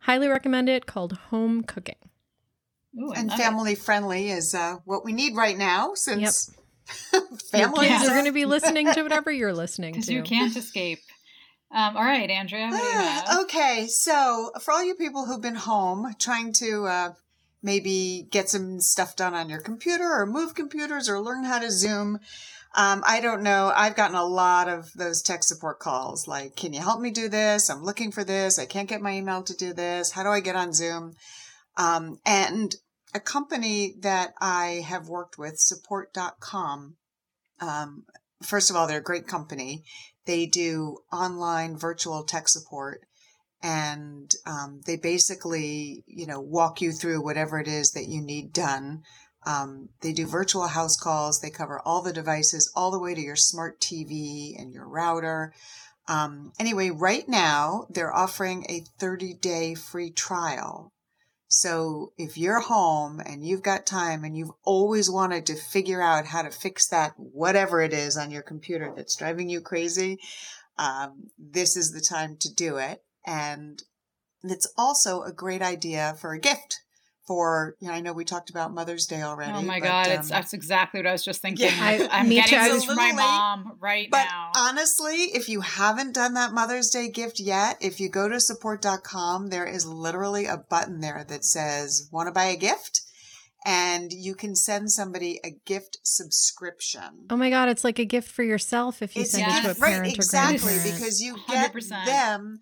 highly 0.00 0.28
recommend 0.28 0.68
it 0.68 0.86
called 0.86 1.12
Home 1.30 1.62
Cooking. 1.62 1.96
Ooh, 2.98 3.12
and 3.12 3.32
family 3.32 3.72
it. 3.72 3.78
friendly 3.78 4.30
is 4.30 4.54
uh, 4.54 4.76
what 4.84 5.04
we 5.04 5.12
need 5.12 5.36
right 5.36 5.58
now 5.58 5.94
since 5.94 6.50
yep. 7.12 7.22
families 7.50 8.06
are 8.06 8.10
going 8.10 8.26
to 8.26 8.32
be 8.32 8.44
listening 8.46 8.92
to 8.92 9.02
whatever 9.02 9.30
you're 9.30 9.54
listening 9.54 10.00
to. 10.02 10.12
you 10.12 10.22
can't 10.22 10.56
escape. 10.56 11.00
Um, 11.72 11.96
all 11.96 12.04
right, 12.04 12.30
Andrea. 12.30 12.70
okay, 13.42 13.88
so 13.88 14.52
for 14.60 14.72
all 14.72 14.84
you 14.84 14.94
people 14.94 15.26
who've 15.26 15.42
been 15.42 15.56
home 15.56 16.14
trying 16.20 16.52
to 16.54 16.84
uh, 16.84 17.12
maybe 17.64 18.28
get 18.30 18.48
some 18.48 18.78
stuff 18.78 19.16
done 19.16 19.34
on 19.34 19.48
your 19.48 19.60
computer 19.60 20.04
or 20.04 20.24
move 20.24 20.54
computers 20.54 21.08
or 21.08 21.18
learn 21.18 21.42
how 21.42 21.58
to 21.58 21.72
Zoom, 21.72 22.20
um, 22.76 23.02
I 23.06 23.20
don't 23.20 23.42
know. 23.42 23.72
I've 23.74 23.94
gotten 23.94 24.16
a 24.16 24.24
lot 24.24 24.68
of 24.68 24.92
those 24.94 25.22
tech 25.22 25.44
support 25.44 25.78
calls 25.78 26.26
like, 26.26 26.56
can 26.56 26.72
you 26.72 26.80
help 26.80 27.00
me 27.00 27.10
do 27.10 27.28
this? 27.28 27.70
I'm 27.70 27.82
looking 27.82 28.10
for 28.10 28.24
this. 28.24 28.58
I 28.58 28.66
can't 28.66 28.88
get 28.88 29.00
my 29.00 29.12
email 29.12 29.42
to 29.44 29.54
do 29.54 29.72
this. 29.72 30.12
How 30.12 30.22
do 30.24 30.30
I 30.30 30.40
get 30.40 30.56
on 30.56 30.72
Zoom? 30.72 31.14
Um, 31.76 32.18
and 32.26 32.74
a 33.14 33.20
company 33.20 33.94
that 34.00 34.34
I 34.40 34.84
have 34.86 35.08
worked 35.08 35.38
with, 35.38 35.58
support.com, 35.58 36.96
um, 37.60 38.04
first 38.42 38.70
of 38.70 38.76
all, 38.76 38.88
they're 38.88 38.98
a 38.98 39.02
great 39.02 39.28
company. 39.28 39.84
They 40.26 40.46
do 40.46 40.98
online 41.12 41.76
virtual 41.76 42.24
tech 42.24 42.48
support 42.48 43.02
and 43.62 44.30
um, 44.46 44.82
they 44.84 44.96
basically, 44.96 46.04
you 46.06 46.26
know, 46.26 46.40
walk 46.40 46.82
you 46.82 46.92
through 46.92 47.24
whatever 47.24 47.58
it 47.58 47.68
is 47.68 47.92
that 47.92 48.08
you 48.08 48.20
need 48.20 48.52
done. 48.52 49.02
Um, 49.46 49.90
they 50.00 50.12
do 50.12 50.26
virtual 50.26 50.68
house 50.68 50.96
calls. 50.96 51.40
They 51.40 51.50
cover 51.50 51.80
all 51.84 52.02
the 52.02 52.12
devices, 52.12 52.70
all 52.74 52.90
the 52.90 52.98
way 52.98 53.14
to 53.14 53.20
your 53.20 53.36
smart 53.36 53.80
TV 53.80 54.58
and 54.58 54.72
your 54.72 54.88
router. 54.88 55.52
Um, 56.08 56.52
anyway, 56.58 56.90
right 56.90 57.28
now 57.28 57.86
they're 57.90 58.14
offering 58.14 58.66
a 58.68 58.84
30 58.98 59.34
day 59.34 59.74
free 59.74 60.10
trial. 60.10 60.92
So 61.48 62.12
if 62.18 62.36
you're 62.36 62.60
home 62.60 63.20
and 63.24 63.46
you've 63.46 63.62
got 63.62 63.86
time 63.86 64.24
and 64.24 64.36
you've 64.36 64.50
always 64.64 65.08
wanted 65.08 65.46
to 65.46 65.54
figure 65.54 66.02
out 66.02 66.26
how 66.26 66.42
to 66.42 66.50
fix 66.50 66.88
that, 66.88 67.12
whatever 67.16 67.80
it 67.80 67.92
is 67.92 68.16
on 68.16 68.30
your 68.30 68.42
computer 68.42 68.92
that's 68.96 69.14
driving 69.14 69.48
you 69.48 69.60
crazy, 69.60 70.18
um, 70.78 71.30
this 71.38 71.76
is 71.76 71.92
the 71.92 72.00
time 72.00 72.36
to 72.40 72.52
do 72.52 72.78
it. 72.78 73.02
And 73.24 73.82
it's 74.42 74.72
also 74.76 75.22
a 75.22 75.32
great 75.32 75.62
idea 75.62 76.16
for 76.20 76.32
a 76.32 76.40
gift 76.40 76.80
for 77.26 77.76
you 77.80 77.88
know, 77.88 77.94
I 77.94 78.00
know 78.00 78.12
we 78.12 78.24
talked 78.24 78.50
about 78.50 78.72
Mother's 78.72 79.06
Day 79.06 79.22
already. 79.22 79.52
Oh 79.52 79.62
my 79.62 79.80
but, 79.80 79.86
god, 79.86 80.06
um, 80.08 80.12
it's 80.18 80.28
that's 80.28 80.52
exactly 80.52 81.00
what 81.00 81.06
I 81.06 81.12
was 81.12 81.24
just 81.24 81.40
thinking. 81.40 81.66
Yeah, 81.66 82.08
I, 82.10 82.20
am 82.20 82.28
getting 82.28 82.58
this 82.58 82.84
for 82.84 82.94
my 82.94 83.08
late, 83.08 83.16
mom 83.16 83.76
right 83.80 84.08
but 84.10 84.24
now. 84.24 84.52
Honestly, 84.56 85.14
if 85.34 85.48
you 85.48 85.60
haven't 85.60 86.14
done 86.14 86.34
that 86.34 86.52
Mother's 86.52 86.90
Day 86.90 87.08
gift 87.08 87.40
yet, 87.40 87.78
if 87.80 88.00
you 88.00 88.08
go 88.08 88.28
to 88.28 88.40
support.com, 88.40 89.48
there 89.48 89.66
is 89.66 89.86
literally 89.86 90.46
a 90.46 90.58
button 90.58 91.00
there 91.00 91.24
that 91.28 91.44
says 91.44 92.08
"Want 92.12 92.28
to 92.28 92.32
buy 92.32 92.44
a 92.44 92.56
gift?" 92.56 93.02
and 93.66 94.12
you 94.12 94.34
can 94.34 94.54
send 94.54 94.92
somebody 94.92 95.40
a 95.42 95.50
gift 95.64 95.98
subscription. 96.02 97.26
Oh 97.30 97.36
my 97.36 97.48
god, 97.48 97.68
it's 97.68 97.84
like 97.84 97.98
a 97.98 98.04
gift 98.04 98.30
for 98.30 98.42
yourself 98.42 99.00
if 99.00 99.16
you 99.16 99.22
it's 99.22 99.32
send 99.32 99.50
it 99.50 99.62
to 99.62 99.70
a 99.70 99.74
parent 99.74 100.02
right, 100.02 100.14
exactly, 100.14 100.74
because 100.84 101.20
you 101.20 101.38
get 101.48 101.72
100%. 101.72 102.04
them 102.04 102.60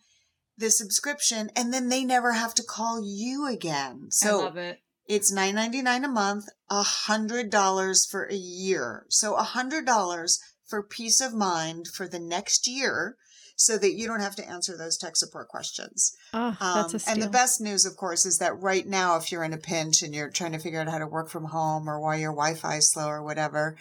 the 0.56 0.70
subscription 0.70 1.50
and 1.56 1.72
then 1.72 1.88
they 1.88 2.04
never 2.04 2.32
have 2.32 2.54
to 2.54 2.62
call 2.62 3.02
you 3.04 3.46
again. 3.46 4.10
So 4.10 4.40
I 4.40 4.44
love 4.44 4.56
it. 4.56 4.80
It's 5.08 5.32
nine 5.32 5.54
ninety 5.54 5.82
nine 5.82 6.04
a 6.04 6.08
month, 6.08 6.46
a 6.70 6.82
hundred 6.82 7.50
dollars 7.50 8.06
for 8.06 8.24
a 8.24 8.34
year. 8.34 9.06
So 9.08 9.34
a 9.34 9.42
hundred 9.42 9.84
dollars 9.84 10.40
for 10.66 10.82
peace 10.82 11.20
of 11.20 11.34
mind 11.34 11.88
for 11.88 12.06
the 12.08 12.20
next 12.20 12.66
year 12.66 13.16
so 13.56 13.78
that 13.78 13.92
you 13.92 14.06
don't 14.06 14.20
have 14.20 14.36
to 14.36 14.48
answer 14.48 14.76
those 14.76 14.96
tech 14.96 15.16
support 15.16 15.48
questions. 15.48 16.16
Oh, 16.32 16.56
that's 16.60 16.94
a 16.94 16.98
steal. 16.98 17.12
Um, 17.12 17.14
and 17.14 17.22
the 17.22 17.30
best 17.30 17.60
news, 17.60 17.84
of 17.84 17.96
course, 17.96 18.24
is 18.24 18.38
that 18.38 18.58
right 18.60 18.86
now, 18.86 19.16
if 19.16 19.30
you're 19.30 19.44
in 19.44 19.52
a 19.52 19.58
pinch 19.58 20.02
and 20.02 20.14
you're 20.14 20.30
trying 20.30 20.52
to 20.52 20.58
figure 20.58 20.80
out 20.80 20.88
how 20.88 20.98
to 20.98 21.06
work 21.06 21.28
from 21.28 21.44
home 21.44 21.88
or 21.88 22.00
why 22.00 22.16
your 22.16 22.32
Wi-Fi 22.32 22.76
is 22.76 22.90
slow 22.90 23.08
or 23.08 23.22
whatever, 23.22 23.76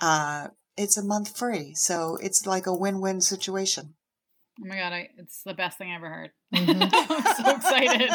uh, 0.00 0.48
it's 0.76 0.96
a 0.96 1.04
month 1.04 1.36
free. 1.36 1.74
So 1.74 2.18
it's 2.20 2.46
like 2.46 2.66
a 2.66 2.74
win-win 2.74 3.20
situation. 3.20 3.94
Oh 4.62 4.68
my 4.68 4.76
god, 4.76 4.92
I, 4.92 5.08
it's 5.18 5.42
the 5.42 5.54
best 5.54 5.78
thing 5.78 5.90
I 5.90 5.96
ever 5.96 6.08
heard. 6.08 6.30
Mm-hmm. 6.54 6.82
I'm 6.92 7.44
so 7.44 7.56
excited. 7.56 8.10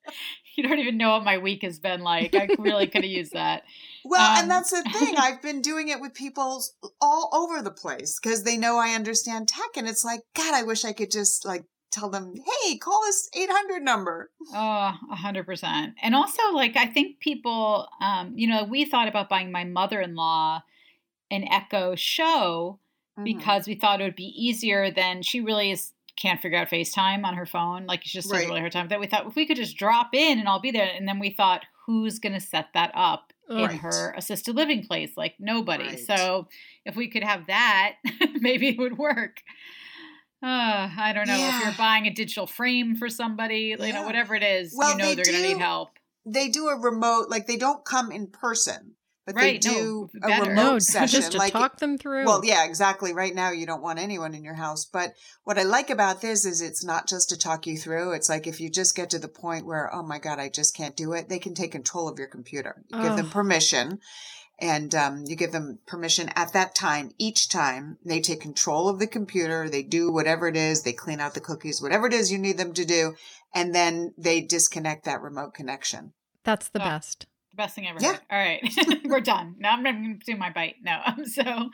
you 0.56 0.66
don't 0.66 0.78
even 0.78 0.96
know 0.96 1.10
what 1.10 1.24
my 1.24 1.38
week 1.38 1.62
has 1.62 1.78
been 1.78 2.00
like. 2.00 2.34
I 2.34 2.48
really 2.58 2.86
could 2.86 3.02
have 3.02 3.10
used 3.10 3.32
that. 3.32 3.64
Well, 4.04 4.30
um, 4.30 4.42
and 4.42 4.50
that's 4.50 4.70
the 4.70 4.82
thing. 4.98 5.16
I've 5.18 5.42
been 5.42 5.60
doing 5.60 5.88
it 5.88 6.00
with 6.00 6.14
people 6.14 6.62
all 7.00 7.28
over 7.32 7.62
the 7.62 7.70
place 7.70 8.18
because 8.22 8.44
they 8.44 8.56
know 8.56 8.78
I 8.78 8.94
understand 8.94 9.48
tech, 9.48 9.76
and 9.76 9.86
it's 9.86 10.04
like, 10.04 10.20
God, 10.34 10.54
I 10.54 10.62
wish 10.62 10.84
I 10.84 10.92
could 10.92 11.10
just 11.10 11.44
like 11.44 11.64
tell 11.90 12.08
them, 12.08 12.34
hey, 12.64 12.78
call 12.78 13.02
this 13.02 13.28
800 13.34 13.82
number. 13.82 14.30
Oh, 14.54 14.92
100%. 15.12 15.92
And 16.02 16.14
also, 16.14 16.42
like, 16.54 16.74
I 16.74 16.86
think 16.86 17.20
people, 17.20 17.86
um, 18.00 18.32
you 18.34 18.48
know, 18.48 18.64
we 18.64 18.86
thought 18.86 19.08
about 19.08 19.28
buying 19.28 19.52
my 19.52 19.64
mother 19.64 20.00
in 20.00 20.14
law 20.14 20.62
an 21.32 21.48
Echo 21.50 21.94
show 21.94 22.78
mm-hmm. 23.24 23.38
because 23.38 23.66
we 23.66 23.74
thought 23.74 24.00
it 24.00 24.04
would 24.04 24.16
be 24.16 24.32
easier 24.36 24.90
than 24.90 25.22
she 25.22 25.40
really 25.40 25.70
is 25.72 25.92
can't 26.16 26.40
figure 26.40 26.58
out 26.58 26.68
FaceTime 26.68 27.24
on 27.24 27.34
her 27.34 27.46
phone. 27.46 27.86
Like 27.86 28.02
she 28.04 28.18
just 28.18 28.30
right. 28.30 28.46
really 28.46 28.60
hard 28.60 28.72
time. 28.72 28.88
That 28.88 29.00
we 29.00 29.06
thought 29.06 29.26
if 29.26 29.34
we 29.34 29.46
could 29.46 29.56
just 29.56 29.76
drop 29.76 30.14
in 30.14 30.38
and 30.38 30.48
I'll 30.48 30.60
be 30.60 30.70
there. 30.70 30.90
And 30.94 31.08
then 31.08 31.18
we 31.18 31.30
thought, 31.30 31.64
who's 31.86 32.18
going 32.18 32.34
to 32.34 32.40
set 32.40 32.68
that 32.74 32.92
up 32.94 33.32
right. 33.50 33.70
in 33.70 33.78
her 33.78 34.14
assisted 34.16 34.54
living 34.54 34.86
place? 34.86 35.12
Like 35.16 35.34
nobody. 35.38 35.84
Right. 35.84 35.98
So 35.98 36.48
if 36.84 36.96
we 36.96 37.08
could 37.08 37.24
have 37.24 37.46
that, 37.46 37.96
maybe 38.34 38.68
it 38.68 38.78
would 38.78 38.98
work. 38.98 39.42
Uh, 40.42 40.90
I 40.98 41.12
don't 41.14 41.28
know 41.28 41.36
yeah. 41.36 41.58
if 41.58 41.64
you're 41.64 41.74
buying 41.78 42.06
a 42.06 42.10
digital 42.10 42.46
frame 42.46 42.96
for 42.96 43.08
somebody, 43.08 43.76
yeah. 43.78 43.86
you 43.86 43.92
know, 43.92 44.02
whatever 44.02 44.34
it 44.34 44.42
is, 44.42 44.74
well, 44.76 44.92
you 44.92 44.98
know 44.98 45.14
they 45.14 45.22
are 45.22 45.24
going 45.24 45.36
to 45.36 45.48
need 45.48 45.58
help. 45.58 45.90
They 46.26 46.48
do 46.48 46.68
a 46.68 46.78
remote, 46.78 47.30
like 47.30 47.46
they 47.46 47.56
don't 47.56 47.84
come 47.84 48.10
in 48.10 48.26
person 48.26 48.96
but 49.24 49.36
right, 49.36 49.62
they 49.62 49.70
do 49.70 50.10
no, 50.14 50.28
a 50.28 50.40
remote 50.40 50.72
no, 50.72 50.78
session 50.80 51.20
just 51.20 51.32
to 51.32 51.38
like 51.38 51.52
talk 51.52 51.78
them 51.78 51.96
through. 51.96 52.24
Well, 52.24 52.44
yeah, 52.44 52.64
exactly. 52.64 53.12
Right 53.12 53.34
now, 53.34 53.52
you 53.52 53.66
don't 53.66 53.82
want 53.82 54.00
anyone 54.00 54.34
in 54.34 54.42
your 54.42 54.54
house. 54.54 54.84
But 54.84 55.14
what 55.44 55.58
I 55.58 55.62
like 55.62 55.90
about 55.90 56.20
this 56.20 56.44
is 56.44 56.60
it's 56.60 56.84
not 56.84 57.06
just 57.06 57.28
to 57.28 57.38
talk 57.38 57.66
you 57.66 57.76
through. 57.76 58.12
It's 58.12 58.28
like 58.28 58.48
if 58.48 58.60
you 58.60 58.68
just 58.68 58.96
get 58.96 59.10
to 59.10 59.20
the 59.20 59.28
point 59.28 59.64
where, 59.64 59.94
oh 59.94 60.02
my 60.02 60.18
god, 60.18 60.40
I 60.40 60.48
just 60.48 60.76
can't 60.76 60.96
do 60.96 61.12
it, 61.12 61.28
they 61.28 61.38
can 61.38 61.54
take 61.54 61.70
control 61.70 62.08
of 62.08 62.18
your 62.18 62.26
computer. 62.26 62.82
You 62.88 62.98
oh. 62.98 63.02
give 63.04 63.16
them 63.16 63.30
permission, 63.30 64.00
and 64.58 64.92
um, 64.92 65.24
you 65.24 65.36
give 65.36 65.52
them 65.52 65.78
permission 65.86 66.28
at 66.34 66.52
that 66.54 66.74
time. 66.74 67.12
Each 67.16 67.48
time, 67.48 67.98
they 68.04 68.20
take 68.20 68.40
control 68.40 68.88
of 68.88 68.98
the 68.98 69.06
computer. 69.06 69.68
They 69.68 69.84
do 69.84 70.12
whatever 70.12 70.48
it 70.48 70.56
is. 70.56 70.82
They 70.82 70.92
clean 70.92 71.20
out 71.20 71.34
the 71.34 71.40
cookies, 71.40 71.80
whatever 71.80 72.08
it 72.08 72.12
is 72.12 72.32
you 72.32 72.38
need 72.38 72.58
them 72.58 72.72
to 72.74 72.84
do, 72.84 73.14
and 73.54 73.72
then 73.72 74.14
they 74.18 74.40
disconnect 74.40 75.04
that 75.04 75.22
remote 75.22 75.54
connection. 75.54 76.12
That's 76.42 76.68
the 76.68 76.80
oh. 76.82 76.84
best. 76.84 77.26
The 77.52 77.56
best 77.56 77.74
thing 77.74 77.86
ever. 77.86 77.98
Yeah. 78.00 78.16
All 78.30 78.38
right. 78.38 78.62
We're 79.04 79.20
done. 79.20 79.56
Now 79.58 79.72
I'm 79.72 79.82
going 79.82 80.18
to 80.18 80.24
do 80.24 80.36
my 80.38 80.48
bite. 80.50 80.76
No. 80.82 81.02
so, 81.24 81.68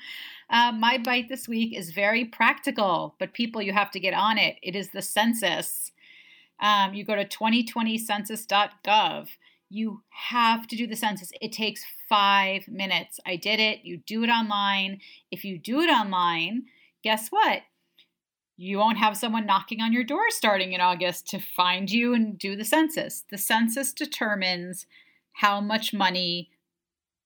uh, 0.51 0.73
my 0.73 0.99
bite 0.99 1.29
this 1.29 1.47
week 1.47 1.77
is 1.77 1.93
very 1.93 2.25
practical, 2.25 3.15
but 3.21 3.33
people, 3.33 3.63
you 3.63 3.73
have 3.73 3.93
to 3.93 4.01
get 4.01 4.13
on 4.13 4.39
it. 4.39 4.57
It 4.61 4.75
is 4.75 4.91
the 4.91 5.03
census. 5.03 5.93
Um, 6.61 6.95
you 6.95 7.05
go 7.05 7.15
to 7.15 7.25
2020census.gov. 7.25 9.29
You 9.71 10.03
have 10.09 10.67
to 10.67 10.75
do 10.75 10.89
the 10.89 10.97
census. 10.97 11.31
It 11.41 11.53
takes 11.53 11.85
five 12.09 12.67
minutes. 12.67 13.21
I 13.25 13.37
did 13.37 13.61
it. 13.61 13.85
You 13.85 13.99
do 13.99 14.25
it 14.25 14.31
online. 14.31 14.99
If 15.31 15.45
you 15.45 15.59
do 15.59 15.79
it 15.81 15.91
online, 15.91 16.65
guess 17.05 17.29
what? 17.29 17.63
You 18.57 18.79
won't 18.79 18.99
have 18.99 19.17
someone 19.17 19.47
knocking 19.47 19.81
on 19.81 19.93
your 19.93 20.03
door 20.03 20.29
starting 20.31 20.73
in 20.73 20.81
August 20.81 21.29
to 21.29 21.39
find 21.39 21.89
you 21.89 22.15
and 22.15 22.37
do 22.37 22.57
the 22.57 22.65
census. 22.65 23.23
The 23.31 23.39
census 23.39 23.93
determines 23.93 24.87
how 25.39 25.61
much 25.61 25.95
money 25.95 26.51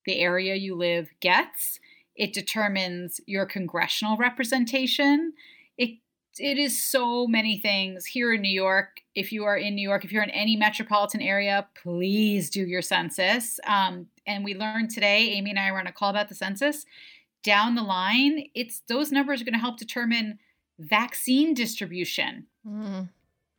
the 0.05 0.19
area 0.19 0.53
you 0.53 0.75
live 0.75 1.09
gets. 1.19 1.79
It 2.15 2.31
determines 2.31 3.19
your 3.25 3.47
congressional 3.47 4.17
representation. 4.17 5.33
It 5.79 5.97
it 6.37 6.59
is 6.59 6.81
so 6.81 7.25
many 7.27 7.59
things 7.59 8.05
here 8.05 8.33
in 8.33 8.41
New 8.41 8.51
York. 8.51 9.01
If 9.15 9.31
you 9.31 9.45
are 9.45 9.57
in 9.57 9.73
New 9.75 9.87
York, 9.87 10.05
if 10.05 10.11
you're 10.11 10.23
in 10.23 10.29
any 10.29 10.55
metropolitan 10.55 11.21
area, 11.21 11.67
please 11.81 12.51
do 12.51 12.65
your 12.65 12.81
census. 12.83 13.59
Um, 13.65 14.07
and 14.27 14.43
we 14.43 14.55
learned 14.55 14.91
today, 14.91 15.29
Amy 15.31 15.51
and 15.51 15.59
I 15.59 15.71
were 15.71 15.79
on 15.79 15.87
a 15.87 15.91
call 15.91 16.09
about 16.09 16.29
the 16.29 16.35
census. 16.35 16.85
Down 17.43 17.75
the 17.75 17.83
line, 17.83 18.45
it's 18.53 18.81
those 18.87 19.11
numbers 19.11 19.41
are 19.41 19.45
going 19.45 19.53
to 19.53 19.59
help 19.59 19.77
determine 19.77 20.39
vaccine 20.79 21.53
distribution. 21.53 22.45
Mm. 22.67 23.09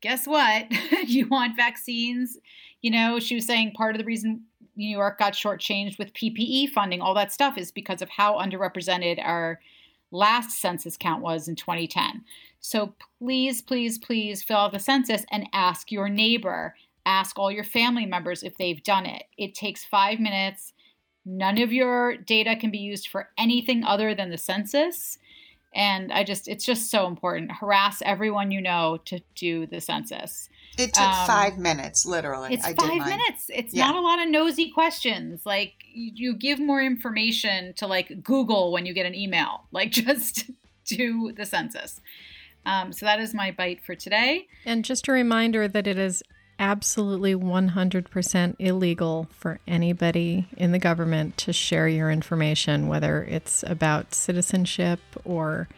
Guess 0.01 0.27
what? 0.27 0.67
you 1.07 1.27
want 1.27 1.57
vaccines 1.57 2.39
you 2.85 2.91
know, 2.91 3.19
she 3.19 3.35
was 3.35 3.47
saying 3.47 3.73
part 3.73 3.95
of 3.95 3.99
the 3.99 4.05
reason 4.05 4.43
New 4.77 4.87
York 4.87 5.19
got 5.19 5.33
shortchanged 5.33 5.99
with 5.99 6.13
PPE 6.13 6.69
funding, 6.69 7.01
all 7.01 7.15
that 7.15 7.33
stuff, 7.33 7.57
is 7.57 7.73
because 7.73 8.03
of 8.03 8.11
how 8.11 8.35
underrepresented 8.35 9.25
our 9.25 9.59
last 10.11 10.61
census 10.61 10.99
count 10.99 11.23
was 11.23 11.49
in 11.49 11.57
2010. 11.57 12.23
So 12.61 12.95
please, 13.19 13.63
please, 13.63 13.97
please 13.97 14.43
fill 14.43 14.59
out 14.59 14.73
the 14.73 14.79
census 14.79 15.25
and 15.31 15.49
ask 15.55 15.91
your 15.91 16.11
neighbor, 16.11 16.75
ask 17.07 17.39
all 17.39 17.51
your 17.51 17.65
family 17.65 18.05
members 18.05 18.43
if 18.43 18.59
they've 18.59 18.83
done 18.83 19.07
it. 19.07 19.23
It 19.39 19.55
takes 19.55 19.83
five 19.87 20.21
minutes. 20.21 20.75
None 21.25 21.63
of 21.63 21.73
your 21.73 22.19
data 22.19 22.55
can 22.55 22.71
be 22.71 22.77
used 22.77 23.09
for 23.09 23.31
anything 23.39 23.83
other 23.83 24.15
than 24.15 24.29
the 24.29 24.37
census. 24.37 25.17
And 25.75 26.13
I 26.13 26.25
just, 26.25 26.49
it's 26.49 26.65
just 26.65 26.91
so 26.91 27.07
important. 27.07 27.51
Harass 27.53 28.01
everyone 28.05 28.51
you 28.51 28.61
know 28.61 28.99
to 29.07 29.21
do 29.35 29.67
the 29.67 29.81
census. 29.81 30.49
It 30.79 30.93
took 30.93 31.05
um, 31.05 31.27
five 31.27 31.59
minutes, 31.59 32.05
literally. 32.05 32.55
It's 32.55 32.65
I 32.65 32.75
five 32.75 33.07
minutes. 33.07 33.49
It's 33.49 33.75
yeah. 33.75 33.87
not 33.87 33.97
a 33.97 34.01
lot 34.01 34.21
of 34.21 34.29
nosy 34.29 34.71
questions. 34.71 35.45
Like 35.45 35.73
you, 35.93 36.13
you 36.15 36.35
give 36.35 36.59
more 36.59 36.83
information 36.83 37.75
to 37.75 37.87
like 37.87 38.23
Google 38.23 38.73
when 38.73 38.87
you 38.87 38.93
get 38.93 39.07
an 39.07 39.15
email. 39.15 39.65
Like 39.73 39.91
just 39.91 40.51
do 40.85 41.33
the 41.33 41.45
census. 41.45 42.01
Um, 42.65 42.93
so 42.93 43.07
that 43.07 43.19
is 43.19 43.35
my 43.35 43.51
bite 43.51 43.83
for 43.85 43.97
today. 43.97 44.47
And 44.65 44.85
just 44.85 45.09
a 45.09 45.13
reminder 45.13 45.67
that 45.67 45.87
it 45.87 45.99
is 45.99 46.23
absolutely 46.65 47.35
100% 47.35 48.57
illegal 48.59 49.29
for 49.31 49.61
anybody 49.69 50.49
in 50.57 50.73
the 50.73 50.79
government 50.79 51.37
to 51.37 51.53
share 51.53 51.87
your 51.87 52.11
information, 52.11 52.89
whether 52.89 53.23
it's 53.25 53.63
about 53.67 54.15
citizenship 54.15 54.99
or 55.25 55.69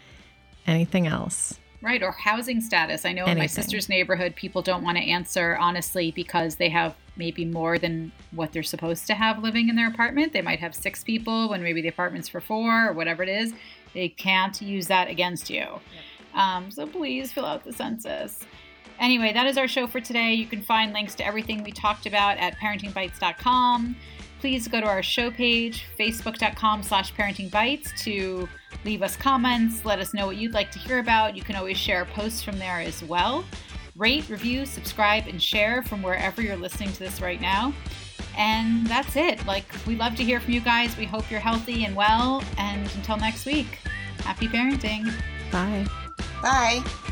anything 0.65 1.09
else. 1.09 1.59
Right, 1.83 2.03
or 2.05 2.13
housing 2.13 2.61
status. 2.61 3.05
I 3.05 3.13
know 3.13 3.23
Anything. 3.23 3.33
in 3.33 3.39
my 3.39 3.47
sister's 3.47 3.89
neighborhood, 3.89 4.37
people 4.37 4.63
don't 4.63 4.85
want 4.85 4.97
to 4.97 5.03
answer 5.03 5.57
honestly 5.61 6.13
because 6.13 6.57
they 6.57 6.69
have 6.69 6.95
maybe 7.17 7.45
more 7.45 7.79
than 7.79 8.13
what 8.31 8.53
they're 8.53 8.63
supposed 8.63 9.09
to 9.09 9.15
have 9.15 9.43
living 9.43 9.69
in 9.69 9.75
their 9.75 9.89
apartment. 9.89 10.33
They 10.33 10.43
might 10.43 10.61
have 10.61 10.75
six 10.75 11.03
people 11.03 11.49
when 11.49 11.65
maybe 11.65 11.83
the 11.83 11.89
apartment's 11.89 12.29
for 12.29 12.41
four 12.41 12.89
or 12.89 12.93
whatever 12.93 13.25
it 13.25 13.29
is. 13.29 13.53
They 13.93 14.09
can't 14.09 14.61
use 14.63 14.87
that 14.87 15.09
against 15.09 15.51
you. 15.51 15.81
Um, 16.35 16.71
so 16.71 16.87
please 16.87 17.33
fill 17.33 17.47
out 17.47 17.65
the 17.65 17.73
census. 17.73 18.45
Anyway, 18.99 19.33
that 19.33 19.47
is 19.47 19.59
our 19.59 19.69
show 19.69 19.87
for 19.87 20.01
today. 20.01 20.35
You 20.35 20.47
can 20.47 20.63
find 20.63 20.93
links 20.93 21.15
to 21.17 21.27
everything 21.27 21.63
we 21.63 21.73
talked 21.73 22.07
about 22.07 22.39
at 22.39 22.57
parentingbytes.com. 22.59 23.97
Please 24.41 24.69
go 24.69 24.81
to 24.81 24.87
our 24.87 25.03
show 25.03 25.31
page, 25.31 25.87
facebook.com 25.99 26.83
slash 26.83 27.13
parentingbites 27.15 27.97
to 28.05 28.49
leave 28.85 29.03
us 29.03 29.17
comments, 29.17 29.85
let 29.85 29.99
us 29.99 30.15
know 30.15 30.27
what 30.27 30.37
you'd 30.37 30.53
like 30.53 30.71
to 30.73 30.79
hear 30.79 30.99
about. 30.99 31.37
You 31.37 31.43
can 31.43 31.57
always 31.57 31.77
share 31.77 32.05
posts 32.05 32.43
from 32.43 32.59
there 32.59 32.81
as 32.81 33.03
well. 33.03 33.45
Rate, 33.97 34.29
review, 34.29 34.67
subscribe, 34.67 35.27
and 35.27 35.43
share 35.43 35.83
from 35.83 36.03
wherever 36.03 36.43
you're 36.43 36.57
listening 36.57 36.93
to 36.93 36.99
this 36.99 37.21
right 37.21 37.41
now. 37.41 37.73
And 38.37 38.87
that's 38.87 39.17
it. 39.17 39.45
Like, 39.47 39.65
we 39.87 39.97
love 39.97 40.15
to 40.17 40.25
hear 40.25 40.41
from 40.41 40.53
you 40.53 40.61
guys. 40.61 40.97
We 40.99 41.07
hope 41.07 41.31
you're 41.31 41.41
healthy 41.41 41.87
and 41.87 41.97
well. 41.97 42.45
And 42.59 42.83
until 42.95 43.17
next 43.17 43.47
week, 43.47 43.79
happy 44.19 44.49
parenting. 44.49 45.11
Bye. 45.51 45.87
Bye. 46.43 47.06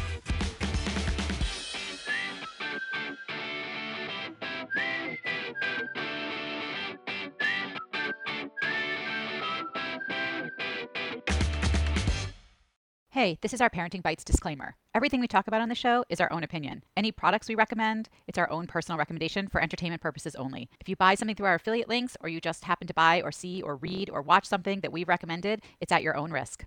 Hey, 13.25 13.39
this 13.41 13.55
is 13.55 13.63
our 13.63 13.71
Parenting 13.71 14.03
Bytes 14.03 14.23
disclaimer. 14.23 14.77
Everything 14.95 15.19
we 15.19 15.27
talk 15.27 15.47
about 15.47 15.63
on 15.63 15.71
the 15.71 15.75
show 15.75 16.05
is 16.11 16.21
our 16.21 16.31
own 16.31 16.45
opinion. 16.45 16.85
Any 16.95 17.11
products 17.11 17.49
we 17.49 17.55
recommend, 17.55 18.11
it's 18.29 18.37
our 18.37 18.51
own 18.51 18.67
personal 18.67 18.99
recommendation 18.99 19.49
for 19.49 19.63
entertainment 19.63 20.03
purposes 20.03 20.35
only. 20.35 20.69
If 20.79 20.91
you 20.91 20.97
buy 20.97 21.15
something 21.15 21.35
through 21.35 21.47
our 21.47 21.55
affiliate 21.55 21.89
links 21.89 22.19
or 22.21 22.29
you 22.29 22.39
just 22.39 22.65
happen 22.65 22.87
to 22.87 22.93
buy 22.93 23.23
or 23.23 23.33
see 23.33 23.63
or 23.63 23.77
read 23.77 24.11
or 24.11 24.21
watch 24.21 24.45
something 24.45 24.83
that 24.83 24.93
we've 24.93 25.09
recommended, 25.09 25.63
it's 25.81 25.91
at 25.91 26.03
your 26.03 26.19
own 26.19 26.33
risk. 26.33 26.63